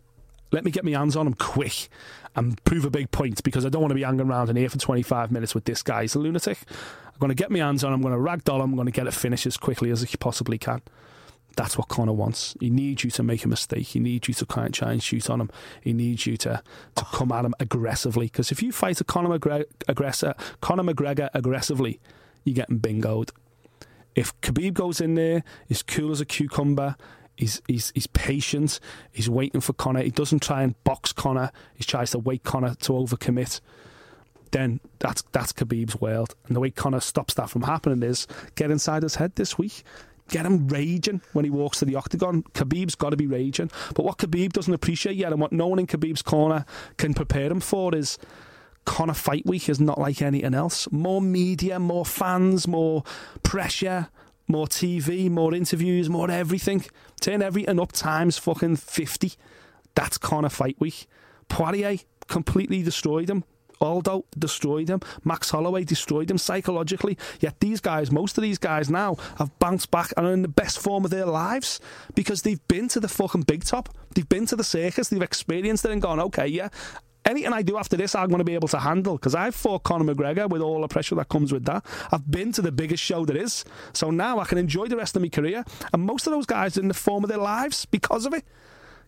let 0.52 0.64
me 0.64 0.70
get 0.70 0.84
my 0.84 0.92
hands 0.92 1.16
on 1.16 1.26
him 1.26 1.34
quick 1.34 1.88
and 2.36 2.62
prove 2.64 2.84
a 2.84 2.90
big 2.90 3.10
point 3.10 3.42
because 3.42 3.64
I 3.64 3.68
don't 3.68 3.82
want 3.82 3.90
to 3.90 3.96
be 3.96 4.02
hanging 4.02 4.20
around 4.20 4.50
in 4.50 4.56
here 4.56 4.68
for 4.68 4.78
25 4.78 5.30
minutes 5.30 5.54
with 5.54 5.64
this 5.64 5.82
guy. 5.82 6.02
He's 6.02 6.14
a 6.14 6.18
lunatic. 6.18 6.58
I'm 7.06 7.18
going 7.18 7.30
to 7.30 7.34
get 7.34 7.50
my 7.50 7.58
hands 7.58 7.84
on 7.84 7.92
him. 7.92 8.04
I'm 8.04 8.10
going 8.10 8.14
to 8.14 8.30
ragdoll 8.30 8.56
him. 8.56 8.70
I'm 8.70 8.74
going 8.74 8.86
to 8.86 8.92
get 8.92 9.06
it 9.06 9.14
finished 9.14 9.46
as 9.46 9.56
quickly 9.56 9.90
as 9.90 10.02
he 10.02 10.16
possibly 10.16 10.58
can. 10.58 10.82
That's 11.56 11.76
what 11.76 11.88
Conor 11.88 12.12
wants. 12.12 12.56
He 12.60 12.70
needs 12.70 13.04
you 13.04 13.10
to 13.10 13.22
make 13.22 13.44
a 13.44 13.48
mistake. 13.48 13.88
He 13.88 13.98
needs 13.98 14.28
you 14.28 14.34
to 14.34 14.46
kind 14.46 14.68
of 14.68 14.72
try 14.72 14.92
and 14.92 15.02
shoot 15.02 15.28
on 15.28 15.40
him. 15.40 15.50
He 15.82 15.92
needs 15.92 16.24
you 16.26 16.36
to, 16.38 16.62
to 16.94 17.04
come 17.12 17.32
at 17.32 17.44
him 17.44 17.54
aggressively. 17.58 18.26
Because 18.26 18.52
if 18.52 18.62
you 18.62 18.72
fight 18.72 19.00
a 19.00 19.04
Conor 19.04 19.38
McGregor, 19.38 19.64
aggressor, 19.88 20.34
Conor 20.60 20.84
McGregor 20.84 21.28
aggressively, 21.34 22.00
you're 22.44 22.54
getting 22.54 22.78
bingoed. 22.78 23.30
If 24.20 24.38
Khabib 24.42 24.74
goes 24.74 25.00
in 25.00 25.14
there, 25.14 25.42
he's 25.66 25.82
cool 25.82 26.12
as 26.12 26.20
a 26.20 26.26
cucumber. 26.26 26.94
He's, 27.36 27.62
he's, 27.66 27.90
he's 27.94 28.06
patient. 28.08 28.78
He's 29.10 29.30
waiting 29.30 29.62
for 29.62 29.72
Conor. 29.72 30.02
He 30.02 30.10
doesn't 30.10 30.42
try 30.42 30.62
and 30.62 30.74
box 30.84 31.10
Conor. 31.10 31.50
He 31.74 31.84
tries 31.84 32.10
to 32.10 32.18
wait 32.18 32.44
Conor 32.44 32.74
to 32.74 32.92
overcommit. 32.92 33.62
Then 34.50 34.80
that's 34.98 35.22
that's 35.32 35.54
Khabib's 35.54 36.02
world. 36.02 36.34
And 36.46 36.54
the 36.54 36.60
way 36.60 36.68
Conor 36.68 37.00
stops 37.00 37.32
that 37.34 37.48
from 37.48 37.62
happening 37.62 38.02
is 38.02 38.26
get 38.56 38.70
inside 38.70 39.04
his 39.04 39.14
head 39.14 39.36
this 39.36 39.56
week. 39.56 39.84
Get 40.28 40.44
him 40.44 40.68
raging 40.68 41.22
when 41.32 41.46
he 41.46 41.50
walks 41.50 41.78
to 41.78 41.86
the 41.86 41.96
octagon. 41.96 42.42
Khabib's 42.52 42.96
got 42.96 43.10
to 43.10 43.16
be 43.16 43.26
raging. 43.26 43.70
But 43.94 44.04
what 44.04 44.18
Khabib 44.18 44.52
doesn't 44.52 44.74
appreciate 44.74 45.16
yet, 45.16 45.32
and 45.32 45.40
what 45.40 45.52
no 45.52 45.66
one 45.66 45.78
in 45.78 45.86
Khabib's 45.86 46.20
corner 46.20 46.66
can 46.98 47.14
prepare 47.14 47.50
him 47.50 47.60
for, 47.60 47.94
is 47.94 48.18
Conor 48.84 49.14
Fight 49.14 49.46
Week 49.46 49.68
is 49.68 49.80
not 49.80 49.98
like 49.98 50.22
anything 50.22 50.54
else. 50.54 50.90
More 50.90 51.20
media, 51.20 51.78
more 51.78 52.04
fans, 52.04 52.66
more 52.66 53.04
pressure, 53.42 54.08
more 54.48 54.66
TV, 54.66 55.30
more 55.30 55.54
interviews, 55.54 56.08
more 56.08 56.30
everything. 56.30 56.84
Turn 57.20 57.42
everything 57.42 57.80
up 57.80 57.92
times 57.92 58.38
fucking 58.38 58.76
50. 58.76 59.32
That's 59.94 60.18
Conor 60.18 60.48
Fight 60.48 60.76
Week. 60.80 61.06
Poirier 61.48 61.98
completely 62.26 62.82
destroyed 62.82 63.28
him. 63.28 63.44
Aldo 63.80 64.26
destroyed 64.38 64.88
him. 64.88 65.00
Max 65.24 65.50
Holloway 65.50 65.84
destroyed 65.84 66.30
him 66.30 66.36
psychologically. 66.38 67.16
Yet 67.40 67.60
these 67.60 67.80
guys, 67.80 68.10
most 68.10 68.36
of 68.36 68.42
these 68.42 68.58
guys 68.58 68.90
now, 68.90 69.16
have 69.38 69.58
bounced 69.58 69.90
back 69.90 70.12
and 70.16 70.26
are 70.26 70.32
in 70.32 70.42
the 70.42 70.48
best 70.48 70.78
form 70.78 71.04
of 71.04 71.10
their 71.10 71.26
lives 71.26 71.80
because 72.14 72.42
they've 72.42 72.66
been 72.68 72.88
to 72.88 73.00
the 73.00 73.08
fucking 73.08 73.42
big 73.42 73.64
top. 73.64 73.88
They've 74.14 74.28
been 74.28 74.46
to 74.46 74.56
the 74.56 74.64
circus. 74.64 75.08
They've 75.08 75.22
experienced 75.22 75.84
it 75.86 75.92
and 75.92 76.02
gone, 76.02 76.20
okay, 76.20 76.46
yeah. 76.46 76.68
Anything 77.26 77.52
I 77.52 77.62
do 77.62 77.76
after 77.76 77.96
this, 77.96 78.14
I'm 78.14 78.28
going 78.28 78.38
to 78.38 78.44
be 78.44 78.54
able 78.54 78.68
to 78.68 78.78
handle 78.78 79.16
because 79.16 79.34
I've 79.34 79.54
fought 79.54 79.82
Conor 79.82 80.14
McGregor 80.14 80.48
with 80.48 80.62
all 80.62 80.80
the 80.80 80.88
pressure 80.88 81.14
that 81.16 81.28
comes 81.28 81.52
with 81.52 81.64
that. 81.66 81.84
I've 82.10 82.30
been 82.30 82.50
to 82.52 82.62
the 82.62 82.72
biggest 82.72 83.02
show 83.02 83.24
there 83.24 83.36
is. 83.36 83.64
So 83.92 84.10
now 84.10 84.38
I 84.38 84.44
can 84.46 84.56
enjoy 84.58 84.86
the 84.86 84.96
rest 84.96 85.16
of 85.16 85.22
my 85.22 85.28
career. 85.28 85.64
And 85.92 86.02
most 86.02 86.26
of 86.26 86.32
those 86.32 86.46
guys 86.46 86.78
in 86.78 86.88
the 86.88 86.94
form 86.94 87.24
of 87.24 87.28
their 87.28 87.38
lives 87.38 87.84
because 87.84 88.24
of 88.24 88.32
it. 88.32 88.44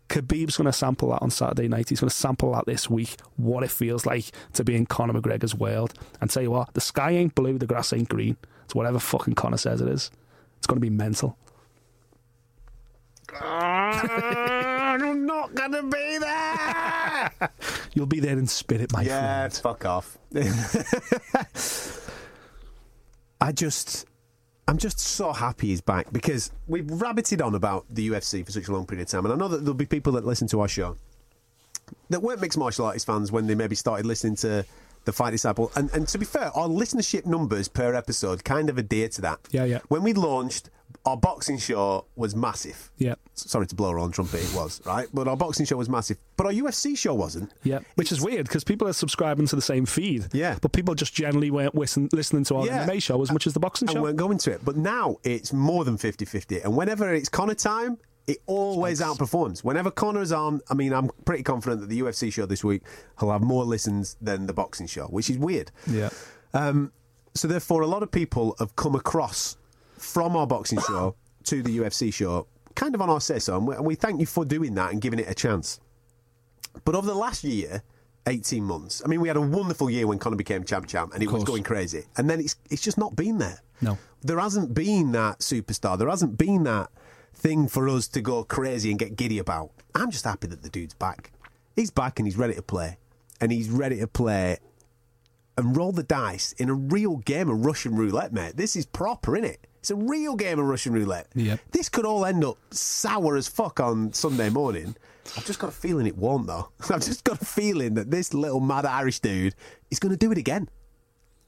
Khabib's 0.09 0.59
going 0.59 0.67
to 0.67 0.73
sample 0.75 1.09
that 1.11 1.23
on 1.23 1.31
Saturday 1.31 1.69
night. 1.69 1.89
He's 1.89 2.01
going 2.01 2.11
to 2.11 2.15
sample 2.15 2.53
that 2.53 2.67
this 2.67 2.91
week, 2.91 3.17
what 3.37 3.65
it 3.65 3.71
feels 3.71 4.05
like 4.05 4.27
to 4.53 4.63
be 4.63 4.77
in 4.77 4.85
Conor 4.85 5.19
McGregor's 5.19 5.55
world. 5.55 5.95
And 6.21 6.29
tell 6.29 6.43
you 6.43 6.51
what, 6.51 6.75
the 6.75 6.83
sky 6.83 7.13
ain't 7.13 7.35
blue, 7.35 7.57
the 7.57 7.67
grass 7.67 7.95
ain't 7.95 8.11
green. 8.11 8.37
It's 8.65 8.75
whatever 8.75 8.99
fucking 8.99 9.35
Conor 9.35 9.57
says 9.57 9.81
it 9.81 9.89
is. 9.89 10.11
It's 10.59 10.67
going 10.67 10.77
to 10.77 10.81
be 10.81 10.91
mental. 10.91 11.39
I'm 15.23 15.27
not 15.27 15.55
going 15.55 15.71
to 15.71 15.83
be 15.85 16.19
there. 16.19 17.51
You'll 17.95 18.07
be 18.07 18.19
there 18.19 18.37
in 18.37 18.49
spirit, 18.49 18.93
my 18.93 19.03
yeah, 19.03 19.49
friend. 19.49 19.55
fuck 19.55 19.85
off. 19.85 20.19
I 23.41 23.53
just, 23.53 24.07
I'm 24.67 24.79
just 24.79 24.99
so 24.99 25.33
happy 25.33 25.69
he's 25.69 25.81
back 25.81 26.13
because 26.13 26.51
we've 26.67 26.87
rabbited 26.87 27.45
on 27.45 27.55
about 27.55 27.87
the 27.89 28.09
UFC 28.09 28.45
for 28.45 28.51
such 28.51 28.67
a 28.67 28.73
long 28.73 28.85
period 28.85 29.03
of 29.03 29.11
time, 29.11 29.25
and 29.25 29.33
I 29.33 29.37
know 29.37 29.47
that 29.47 29.59
there'll 29.59 29.75
be 29.75 29.87
people 29.87 30.15
that 30.15 30.27
listen 30.27 30.49
to 30.49 30.61
our 30.61 30.67
show 30.67 30.97
that 32.11 32.21
weren't 32.21 32.41
mixed 32.41 32.59
martial 32.59 32.87
artist 32.87 33.07
fans 33.07 33.31
when 33.31 33.47
they 33.47 33.55
maybe 33.55 33.77
started 33.77 34.07
listening 34.07 34.35
to 34.37 34.65
the 35.05 35.13
Fight 35.13 35.31
Disciple. 35.31 35.71
And, 35.77 35.89
and 35.93 36.09
to 36.09 36.19
be 36.19 36.25
fair, 36.25 36.51
our 36.57 36.67
listenership 36.67 37.27
numbers 37.27 37.69
per 37.69 37.95
episode 37.95 38.43
kind 38.43 38.69
of 38.69 38.77
adhere 38.77 39.09
to 39.11 39.21
that. 39.21 39.39
Yeah, 39.53 39.65
yeah. 39.67 39.81
When 39.87 40.03
we 40.03 40.15
launched, 40.15 40.69
our 41.05 41.17
boxing 41.17 41.59
show 41.59 42.05
was 42.15 42.37
massive. 42.37 42.91
Yeah. 42.97 43.15
Sorry 43.35 43.67
to 43.67 43.75
blow 43.75 43.89
our 43.91 43.99
own 43.99 44.13
trumpet, 44.13 44.41
it 44.41 44.55
was, 44.55 44.81
right? 44.87 45.09
But 45.13 45.27
our 45.27 45.37
boxing 45.37 45.67
show 45.67 45.77
was 45.77 45.89
massive. 45.89 46.17
But 46.37 46.47
our 46.47 46.53
UFC 46.53 46.97
show 46.97 47.13
wasn't. 47.15 47.53
Yeah, 47.65 47.81
which 47.97 48.13
is 48.13 48.21
weird 48.21 48.47
because 48.47 48.63
people 48.63 48.87
are 48.87 48.93
subscribing 48.93 49.47
to 49.49 49.57
the 49.57 49.63
same 49.63 49.85
feed. 49.85 50.29
Yeah. 50.33 50.57
but 50.63 50.73
people 50.73 50.95
just 50.95 51.13
generally 51.15 51.51
weren't 51.51 51.75
listen, 51.75 52.09
listening 52.13 52.45
to 52.45 52.57
our 52.57 52.67
Yeah. 52.67 52.87
MMA 52.87 53.03
show 53.03 53.21
as 53.23 53.33
much 53.33 53.47
as 53.49 53.53
the 53.55 53.61
boxing 53.61 53.89
show. 53.89 53.93
and 53.93 53.99
show. 53.99 54.03
weren't 54.03 54.17
going 54.17 54.39
to 54.39 54.53
it. 54.53 54.65
But 54.65 54.77
now 54.77 55.17
it's 55.25 55.53
more 55.53 55.85
than 55.85 55.97
50 55.99 56.25
50. 56.25 56.61
And 56.61 56.77
whenever 56.77 57.13
it's 57.13 57.29
Conor 57.29 57.55
time, 57.55 57.99
it 58.29 58.39
always 58.47 59.01
outperforms. 59.01 59.65
Whenever 59.65 59.91
Conor's 59.91 60.31
on, 60.31 60.61
I 60.71 60.75
mean, 60.75 60.93
I'm 60.93 61.11
pretty 61.25 61.43
confident 61.43 61.81
that 61.81 61.89
the 61.89 61.99
UFC 62.01 62.33
show 62.33 62.47
this 62.47 62.63
week 62.63 62.83
will 63.21 63.33
have 63.33 63.43
more 63.43 63.65
listens 63.65 64.17
than 64.21 64.47
the 64.47 64.53
boxing 64.53 64.87
show, 64.87 65.07
which 65.07 65.29
is 65.29 65.37
weird. 65.39 65.73
Yeah, 65.89 66.11
um, 66.55 66.93
So, 67.35 67.49
therefore, 67.49 67.83
a 67.83 67.87
lot 67.89 68.03
of 68.05 68.11
people 68.13 68.55
have 68.61 68.77
come 68.77 68.95
across 68.95 69.57
from 70.03 70.37
our 70.37 70.47
boxing 70.47 70.81
show 70.81 71.15
to 71.45 71.63
the 71.63 71.79
UFC 71.79 72.13
show, 72.13 72.47
kind 72.75 72.95
of 72.95 73.01
on 73.01 73.11
our 73.11 73.21
say 73.21 73.39
so. 73.39 73.57
And 73.57 73.85
we, 73.85 73.95
thank 73.95 74.21
you 74.21 74.27
for 74.27 74.45
doing 74.45 74.75
that 74.75 74.93
and 74.93 75.01
giving 75.01 75.19
it 75.19 75.29
a 75.29 75.35
chance. 75.35 75.81
But 76.85 76.95
over 76.95 77.07
the 77.07 77.15
last 77.15 77.45
year, 77.45 77.83
18 78.27 78.63
months, 78.63 79.03
I 79.05 79.09
mean, 79.09 79.21
we 79.21 79.29
had 79.29 79.37
a 79.37 79.41
wonderful 79.41 79.91
year 79.91 80.07
when 80.07 80.19
Conor 80.19 80.37
became 80.37 80.65
champ 80.65 80.87
champ 80.87 81.13
and 81.15 81.23
it 81.23 81.31
was 81.31 81.45
going 81.45 81.63
crazy. 81.63 82.05
And 82.17 82.29
then 82.31 82.41
it's, 82.41 82.57
it's 82.71 82.83
just 82.83 82.99
not 82.99 83.17
been 83.17 83.39
there. 83.39 83.61
No. 83.81 83.99
There 84.23 84.39
hasn't 84.39 84.75
been 84.75 85.13
that 85.13 85.41
superstar. 85.41 85.99
There 85.99 86.09
hasn't 86.09 86.39
been 86.39 86.63
that 86.65 86.91
thing 87.35 87.69
for 87.69 87.89
us 87.89 88.07
to 88.09 88.21
go 88.21 88.45
crazy 88.45 88.91
and 88.91 88.99
get 88.99 89.17
giddy 89.17 89.39
about. 89.39 89.71
I'm 89.95 90.11
just 90.11 90.25
happy 90.25 90.47
that 90.49 90.63
the 90.63 90.69
dude's 90.69 90.95
back. 90.95 91.33
He's 91.75 91.91
back 91.91 92.19
and 92.19 92.27
he's 92.27 92.37
ready 92.37 92.55
to 92.55 92.63
play. 92.63 92.99
And 93.41 93.51
he's 93.51 93.69
ready 93.69 93.99
to 93.99 94.07
play 94.07 94.59
and 95.59 95.77
roll 95.77 95.93
the 95.93 96.03
dice 96.03 96.53
in 96.53 96.69
a 96.69 96.75
real 96.75 97.17
game 97.17 97.51
of 97.51 97.65
Russian 97.67 97.97
roulette, 97.97 98.33
mate. 98.33 98.57
This 98.57 98.77
is 98.77 98.87
proper, 98.87 99.33
innit? 99.33 99.57
It's 99.83 99.91
a 99.91 99.97
real 99.97 100.37
game 100.37 100.61
of 100.61 100.67
Russian 100.67 100.93
roulette. 100.93 101.27
Yep. 101.35 101.59
This 101.73 101.89
could 101.89 102.05
all 102.07 102.25
end 102.25 102.45
up 102.45 102.57
sour 102.71 103.35
as 103.37 103.49
fuck 103.49 103.81
on 103.81 104.13
Sunday 104.13 104.49
morning. 104.49 104.95
I've 105.37 105.45
just 105.45 105.59
got 105.59 105.71
a 105.71 105.73
feeling 105.73 106.07
it 106.07 106.17
won't, 106.17 106.47
though. 106.47 106.69
I've 106.89 107.01
just 107.03 107.25
got 107.25 107.43
a 107.43 107.45
feeling 107.45 107.95
that 107.95 108.09
this 108.09 108.33
little 108.33 108.61
mad 108.61 108.87
Irish 108.87 109.19
dude 109.19 109.57
is 109.91 109.99
going 109.99 110.13
to 110.13 110.17
do 110.17 110.31
it 110.31 110.39
again. 110.39 110.69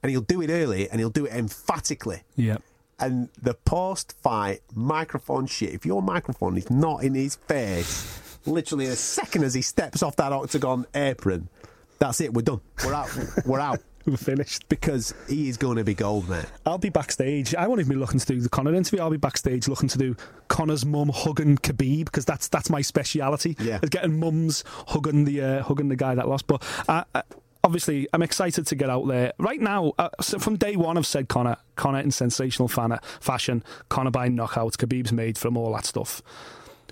And 0.03 0.11
he'll 0.11 0.21
do 0.21 0.43
it 0.43 0.51
early 0.51 0.91
and 0.91 0.99
he'll 0.99 1.11
do 1.11 1.27
it 1.27 1.33
emphatically. 1.33 2.23
yeah. 2.35 2.57
And 2.99 3.29
the 3.41 3.55
post 3.55 4.15
fight 4.21 4.63
microphone 4.75 5.47
shit, 5.47 5.71
if 5.75 5.85
your 5.87 6.01
microphone 6.03 6.57
is 6.57 6.71
not 6.71 7.03
in 7.03 7.15
his 7.15 7.35
face, 7.37 8.39
literally 8.47 8.87
a 8.87 8.95
second 8.97 9.43
as 9.45 9.55
he 9.55 9.63
steps 9.63 10.03
off 10.03 10.15
that 10.17 10.33
octagon 10.33 10.87
apron, 10.95 11.49
that's 11.99 12.21
it, 12.21 12.35
we're 12.35 12.43
done. 12.43 12.61
We're 12.85 12.95
out. 12.95 13.11
We're 13.47 13.61
out. 13.61 13.81
We're 14.07 14.17
finished. 14.19 14.69
Because 14.69 15.15
he 15.29 15.49
is 15.49 15.57
going 15.57 15.77
to 15.77 15.85
be 15.85 15.95
gold, 15.95 16.29
man. 16.29 16.47
I'll 16.67 16.79
be 16.79 16.91
backstage. 16.91 17.55
I 17.55 17.67
won't 17.67 17.81
even 17.81 17.91
be 17.91 17.99
looking 17.99 18.21
to 18.21 18.27
do 18.27 18.41
the 18.41 18.49
Conor 18.49 18.75
interview. 18.75 19.01
I'll 19.01 19.11
be 19.11 19.17
backstage 19.17 19.69
looking 19.69 19.89
to 19.91 19.99
do 19.99 20.17
Conor's 20.49 20.85
mum 20.85 21.11
hugging 21.15 21.57
Khabib 21.59 22.07
because 22.07 22.25
that's 22.25 22.49
that's 22.49 22.71
my 22.71 22.83
speciality. 22.83 23.57
Yeah. 23.59 23.81
is 23.83 23.91
getting 23.91 24.19
mums 24.19 24.65
hugging 24.89 25.25
the 25.25 25.41
uh, 25.41 25.63
hugging 25.63 25.89
the 25.89 25.97
guy 25.97 26.15
that 26.15 26.29
lost. 26.29 26.47
But 26.47 26.63
uh, 26.89 27.05
uh, 27.15 27.23
obviously, 27.63 28.07
I'm 28.13 28.23
excited 28.23 28.67
to 28.67 28.75
get 28.75 28.91
out 28.91 29.07
there. 29.09 29.33
Right 29.39 29.61
now, 29.61 29.93
uh, 29.99 30.11
so 30.21 30.39
from 30.39 30.57
day 30.57 30.77
one, 30.77 30.99
I've 30.99 31.07
said 31.07 31.29
Conor, 31.29 31.57
Conor 31.77 32.01
in 32.01 32.11
sensational 32.11 32.69
fan- 32.69 32.99
fashion, 33.21 33.65
Conor 33.89 34.11
by 34.11 34.29
knockout, 34.29 34.75
Khabib's 34.75 35.13
made 35.13 35.39
from 35.39 35.57
all 35.57 35.73
that 35.73 35.87
stuff. 35.87 36.23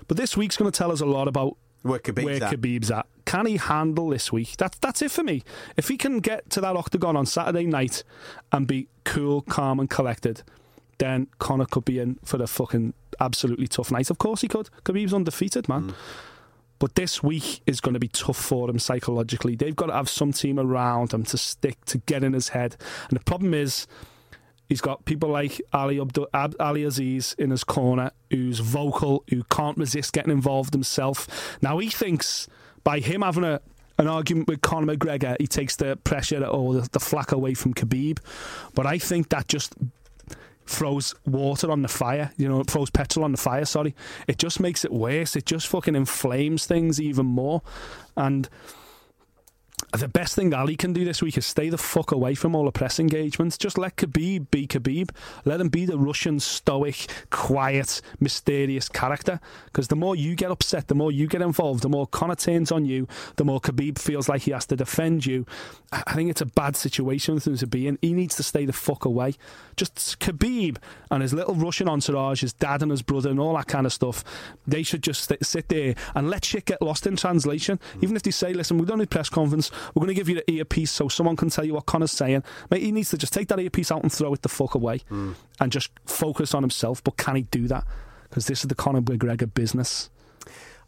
But 0.07 0.17
this 0.17 0.35
week's 0.35 0.57
going 0.57 0.69
to 0.71 0.77
tell 0.77 0.91
us 0.91 0.99
a 0.99 1.05
lot 1.05 1.27
about 1.27 1.57
Where 1.83 1.99
Khabib's 1.99 2.25
where 2.25 2.43
at. 2.43 2.53
Khabib's 2.53 2.91
at. 2.91 3.05
Can 3.25 3.45
he 3.45 3.57
handle 3.57 4.09
this 4.09 4.31
week? 4.31 4.57
That's 4.57 4.77
that's 4.79 5.01
it 5.01 5.11
for 5.11 5.23
me. 5.23 5.43
If 5.77 5.89
he 5.89 5.97
can 5.97 6.19
get 6.19 6.49
to 6.51 6.61
that 6.61 6.75
octagon 6.75 7.15
on 7.15 7.25
Saturday 7.25 7.65
night 7.65 8.03
and 8.51 8.67
be 8.67 8.87
cool, 9.03 9.41
calm, 9.41 9.79
and 9.79 9.89
collected, 9.89 10.43
then 10.97 11.27
Conor 11.39 11.65
could 11.65 11.85
be 11.85 11.99
in 11.99 12.19
for 12.23 12.41
a 12.41 12.47
fucking 12.47 12.93
absolutely 13.19 13.67
tough 13.67 13.91
night. 13.91 14.09
Of 14.09 14.17
course 14.17 14.41
he 14.41 14.47
could. 14.47 14.69
Khabib's 14.83 15.13
undefeated, 15.13 15.69
man. 15.69 15.89
Mm. 15.89 15.95
But 16.79 16.95
this 16.95 17.23
week 17.23 17.61
is 17.65 17.79
going 17.79 17.93
to 17.93 17.99
be 17.99 18.09
tough 18.09 18.37
for 18.37 18.69
him 18.69 18.79
psychologically. 18.79 19.55
They've 19.55 19.75
got 19.75 19.85
to 19.87 19.93
have 19.93 20.09
some 20.09 20.33
team 20.33 20.59
around 20.59 21.13
him 21.13 21.23
to 21.25 21.37
stick 21.37 21.83
to 21.85 21.99
get 21.99 22.23
in 22.23 22.33
his 22.33 22.49
head. 22.49 22.75
And 23.09 23.17
the 23.17 23.23
problem 23.23 23.53
is, 23.53 23.87
he's 24.69 24.81
got 24.81 25.05
people 25.05 25.29
like 25.29 25.61
Ali, 25.71 25.99
Abdu- 25.99 26.27
Ab- 26.33 26.55
Ali 26.59 26.83
Aziz 26.83 27.35
in 27.37 27.51
his 27.51 27.63
corner, 27.63 28.11
who's 28.29 28.59
vocal, 28.59 29.23
who 29.29 29.43
can't 29.45 29.77
resist 29.77 30.13
getting 30.13 30.31
involved 30.31 30.73
himself. 30.73 31.57
Now 31.61 31.77
he 31.77 31.89
thinks 31.89 32.47
by 32.83 32.99
him 32.99 33.21
having 33.21 33.43
a 33.43 33.61
an 33.99 34.07
argument 34.07 34.47
with 34.47 34.61
Conor 34.61 34.95
McGregor, 34.95 35.35
he 35.39 35.45
takes 35.45 35.75
the 35.75 35.95
pressure 35.97 36.43
or 36.43 36.73
the, 36.73 36.89
the 36.93 36.99
flack 36.99 37.31
away 37.31 37.53
from 37.53 37.75
Khabib. 37.75 38.17
But 38.73 38.87
I 38.87 38.97
think 38.97 39.29
that 39.29 39.47
just 39.47 39.75
throws 40.65 41.13
water 41.25 41.69
on 41.69 41.81
the 41.81 41.87
fire, 41.87 42.31
you 42.37 42.47
know, 42.47 42.61
it 42.61 42.69
throws 42.69 42.89
petrol 42.89 43.25
on 43.25 43.31
the 43.31 43.37
fire, 43.37 43.65
sorry. 43.65 43.93
It 44.27 44.37
just 44.37 44.59
makes 44.59 44.83
it 44.85 44.91
worse. 44.91 45.35
It 45.35 45.45
just 45.45 45.67
fucking 45.67 45.95
inflames 45.95 46.65
things 46.65 46.99
even 46.99 47.25
more. 47.25 47.61
And 48.15 48.49
the 49.91 50.07
best 50.07 50.35
thing 50.35 50.53
Ali 50.53 50.75
can 50.75 50.93
do 50.93 51.03
this 51.03 51.21
week 51.21 51.37
is 51.37 51.45
stay 51.45 51.69
the 51.69 51.77
fuck 51.77 52.11
away 52.11 52.35
from 52.35 52.55
all 52.55 52.65
the 52.65 52.71
press 52.71 52.99
engagements. 52.99 53.57
Just 53.57 53.77
let 53.77 53.97
Khabib 53.97 54.49
be 54.51 54.67
Khabib. 54.67 55.09
Let 55.45 55.59
him 55.59 55.69
be 55.69 55.85
the 55.85 55.97
Russian 55.97 56.39
stoic, 56.39 57.07
quiet, 57.29 58.01
mysterious 58.19 58.87
character. 58.87 59.39
Because 59.65 59.89
the 59.89 59.95
more 59.95 60.15
you 60.15 60.35
get 60.35 60.51
upset, 60.51 60.87
the 60.87 60.95
more 60.95 61.11
you 61.11 61.27
get 61.27 61.41
involved, 61.41 61.83
the 61.83 61.89
more 61.89 62.07
Conor 62.07 62.35
turns 62.35 62.71
on 62.71 62.85
you, 62.85 63.07
the 63.35 63.45
more 63.45 63.59
Khabib 63.59 63.99
feels 63.99 64.29
like 64.29 64.43
he 64.43 64.51
has 64.51 64.65
to 64.67 64.75
defend 64.75 65.25
you. 65.25 65.45
I 65.91 66.13
I 66.13 66.15
think 66.15 66.29
it's 66.29 66.41
a 66.41 66.45
bad 66.45 66.75
situation 66.75 67.39
for 67.39 67.49
him 67.49 67.57
to 67.57 67.65
be 67.65 67.87
in. 67.87 67.97
He 67.99 68.13
needs 68.13 68.35
to 68.35 68.43
stay 68.43 68.65
the 68.65 68.71
fuck 68.71 69.03
away. 69.03 69.33
Just 69.75 70.19
Khabib 70.19 70.77
and 71.09 71.23
his 71.23 71.33
little 71.33 71.55
Russian 71.55 71.89
entourage, 71.89 72.41
his 72.41 72.53
dad 72.53 72.83
and 72.83 72.91
his 72.91 73.01
brother, 73.01 73.31
and 73.31 73.39
all 73.39 73.55
that 73.57 73.65
kind 73.65 73.87
of 73.87 73.93
stuff. 73.93 74.23
They 74.67 74.83
should 74.83 75.01
just 75.01 75.33
sit 75.43 75.69
there 75.69 75.95
and 76.13 76.29
let 76.29 76.45
shit 76.45 76.65
get 76.65 76.83
lost 76.83 77.07
in 77.07 77.15
translation. 77.15 77.79
Mm. 77.97 78.03
Even 78.03 78.15
if 78.15 78.21
they 78.21 78.29
say, 78.29 78.53
"Listen, 78.53 78.77
we 78.77 78.85
don't 78.85 78.99
need 78.99 79.09
press 79.09 79.27
conference. 79.27 79.71
We're 79.93 80.01
going 80.01 80.07
to 80.07 80.13
give 80.13 80.29
you 80.29 80.35
the 80.35 80.51
earpiece 80.51 80.91
so 80.91 81.07
someone 81.07 81.35
can 81.35 81.49
tell 81.49 81.65
you 81.65 81.73
what 81.73 81.85
Conor's 81.85 82.11
saying." 82.11 82.43
Mate, 82.69 82.81
he 82.81 82.91
needs 82.91 83.09
to 83.11 83.17
just 83.17 83.33
take 83.33 83.47
that 83.49 83.59
earpiece 83.59 83.91
out 83.91 84.03
and 84.03 84.11
throw 84.11 84.33
it 84.33 84.41
the 84.41 84.49
fuck 84.49 84.75
away, 84.75 85.01
and 85.09 85.71
just 85.71 85.91
focus 86.05 86.53
on 86.53 86.63
himself. 86.63 87.03
But 87.03 87.17
can 87.17 87.35
he 87.35 87.43
do 87.43 87.67
that? 87.67 87.85
Because 88.29 88.47
this 88.47 88.61
is 88.61 88.67
the 88.67 88.75
Conor 88.75 89.01
McGregor 89.01 89.53
business. 89.53 90.09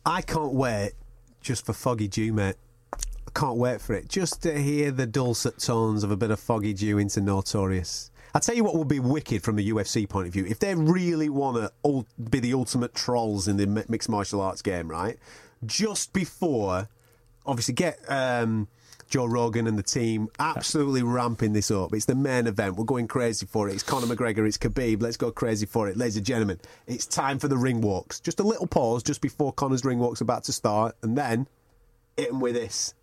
I 0.06 0.22
can't 0.22 0.54
wait 0.54 0.94
just 1.42 1.66
for 1.66 1.74
Foggy 1.74 2.08
Dew, 2.08 2.34
mate. 2.34 2.56
I 2.94 3.32
can't 3.40 3.58
wait 3.58 3.82
for 3.82 3.94
it. 3.94 4.08
Just 4.10 4.42
to 4.44 4.60
hear 4.60 4.92
the 4.92 5.06
dulcet 5.06 5.60
tones 5.60 6.04
of 6.04 6.12
a 6.12 6.18
bit 6.18 6.32
of 6.32 6.40
Foggy 6.40 6.74
Dew 6.74 6.98
into 6.98 7.22
Notorious. 7.22 8.12
I'll 8.34 8.42
tell 8.42 8.56
you 8.56 8.64
what 8.64 8.76
would 8.76 8.88
be 8.88 9.00
wicked 9.00 9.44
from 9.44 9.58
a 9.60 9.62
UFC 9.62 10.10
point 10.10 10.28
of 10.28 10.34
view. 10.34 10.46
If 10.46 10.60
they 10.60 10.76
really 10.76 11.30
want 11.30 11.56
to 11.56 12.06
be 12.30 12.40
the 12.40 12.54
ultimate 12.54 12.94
trolls 12.94 13.48
in 13.48 13.58
the 13.58 13.86
mixed 13.88 14.10
martial 14.10 14.42
arts 14.42 14.62
game, 14.62 14.90
right? 14.90 15.18
Just 15.66 16.12
before, 16.12 16.90
obviously, 17.46 17.76
get 17.76 18.00
um, 18.10 18.68
Joe 19.16 19.28
Rogan 19.28 19.66
and 19.66 19.80
the 19.80 19.84
team 19.84 20.28
absolutely 20.39 21.01
ramping 21.01 21.53
this 21.53 21.72
up. 21.72 21.93
It's 21.93 22.03
the 22.03 22.16
main 22.16 22.47
event. 22.47 22.76
We're 22.76 22.84
going 22.84 23.07
crazy 23.07 23.45
for 23.45 23.70
it. 23.70 23.74
It's 23.74 23.82
Conor 23.82 24.13
McGregor. 24.13 24.45
It's 24.45 24.57
Khabib. 24.57 25.01
Let's 25.01 25.16
go 25.16 25.32
crazy 25.32 25.66
for 25.66 25.88
it. 25.88 25.95
Ladies 25.95 26.18
and 26.18 26.26
gentlemen, 26.26 26.59
it's 26.86 27.05
time 27.05 27.39
for 27.39 27.47
the 27.47 27.55
ring 27.55 27.80
walks. 27.80 28.20
Just 28.20 28.41
a 28.41 28.43
little 28.43 28.68
pause 28.68 29.03
just 29.03 29.22
before 29.22 29.53
Conor's 29.53 29.86
ring 29.86 29.99
walk's 29.99 30.20
about 30.20 30.43
to 30.43 30.51
start, 30.51 30.97
and 31.01 31.18
then 31.18 31.47
hit 32.18 32.30
him 32.30 32.41
with 32.41 32.55
this. 32.55 32.93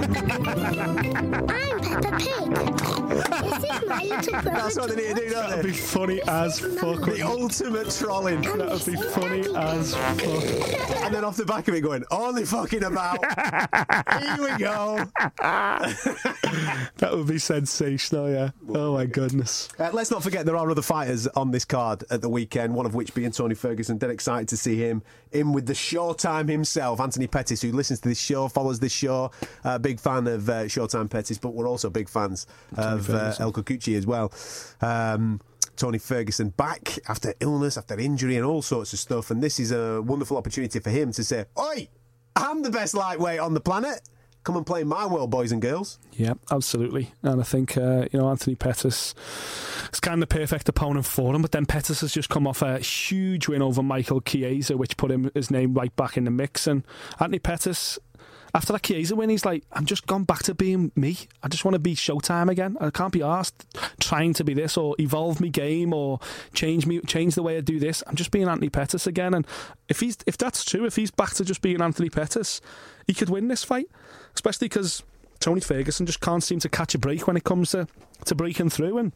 I'm 0.00 0.14
Peppa 1.80 2.16
Pig. 2.18 2.28
This 3.42 3.64
is 3.64 3.88
my 3.88 4.02
little 4.04 4.32
brother 4.32 4.50
That's 4.50 4.76
what 4.76 4.88
they 4.90 4.96
need 4.96 5.08
to 5.08 5.14
do, 5.14 5.30
don't 5.30 5.50
That'd 5.50 5.64
be 5.64 5.72
funny 5.72 6.20
as 6.28 6.60
fuck. 6.60 7.04
The 7.04 7.22
ultimate 7.22 7.90
trolling. 7.90 8.42
That'd 8.42 8.86
be 8.86 8.94
funny 9.10 9.40
as 9.56 9.94
fuck. 9.94 11.02
And 11.04 11.14
then 11.14 11.24
off 11.24 11.36
the 11.36 11.44
back 11.44 11.66
of 11.66 11.74
it 11.74 11.80
going, 11.80 12.04
only 12.12 12.44
fucking 12.44 12.84
about. 12.84 13.18
Here 14.22 14.36
we 14.38 14.56
go. 14.58 15.04
That 16.98 17.12
would 17.16 17.28
be 17.28 17.38
sensational, 17.38 18.28
yeah. 18.28 18.50
Oh 18.70 18.94
my 18.94 19.06
goodness. 19.06 19.68
Uh, 19.78 19.90
let's 19.92 20.10
not 20.10 20.22
forget 20.22 20.44
there 20.46 20.56
are 20.56 20.68
other 20.68 20.82
fighters 20.82 21.28
on 21.28 21.52
this 21.52 21.64
card 21.64 22.02
at 22.10 22.22
the 22.22 22.28
weekend, 22.28 22.74
one 22.74 22.86
of 22.86 22.94
which 22.94 23.14
being 23.14 23.30
Tony 23.30 23.54
Ferguson. 23.54 23.98
Dead 23.98 24.10
excited 24.10 24.48
to 24.48 24.56
see 24.56 24.76
him 24.76 25.02
in 25.32 25.52
with 25.52 25.66
the 25.66 25.72
Showtime 25.72 26.48
himself, 26.48 27.00
Anthony 27.00 27.26
Pettis, 27.26 27.62
who 27.62 27.72
listens 27.72 28.00
to 28.00 28.08
this 28.08 28.20
show, 28.20 28.48
follows 28.48 28.80
this 28.80 28.92
show. 28.92 29.30
Uh, 29.64 29.78
big 29.78 30.00
fan 30.00 30.26
of 30.26 30.48
uh, 30.48 30.64
Showtime 30.64 31.10
Pettis, 31.10 31.38
but 31.38 31.54
we're 31.54 31.68
also 31.68 31.90
big 31.90 32.08
fans 32.08 32.46
of 32.76 33.08
uh, 33.10 33.34
El 33.38 33.52
Cucuy 33.52 33.96
as 33.96 34.06
well. 34.06 34.32
Um, 34.80 35.40
Tony 35.76 35.98
Ferguson 35.98 36.50
back 36.50 36.98
after 37.08 37.34
illness, 37.40 37.78
after 37.78 37.98
injury, 37.98 38.36
and 38.36 38.44
all 38.44 38.62
sorts 38.62 38.92
of 38.92 38.98
stuff. 38.98 39.30
And 39.30 39.42
this 39.42 39.60
is 39.60 39.70
a 39.70 40.02
wonderful 40.02 40.36
opportunity 40.36 40.78
for 40.80 40.90
him 40.90 41.12
to 41.12 41.24
say, 41.24 41.44
Oi, 41.58 41.88
I'm 42.36 42.62
the 42.62 42.70
best 42.70 42.94
lightweight 42.94 43.40
on 43.40 43.54
the 43.54 43.60
planet. 43.60 44.00
Come 44.48 44.56
and 44.56 44.64
play 44.64 44.82
my 44.82 45.04
world, 45.04 45.28
boys 45.28 45.52
and 45.52 45.60
girls. 45.60 45.98
Yeah, 46.12 46.32
absolutely. 46.50 47.12
And 47.22 47.38
I 47.38 47.44
think, 47.44 47.76
uh, 47.76 48.06
you 48.10 48.18
know, 48.18 48.30
Anthony 48.30 48.56
Pettis 48.56 49.14
is 49.92 50.00
kind 50.00 50.22
of 50.22 50.26
the 50.26 50.34
perfect 50.34 50.66
opponent 50.70 51.04
for 51.04 51.34
him. 51.34 51.42
But 51.42 51.52
then 51.52 51.66
Pettis 51.66 52.00
has 52.00 52.14
just 52.14 52.30
come 52.30 52.46
off 52.46 52.62
a 52.62 52.78
huge 52.78 53.46
win 53.46 53.60
over 53.60 53.82
Michael 53.82 54.22
Chiesa, 54.22 54.78
which 54.78 54.96
put 54.96 55.10
him 55.10 55.30
his 55.34 55.50
name 55.50 55.74
right 55.74 55.94
back 55.96 56.16
in 56.16 56.24
the 56.24 56.30
mix. 56.30 56.66
And 56.66 56.82
Anthony 57.20 57.40
Pettis, 57.40 57.98
after 58.54 58.72
that 58.72 58.84
Chiesa 58.84 59.14
win, 59.14 59.28
he's 59.28 59.44
like, 59.44 59.64
I'm 59.70 59.84
just 59.84 60.06
gone 60.06 60.24
back 60.24 60.44
to 60.44 60.54
being 60.54 60.92
me. 60.96 61.18
I 61.42 61.48
just 61.48 61.66
want 61.66 61.74
to 61.74 61.78
be 61.78 61.94
Showtime 61.94 62.48
again. 62.48 62.78
I 62.80 62.88
can't 62.88 63.12
be 63.12 63.22
asked 63.22 63.66
trying 64.00 64.32
to 64.32 64.44
be 64.44 64.54
this 64.54 64.78
or 64.78 64.96
evolve 64.98 65.42
me 65.42 65.50
game 65.50 65.92
or 65.92 66.20
change 66.54 66.86
me, 66.86 67.00
change 67.00 67.34
the 67.34 67.42
way 67.42 67.58
I 67.58 67.60
do 67.60 67.78
this. 67.78 68.02
I'm 68.06 68.16
just 68.16 68.30
being 68.30 68.48
Anthony 68.48 68.70
Pettis 68.70 69.06
again. 69.06 69.34
And 69.34 69.46
if 69.90 70.00
he's 70.00 70.16
if 70.26 70.38
that's 70.38 70.64
true, 70.64 70.86
if 70.86 70.96
he's 70.96 71.10
back 71.10 71.34
to 71.34 71.44
just 71.44 71.60
being 71.60 71.82
Anthony 71.82 72.08
Pettis, 72.08 72.62
he 73.06 73.12
could 73.12 73.28
win 73.28 73.48
this 73.48 73.64
fight, 73.64 73.88
especially 74.38 74.68
because 74.68 75.02
Tony 75.40 75.60
Ferguson 75.60 76.06
just 76.06 76.20
can't 76.20 76.44
seem 76.44 76.60
to 76.60 76.68
catch 76.68 76.94
a 76.94 76.98
break 76.98 77.26
when 77.26 77.36
it 77.36 77.42
comes 77.42 77.72
to, 77.72 77.88
to 78.24 78.36
breaking 78.36 78.70
through. 78.70 78.98
And 78.98 79.12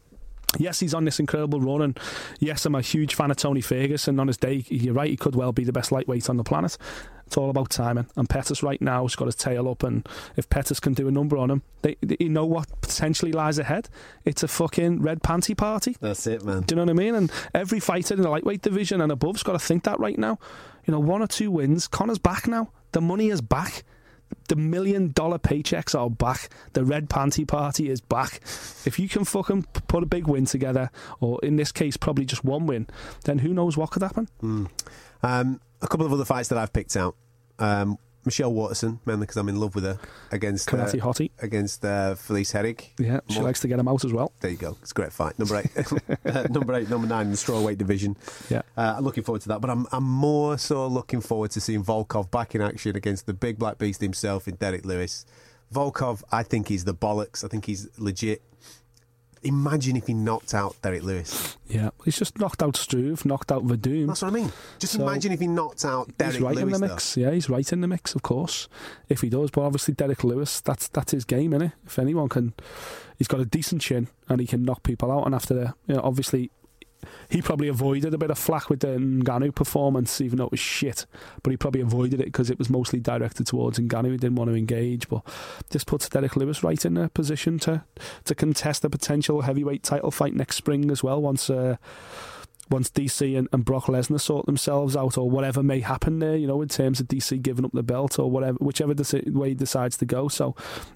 yes, 0.57 0.81
he's 0.81 0.93
on 0.93 1.05
this 1.05 1.17
incredible 1.17 1.61
run. 1.61 1.81
And 1.81 1.99
yes, 2.39 2.65
I'm 2.65 2.75
a 2.75 2.81
huge 2.81 3.15
fan 3.15 3.31
of 3.31 3.37
Tony 3.37 3.61
Ferguson. 3.61 4.19
On 4.19 4.27
his 4.27 4.35
day, 4.35 4.65
you're 4.67 4.93
right, 4.93 5.09
he 5.09 5.15
could 5.15 5.33
well 5.33 5.53
be 5.53 5.63
the 5.63 5.71
best 5.71 5.93
lightweight 5.93 6.29
on 6.29 6.35
the 6.35 6.43
planet. 6.43 6.77
It's 7.25 7.37
all 7.37 7.49
about 7.49 7.69
timing. 7.69 8.07
And 8.17 8.29
Pettis 8.29 8.61
right 8.61 8.81
now 8.81 9.03
has 9.03 9.15
got 9.15 9.25
his 9.27 9.35
tail 9.35 9.69
up. 9.69 9.83
And 9.83 10.07
if 10.35 10.49
Pettis 10.49 10.81
can 10.81 10.93
do 10.93 11.07
a 11.07 11.11
number 11.11 11.37
on 11.37 11.49
him, 11.49 11.63
they, 11.83 11.95
they, 12.01 12.17
you 12.19 12.29
know 12.29 12.45
what 12.45 12.67
potentially 12.81 13.31
lies 13.31 13.59
ahead? 13.59 13.87
It's 14.25 14.43
a 14.43 14.49
fucking 14.49 15.01
red 15.01 15.23
panty 15.23 15.55
party. 15.55 15.95
That's 16.01 16.27
it, 16.27 16.43
man. 16.43 16.63
Do 16.63 16.75
you 16.75 16.75
know 16.75 16.83
what 16.83 17.01
I 17.01 17.01
mean? 17.01 17.15
And 17.15 17.31
every 17.55 17.79
fighter 17.79 18.13
in 18.13 18.21
the 18.21 18.29
lightweight 18.29 18.61
division 18.61 18.99
and 18.99 19.09
above's 19.09 19.41
got 19.41 19.53
to 19.53 19.59
think 19.59 19.85
that 19.85 20.01
right 20.01 20.17
now. 20.17 20.37
You 20.85 20.91
know, 20.91 20.99
one 20.99 21.21
or 21.21 21.27
two 21.27 21.49
wins. 21.49 21.87
Conor's 21.87 22.19
back 22.19 22.45
now. 22.45 22.71
The 22.91 22.99
money 22.99 23.29
is 23.29 23.39
back. 23.39 23.83
The 24.47 24.55
million 24.55 25.11
dollar 25.11 25.39
paychecks 25.39 25.97
are 25.97 26.09
back. 26.09 26.49
The 26.73 26.83
red 26.83 27.09
panty 27.09 27.47
party 27.47 27.89
is 27.89 28.01
back. 28.01 28.41
If 28.85 28.99
you 28.99 29.07
can 29.07 29.25
fucking 29.25 29.63
put 29.87 30.03
a 30.03 30.05
big 30.05 30.27
win 30.27 30.45
together, 30.45 30.89
or 31.19 31.39
in 31.43 31.55
this 31.55 31.71
case, 31.71 31.97
probably 31.97 32.25
just 32.25 32.43
one 32.43 32.65
win, 32.67 32.87
then 33.25 33.39
who 33.39 33.53
knows 33.53 33.77
what 33.77 33.91
could 33.91 34.03
happen? 34.03 34.27
Um, 35.21 35.61
a 35.81 35.87
couple 35.87 36.05
of 36.05 36.13
other 36.13 36.25
fights 36.25 36.49
that 36.49 36.57
I've 36.57 36.73
picked 36.73 36.95
out. 36.97 37.15
Um, 37.59 37.97
Michelle 38.25 38.53
Waterson, 38.53 38.99
mainly 39.05 39.21
because 39.23 39.37
I'm 39.37 39.49
in 39.49 39.59
love 39.59 39.75
with 39.75 39.83
her, 39.83 39.99
against 40.31 40.73
uh, 40.73 40.77
Karate 40.77 40.99
Hottie. 41.01 41.31
against 41.39 41.83
uh, 41.83 42.15
Felice 42.15 42.53
Herrig. 42.53 42.89
Yeah, 42.97 43.19
she 43.29 43.35
More- 43.35 43.45
likes 43.45 43.59
to 43.61 43.67
get 43.67 43.79
him 43.79 43.87
out 43.87 44.03
as 44.05 44.13
well. 44.13 44.31
There 44.39 44.51
you 44.51 44.57
go. 44.57 44.77
It's 44.81 44.91
a 44.91 44.93
great 44.93 45.11
fight. 45.11 45.37
Number 45.37 45.57
eight, 45.57 45.71
uh, 46.25 46.47
number 46.49 46.73
eight, 46.75 46.89
number 46.89 47.07
nine 47.07 47.25
in 47.27 47.31
the 47.31 47.37
strawweight 47.37 47.77
division. 47.77 48.15
Yeah. 48.49 48.61
Uh, 48.77 48.95
I'm 48.97 49.03
looking 49.03 49.23
forward 49.23 49.41
to 49.43 49.49
that, 49.49 49.61
but 49.61 49.69
I'm 49.69 49.85
I'm 49.91 50.03
more 50.03 50.57
so 50.57 50.87
looking 50.87 51.21
forward 51.21 51.51
to 51.51 51.61
seeing 51.61 51.83
Volkov 51.83 52.31
back 52.31 52.55
in 52.55 52.61
action 52.61 52.95
against 52.95 53.25
the 53.25 53.33
big 53.33 53.57
black 53.59 53.77
beast 53.77 54.01
himself 54.01 54.47
in 54.47 54.55
Derrick 54.55 54.85
Lewis. 54.85 55.25
Volkov, 55.73 56.21
I 56.31 56.43
think 56.43 56.67
he's 56.67 56.85
the 56.85 56.93
bollocks. 56.93 57.43
I 57.43 57.47
think 57.47 57.65
he's 57.65 57.89
legit. 57.97 58.41
Imagine 59.43 59.95
if 59.97 60.07
he 60.07 60.13
knocked 60.13 60.53
out 60.53 60.75
Derrick 60.81 61.03
Lewis. 61.03 61.57
Yeah, 61.67 61.89
he's 62.05 62.17
just 62.17 62.39
knocked 62.39 62.63
out 62.63 62.77
Struve, 62.77 63.25
knocked 63.25 63.51
out 63.51 63.65
Werdum. 63.65 64.07
That's 64.07 64.21
what 64.21 64.29
I 64.31 64.35
mean. 64.35 64.51
Just 64.79 64.93
So- 64.93 65.01
imagine 65.07 65.31
if 65.33 65.39
he 65.39 65.47
knocked 65.47 65.83
out 65.85 66.17
Derrick 66.17 66.35
he's 66.35 66.41
right 66.41 66.55
Lewis. 66.55 66.63
in 66.75 66.81
the 66.81 66.87
though. 66.87 66.93
mix. 66.93 67.17
Yeah, 67.17 67.31
he's 67.31 67.49
right 67.49 67.71
in 67.73 67.81
the 67.81 67.87
mix, 67.87 68.15
of 68.15 68.21
course. 68.21 68.67
If 69.09 69.21
he 69.21 69.29
does, 69.29 69.51
but 69.51 69.61
obviously 69.61 69.93
Derrick 69.93 70.23
Lewis, 70.23 70.61
that's 70.61 70.87
that's 70.87 71.11
his 71.11 71.25
game, 71.25 71.51
innit? 71.51 71.73
If 71.85 71.99
anyone 71.99 72.29
can, 72.29 72.53
he's 73.17 73.27
got 73.27 73.39
a 73.41 73.45
decent 73.45 73.81
chin 73.81 74.07
and 74.29 74.39
he 74.39 74.47
can 74.47 74.63
knock 74.63 74.83
people 74.83 75.11
out. 75.11 75.25
And 75.25 75.35
after 75.35 75.73
you 75.87 75.95
know, 75.95 76.01
obviously, 76.03 76.49
he 77.29 77.41
probably 77.41 77.67
avoided 77.67 78.13
a 78.13 78.17
bit 78.17 78.31
of 78.31 78.37
flack 78.37 78.69
with 78.69 78.81
the 78.81 78.97
Ngannou 78.97 79.53
performance, 79.55 80.21
even 80.21 80.37
though 80.37 80.45
it 80.45 80.51
was 80.51 80.59
shit. 80.59 81.05
But 81.41 81.51
he 81.51 81.57
probably 81.57 81.81
avoided 81.81 82.19
it 82.19 82.25
because 82.25 82.49
it 82.49 82.59
was 82.59 82.69
mostly 82.69 82.99
directed 82.99 83.47
towards 83.47 83.79
Ngannou. 83.79 84.11
He 84.11 84.17
didn't 84.17 84.35
want 84.35 84.49
to 84.49 84.55
engage. 84.55 85.07
But 85.09 85.23
this 85.69 85.83
puts 85.83 86.09
Derrick 86.09 86.35
Lewis 86.35 86.63
right 86.63 86.83
in 86.85 86.97
a 86.97 87.09
position 87.09 87.59
to 87.59 87.83
to 88.25 88.35
contest 88.35 88.85
a 88.85 88.89
potential 88.89 89.41
heavyweight 89.41 89.83
title 89.83 90.11
fight 90.11 90.33
next 90.33 90.57
spring 90.57 90.91
as 90.91 91.03
well. 91.03 91.21
Once. 91.21 91.49
Uh, 91.49 91.77
once 92.69 92.89
DC 92.89 93.37
and, 93.37 93.47
and 93.51 93.65
Brock 93.65 93.85
Lesnar 93.85 94.19
sort 94.19 94.45
themselves 94.45 94.95
out, 94.95 95.17
or 95.17 95.29
whatever 95.29 95.61
may 95.61 95.81
happen 95.81 96.19
there, 96.19 96.35
you 96.35 96.47
know, 96.47 96.61
in 96.61 96.69
terms 96.69 96.99
of 96.99 97.07
DC 97.07 97.41
giving 97.41 97.65
up 97.65 97.71
the 97.73 97.83
belt 97.83 98.17
or 98.17 98.31
whatever, 98.31 98.57
whichever 98.59 98.93
deci- 98.93 99.31
way 99.31 99.49
he 99.49 99.55
decides 99.55 99.97
to 99.97 100.05
go. 100.05 100.27
So, 100.27 100.55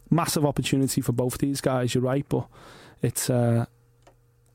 massive 0.09 0.45
opportunity 0.45 1.01
for 1.01 1.11
both 1.11 1.37
these 1.37 1.61
guys. 1.61 1.93
You're 1.93 2.03
right, 2.03 2.25
but 2.27 2.47
it's 3.01 3.29
uh, 3.29 3.65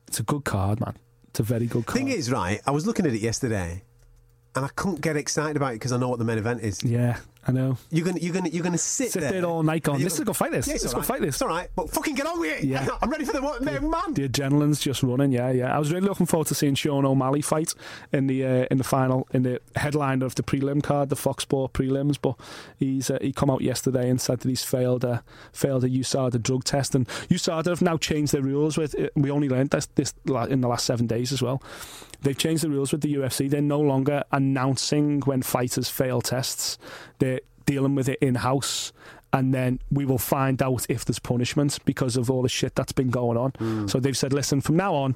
it's 0.07 0.19
a 0.19 0.23
good 0.23 0.43
card, 0.43 0.79
man. 0.79 0.95
It's 1.33 1.39
a 1.39 1.43
very 1.43 1.65
good. 1.65 1.87
Thing 1.87 2.09
is, 2.09 2.31
right? 2.31 2.61
I 2.63 2.69
was 2.69 2.85
looking 2.85 3.07
at 3.07 3.13
it 3.13 3.19
yesterday, 3.19 3.81
and 4.53 4.63
I 4.63 4.67
couldn't 4.67 5.01
get 5.01 5.17
excited 5.17 5.57
about 5.57 5.71
it 5.71 5.75
because 5.77 5.91
I 5.91 5.97
know 5.97 6.07
what 6.07 6.19
the 6.19 6.25
main 6.25 6.37
event 6.37 6.61
is. 6.61 6.83
yeah, 6.83 7.17
I 7.45 7.51
know. 7.51 7.77
You're 7.91 8.05
gonna, 8.05 8.19
you're 8.19 8.33
gonna, 8.33 8.49
you're 8.49 8.63
gonna 8.63 8.77
sit, 8.77 9.11
Sit 9.11 9.21
there 9.21 9.43
all 9.43 9.63
night 9.63 9.83
going, 9.83 9.97
and 9.97 10.05
"This 10.05 10.13
you're 10.13 10.17
is 10.17 10.21
a 10.21 10.25
good 10.25 10.35
fight, 10.37 10.51
this. 10.51 10.67
Yeah, 10.67 10.73
Let's 10.73 10.85
all 10.93 11.01
go 11.01 11.01
fight 11.01 11.21
this." 11.21 11.35
It's 11.35 11.41
all 11.41 11.49
right, 11.49 11.69
but 11.75 11.89
fucking 11.89 12.15
get 12.15 12.25
on 12.25 12.39
with 12.39 12.59
it. 12.59 12.63
Yeah. 12.65 12.87
I'm 13.01 13.09
ready 13.09 13.25
for 13.25 13.33
the 13.33 13.41
main 13.61 13.89
man. 13.89 14.13
The 14.13 14.29
adrenaline's 14.29 14.79
just 14.79 15.03
running, 15.03 15.31
yeah, 15.31 15.51
yeah. 15.51 15.75
I 15.75 15.79
was 15.79 15.91
really 15.91 16.07
looking 16.07 16.25
forward 16.25 16.47
to 16.47 16.55
seeing 16.55 16.75
Sean 16.75 17.05
O'Malley 17.05 17.41
fight 17.41 17.73
in 18.13 18.27
the 18.27 18.45
uh, 18.45 18.65
in 18.71 18.77
the 18.77 18.83
final 18.83 19.27
in 19.31 19.43
the 19.43 19.59
headliner 19.75 20.25
of 20.25 20.35
the 20.35 20.43
prelim 20.43 20.81
card, 20.81 21.09
the 21.09 21.15
Fox 21.17 21.43
Sport 21.43 21.73
prelims. 21.73 22.17
But 22.21 22.35
he's 22.77 23.09
uh, 23.09 23.17
he 23.21 23.33
come 23.33 23.49
out 23.49 23.61
yesterday 23.61 24.09
and 24.09 24.21
said 24.21 24.39
that 24.39 24.49
he's 24.49 24.63
failed 24.63 25.03
a 25.03 25.23
failed 25.51 25.83
a 25.83 25.89
USADA 25.89 26.41
drug 26.41 26.63
test, 26.63 26.95
and 26.95 27.07
USADA 27.29 27.65
have 27.65 27.81
now 27.81 27.97
changed 27.97 28.33
their 28.33 28.41
rules. 28.41 28.77
With 28.77 28.97
uh, 28.97 29.09
we 29.15 29.29
only 29.29 29.49
learned 29.49 29.71
this 29.71 29.87
this 29.95 30.13
in 30.49 30.61
the 30.61 30.67
last 30.67 30.85
seven 30.85 31.07
days 31.07 31.33
as 31.33 31.41
well. 31.41 31.61
They've 32.23 32.37
changed 32.37 32.63
the 32.63 32.69
rules 32.69 32.93
with 32.93 33.01
the 33.01 33.13
UFC. 33.15 33.49
They're 33.49 33.61
no 33.61 33.81
longer 33.81 34.23
announcing 34.31 35.19
when 35.21 35.41
fighters 35.41 35.89
fail 35.89 36.21
tests. 36.21 36.77
They're 37.19 37.32
dealing 37.65 37.95
with 37.95 38.09
it 38.09 38.19
in 38.21 38.35
house. 38.35 38.93
And 39.31 39.51
then 39.51 39.79
we 39.91 40.05
will 40.05 40.19
find 40.19 40.61
out 40.61 40.85
if 40.89 41.05
there's 41.05 41.17
punishment 41.17 41.79
because 41.85 42.17
of 42.17 42.29
all 42.29 42.43
the 42.43 42.49
shit 42.49 42.75
that's 42.75 42.91
been 42.91 43.09
going 43.09 43.35
on. 43.35 43.51
Hmm. 43.57 43.87
So 43.87 43.99
they've 43.99 44.15
said, 44.15 44.31
listen, 44.31 44.61
from 44.61 44.77
now 44.77 44.93
on, 44.93 45.15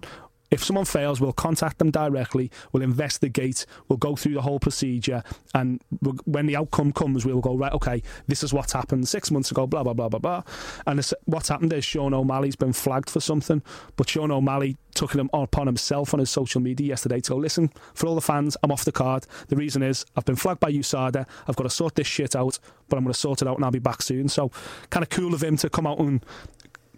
if 0.51 0.63
someone 0.63 0.85
fails, 0.85 1.19
we'll 1.19 1.33
contact 1.33 1.79
them 1.79 1.91
directly. 1.91 2.51
We'll 2.71 2.83
investigate. 2.83 3.65
We'll 3.87 3.97
go 3.97 4.15
through 4.15 4.33
the 4.33 4.41
whole 4.41 4.59
procedure, 4.59 5.23
and 5.53 5.81
when 6.25 6.45
the 6.45 6.55
outcome 6.55 6.93
comes, 6.93 7.25
we'll 7.25 7.41
go 7.41 7.55
right. 7.55 7.73
Okay, 7.73 8.01
this 8.27 8.43
is 8.43 8.53
what's 8.53 8.73
happened 8.73 9.07
six 9.07 9.31
months 9.31 9.51
ago. 9.51 9.67
Blah 9.67 9.83
blah 9.83 9.93
blah 9.93 10.09
blah 10.09 10.19
blah. 10.19 10.43
And 10.85 11.05
what's 11.25 11.49
happened 11.49 11.73
is 11.73 11.83
Sean 11.83 12.13
O'Malley's 12.13 12.55
been 12.55 12.73
flagged 12.73 13.09
for 13.09 13.19
something, 13.19 13.61
but 13.95 14.09
Sean 14.09 14.31
O'Malley 14.31 14.77
took 14.97 15.13
it 15.13 15.27
upon 15.31 15.67
himself 15.67 16.13
on 16.13 16.19
his 16.19 16.29
social 16.29 16.59
media 16.59 16.87
yesterday 16.87 17.19
to 17.19 17.31
go, 17.31 17.37
listen, 17.37 17.71
for 17.93 18.07
all 18.07 18.15
the 18.15 18.21
fans, 18.21 18.57
I'm 18.63 18.71
off 18.71 18.83
the 18.83 18.91
card. 18.91 19.27
The 19.47 19.55
reason 19.55 19.83
is 19.83 20.05
I've 20.15 20.25
been 20.25 20.35
flagged 20.35 20.59
by 20.59 20.71
USADA. 20.71 21.27
I've 21.47 21.55
got 21.55 21.63
to 21.63 21.69
sort 21.69 21.95
this 21.95 22.07
shit 22.07 22.35
out, 22.35 22.57
but 22.89 22.97
I'm 22.97 23.03
going 23.03 23.13
to 23.13 23.19
sort 23.19 23.43
it 23.43 23.47
out 23.47 23.57
and 23.57 23.65
I'll 23.65 23.71
be 23.71 23.79
back 23.79 24.01
soon. 24.01 24.27
So, 24.27 24.51
kind 24.89 25.03
of 25.03 25.09
cool 25.09 25.35
of 25.35 25.43
him 25.43 25.55
to 25.57 25.69
come 25.69 25.85
out 25.85 25.99
and 25.99 26.25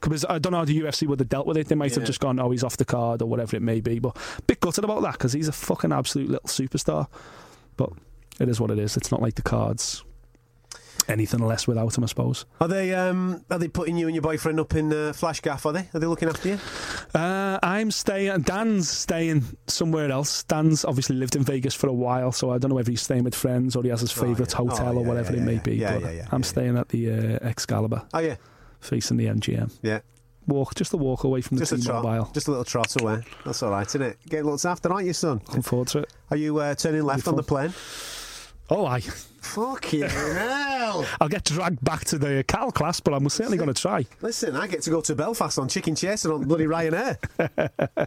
because 0.01 0.25
I 0.29 0.39
don't 0.39 0.51
know 0.51 0.59
how 0.59 0.65
the 0.65 0.79
UFC 0.79 1.07
would 1.07 1.19
have 1.19 1.29
dealt 1.29 1.47
with 1.47 1.57
it. 1.57 1.67
They 1.67 1.75
might 1.75 1.93
have 1.95 2.03
just 2.05 2.19
gone, 2.19 2.39
"Oh, 2.39 2.51
he's 2.51 2.63
off 2.63 2.77
the 2.77 2.85
card" 2.85 3.21
or 3.21 3.25
whatever 3.27 3.55
it 3.55 3.61
may 3.61 3.79
be. 3.81 3.99
But 3.99 4.15
bit 4.47 4.59
gutted 4.59 4.83
about 4.83 5.01
that 5.03 5.13
because 5.13 5.33
he's 5.33 5.47
a 5.47 5.51
fucking 5.53 5.91
absolute 5.91 6.29
little 6.29 6.47
superstar. 6.49 7.07
But 7.77 7.91
it 8.39 8.49
is 8.49 8.59
what 8.59 8.71
it 8.71 8.79
is. 8.79 8.97
It's 8.97 9.11
not 9.11 9.21
like 9.21 9.35
the 9.35 9.41
cards. 9.41 10.03
Anything 11.07 11.39
less 11.39 11.65
without 11.65 11.97
him, 11.97 12.03
I 12.03 12.07
suppose. 12.07 12.45
Are 12.61 12.67
they 12.67 12.93
um, 12.93 13.43
are 13.49 13.57
they 13.57 13.67
putting 13.67 13.97
you 13.97 14.05
and 14.07 14.13
your 14.15 14.21
boyfriend 14.21 14.59
up 14.59 14.75
in 14.75 14.93
uh, 14.93 15.11
flash 15.13 15.39
gaff? 15.41 15.65
Are 15.65 15.73
they? 15.73 15.89
Are 15.93 15.99
they 15.99 16.05
looking 16.05 16.29
after 16.29 16.49
you? 16.49 16.59
Uh, 17.19 17.57
I'm 17.63 17.89
staying. 17.89 18.41
Dan's 18.41 18.87
staying 18.91 19.43
somewhere 19.65 20.11
else. 20.11 20.43
Dan's 20.43 20.85
obviously 20.85 21.15
lived 21.15 21.35
in 21.35 21.43
Vegas 21.43 21.73
for 21.73 21.87
a 21.87 21.93
while, 21.93 22.31
so 22.31 22.51
I 22.51 22.59
don't 22.59 22.69
know 22.69 22.75
whether 22.75 22.91
he's 22.91 23.01
staying 23.01 23.23
with 23.23 23.33
friends 23.33 23.75
or 23.75 23.81
he 23.81 23.89
has 23.89 24.01
his 24.01 24.15
Oh, 24.15 24.21
favourite 24.21 24.51
yeah. 24.51 24.57
hotel 24.57 24.97
Oh, 24.97 25.01
or 25.01 25.03
whatever 25.03 25.33
yeah, 25.33 25.41
it 25.41 25.45
may 25.45 25.53
yeah. 25.53 25.59
be. 25.61 25.75
Yeah, 25.77 25.93
but 25.93 26.01
yeah, 26.03 26.11
yeah, 26.11 26.27
I'm 26.31 26.41
yeah. 26.41 26.45
staying 26.47 26.77
at 26.77 26.89
the 26.89 27.11
uh, 27.11 27.47
Excalibur, 27.47 28.03
Oh 28.13 28.19
yeah, 28.19 28.35
facing 28.79 29.17
the 29.17 29.25
MGM. 29.27 29.71
yeah. 29.81 29.99
Walk 30.47 30.73
just 30.73 30.93
a 30.93 30.97
walk 30.97 31.25
away 31.25 31.41
from 31.41 31.57
the 31.57 31.65
Just 31.65 31.85
trot, 31.85 32.01
T-Mobile. 32.03 32.31
just 32.33 32.47
a 32.47 32.51
little 32.51 32.65
trot 32.65 32.99
away. 32.99 33.21
That's 33.45 33.61
all 33.61 33.69
right, 33.69 33.85
isn't 33.85 34.01
it? 34.01 34.17
Getting 34.27 34.45
looked 34.49 34.65
after, 34.65 34.91
aren't 34.91 35.05
you, 35.05 35.13
son? 35.13 35.41
Looking 35.47 35.61
forward 35.61 35.89
to 35.89 35.99
it. 35.99 36.13
Are 36.31 36.37
you 36.37 36.57
uh, 36.57 36.73
turning 36.73 37.03
left 37.03 37.27
on 37.27 37.35
the 37.35 37.43
plane? 37.43 37.71
Oh, 38.71 38.85
I. 38.87 38.99
Fucking 39.01 40.01
hell! 40.09 41.05
I'll 41.21 41.29
get 41.29 41.43
dragged 41.43 41.83
back 41.83 42.03
to 42.05 42.17
the 42.17 42.43
cattle 42.47 42.71
class, 42.71 42.99
but 42.99 43.13
I'm 43.13 43.27
certainly 43.29 43.57
going 43.57 43.71
to 43.71 43.79
try. 43.79 44.05
Listen, 44.21 44.55
I 44.55 44.65
get 44.67 44.81
to 44.83 44.89
go 44.89 45.01
to 45.01 45.13
Belfast 45.15 45.57
on 45.59 45.67
chicken 45.69 45.93
chaser 45.95 46.33
on 46.33 46.43
bloody 46.45 46.65
Ryanair. 46.65 47.17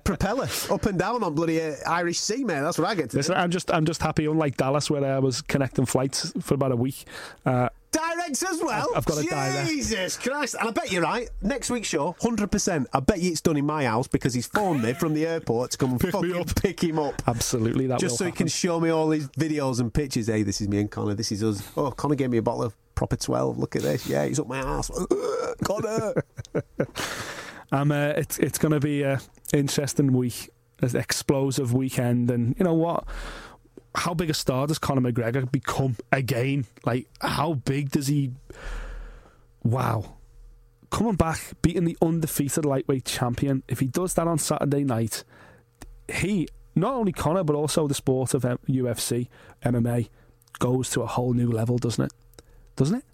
Propeller 0.04 0.48
up 0.70 0.86
and 0.86 0.98
down 0.98 1.22
on 1.22 1.34
bloody 1.34 1.60
uh, 1.62 1.74
Irish 1.86 2.18
Sea, 2.18 2.42
mate. 2.44 2.60
That's 2.60 2.78
what 2.78 2.88
I 2.88 2.94
get 2.96 3.10
to 3.10 3.16
Listen, 3.18 3.34
do. 3.34 3.40
I'm 3.40 3.50
just, 3.50 3.72
I'm 3.72 3.84
just 3.86 4.02
happy. 4.02 4.26
Unlike 4.26 4.56
Dallas, 4.56 4.90
where 4.90 5.04
I 5.04 5.18
was 5.20 5.42
connecting 5.42 5.86
flights 5.86 6.32
for 6.40 6.54
about 6.54 6.72
a 6.72 6.76
week. 6.76 7.04
Uh, 7.46 7.68
Direct 7.92 8.42
as 8.42 8.60
well. 8.62 8.88
I've- 8.88 8.96
I've 8.96 9.04
got 9.04 9.18
a 9.18 9.22
direct. 9.22 9.68
Jesus 9.68 10.16
Christ! 10.16 10.56
And 10.58 10.68
I 10.68 10.72
bet 10.72 10.90
you're 10.90 11.02
right. 11.02 11.28
Next 11.42 11.70
week's 11.70 11.88
show, 11.88 12.16
hundred 12.20 12.50
percent. 12.50 12.88
I 12.92 13.00
bet 13.00 13.20
you 13.20 13.30
it's 13.30 13.40
done 13.42 13.56
in 13.58 13.66
my 13.66 13.84
house 13.84 14.08
because 14.08 14.32
he's 14.34 14.46
phoned 14.46 14.82
me 14.82 14.94
from 14.94 15.12
the 15.14 15.26
airport 15.26 15.72
to 15.72 15.78
come 15.78 15.90
and 15.92 16.00
Pick 16.00 16.12
fucking 16.12 16.44
pick 16.56 16.82
him 16.82 16.98
up. 16.98 17.22
absolutely, 17.26 17.86
that 17.88 18.00
Just 18.00 18.16
so 18.16 18.24
he 18.24 18.32
can 18.32 18.48
show 18.48 18.80
me 18.80 18.88
all 18.90 19.10
his 19.10 19.28
videos 19.28 19.78
and 19.80 19.92
pictures. 19.92 20.26
Hey, 20.28 20.42
this 20.42 20.60
is 20.60 20.68
me 20.68 20.80
and 20.80 20.90
Conor. 20.90 21.14
This 21.14 21.30
is 21.32 21.44
us. 21.44 21.62
Oh, 21.76 21.90
Conor 21.90 22.14
gave 22.14 22.30
me 22.30 22.38
a 22.38 22.42
bottle 22.42 22.62
of 22.62 22.74
proper 22.94 23.16
twelve. 23.16 23.58
Look 23.58 23.76
at 23.76 23.82
this. 23.82 24.06
Yeah, 24.06 24.24
he's 24.24 24.40
up 24.40 24.46
my 24.48 24.58
ass. 24.58 24.90
Conor. 25.64 26.14
Um, 27.70 27.90
uh, 27.90 28.08
it's 28.16 28.38
it's 28.38 28.58
going 28.58 28.72
to 28.72 28.80
be 28.80 29.00
a 29.02 29.18
interesting 29.54 30.12
week, 30.12 30.50
an 30.82 30.94
explosive 30.94 31.72
weekend, 31.72 32.30
and 32.30 32.54
you 32.58 32.64
know 32.64 32.74
what? 32.74 33.04
How 33.94 34.14
big 34.14 34.30
a 34.30 34.34
star 34.34 34.66
does 34.66 34.78
Conor 34.78 35.12
McGregor 35.12 35.50
become 35.50 35.96
again? 36.10 36.66
Like, 36.84 37.08
how 37.20 37.54
big 37.54 37.90
does 37.90 38.06
he? 38.06 38.32
Wow, 39.62 40.16
coming 40.90 41.14
back, 41.14 41.40
beating 41.62 41.84
the 41.84 41.96
undefeated 42.02 42.64
lightweight 42.64 43.04
champion. 43.04 43.62
If 43.68 43.80
he 43.80 43.86
does 43.86 44.14
that 44.14 44.26
on 44.26 44.38
Saturday 44.38 44.84
night, 44.84 45.24
he 46.12 46.48
not 46.74 46.94
only 46.94 47.12
Conor 47.12 47.44
but 47.44 47.54
also 47.54 47.86
the 47.86 47.94
sport 47.94 48.34
of 48.34 48.42
UFC, 48.42 49.28
MMA 49.64 50.08
goes 50.58 50.90
to 50.90 51.02
a 51.02 51.06
whole 51.06 51.32
new 51.34 51.50
level, 51.50 51.78
doesn't 51.78 52.04
it? 52.04 52.12
Doesn't 52.76 52.96
it? 52.96 53.04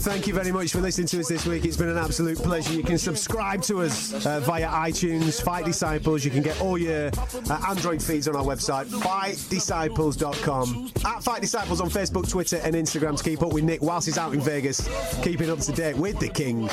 Thank 0.00 0.26
you 0.28 0.34
very 0.34 0.52
much 0.52 0.72
for 0.72 0.80
listening 0.80 1.08
to 1.08 1.20
us 1.20 1.28
this 1.28 1.44
week. 1.44 1.64
It's 1.64 1.76
been 1.76 1.88
an 1.88 1.98
absolute 1.98 2.38
pleasure. 2.38 2.72
You 2.72 2.84
can 2.84 2.98
subscribe 2.98 3.62
to 3.62 3.82
us 3.82 4.24
uh, 4.24 4.38
via 4.40 4.68
iTunes, 4.68 5.42
Fight 5.42 5.64
Disciples. 5.64 6.24
You 6.24 6.30
can 6.30 6.42
get 6.42 6.60
all 6.60 6.78
your 6.78 7.10
uh, 7.50 7.64
Android 7.68 8.02
feeds 8.02 8.28
on 8.28 8.36
our 8.36 8.44
website, 8.44 8.86
fightdisciples.com. 8.86 10.90
At 11.04 11.24
Fight 11.24 11.40
Disciples 11.40 11.80
on 11.80 11.90
Facebook, 11.90 12.30
Twitter, 12.30 12.60
and 12.62 12.76
Instagram 12.76 13.18
to 13.18 13.24
keep 13.24 13.42
up 13.42 13.52
with 13.52 13.64
Nick 13.64 13.82
whilst 13.82 14.06
he's 14.06 14.18
out 14.18 14.32
in 14.32 14.40
Vegas, 14.40 14.88
keeping 15.22 15.50
up 15.50 15.58
to 15.60 15.72
date 15.72 15.96
with 15.96 16.18
the 16.20 16.28
king. 16.28 16.68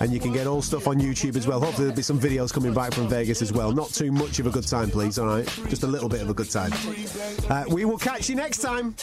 And 0.00 0.12
you 0.12 0.20
can 0.20 0.32
get 0.32 0.46
all 0.46 0.60
stuff 0.60 0.86
on 0.88 1.00
YouTube 1.00 1.36
as 1.36 1.46
well. 1.46 1.58
Hopefully, 1.58 1.86
there'll 1.86 1.96
be 1.96 2.02
some 2.02 2.20
videos 2.20 2.52
coming 2.52 2.74
back 2.74 2.92
from 2.92 3.08
Vegas 3.08 3.40
as 3.40 3.52
well. 3.52 3.72
Not 3.72 3.88
too 3.88 4.12
much 4.12 4.38
of 4.40 4.46
a 4.46 4.50
good 4.50 4.66
time, 4.66 4.90
please, 4.90 5.18
all 5.18 5.26
right? 5.26 5.46
Just 5.68 5.84
a 5.84 5.86
little 5.86 6.08
bit 6.08 6.20
of 6.20 6.28
a 6.28 6.34
good 6.34 6.50
time. 6.50 6.72
Uh, 7.48 7.64
we 7.68 7.84
will 7.84 7.98
catch 7.98 8.28
you 8.28 8.36
next 8.36 8.58
time. 8.58 8.94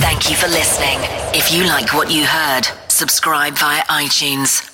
Thank 0.00 0.30
you 0.30 0.36
for 0.36 0.48
listening. 0.48 0.98
If 1.34 1.52
you 1.52 1.64
like 1.64 1.92
what 1.92 2.10
you 2.10 2.24
heard, 2.24 2.62
subscribe 2.88 3.58
via 3.58 3.82
iTunes. 3.82 4.69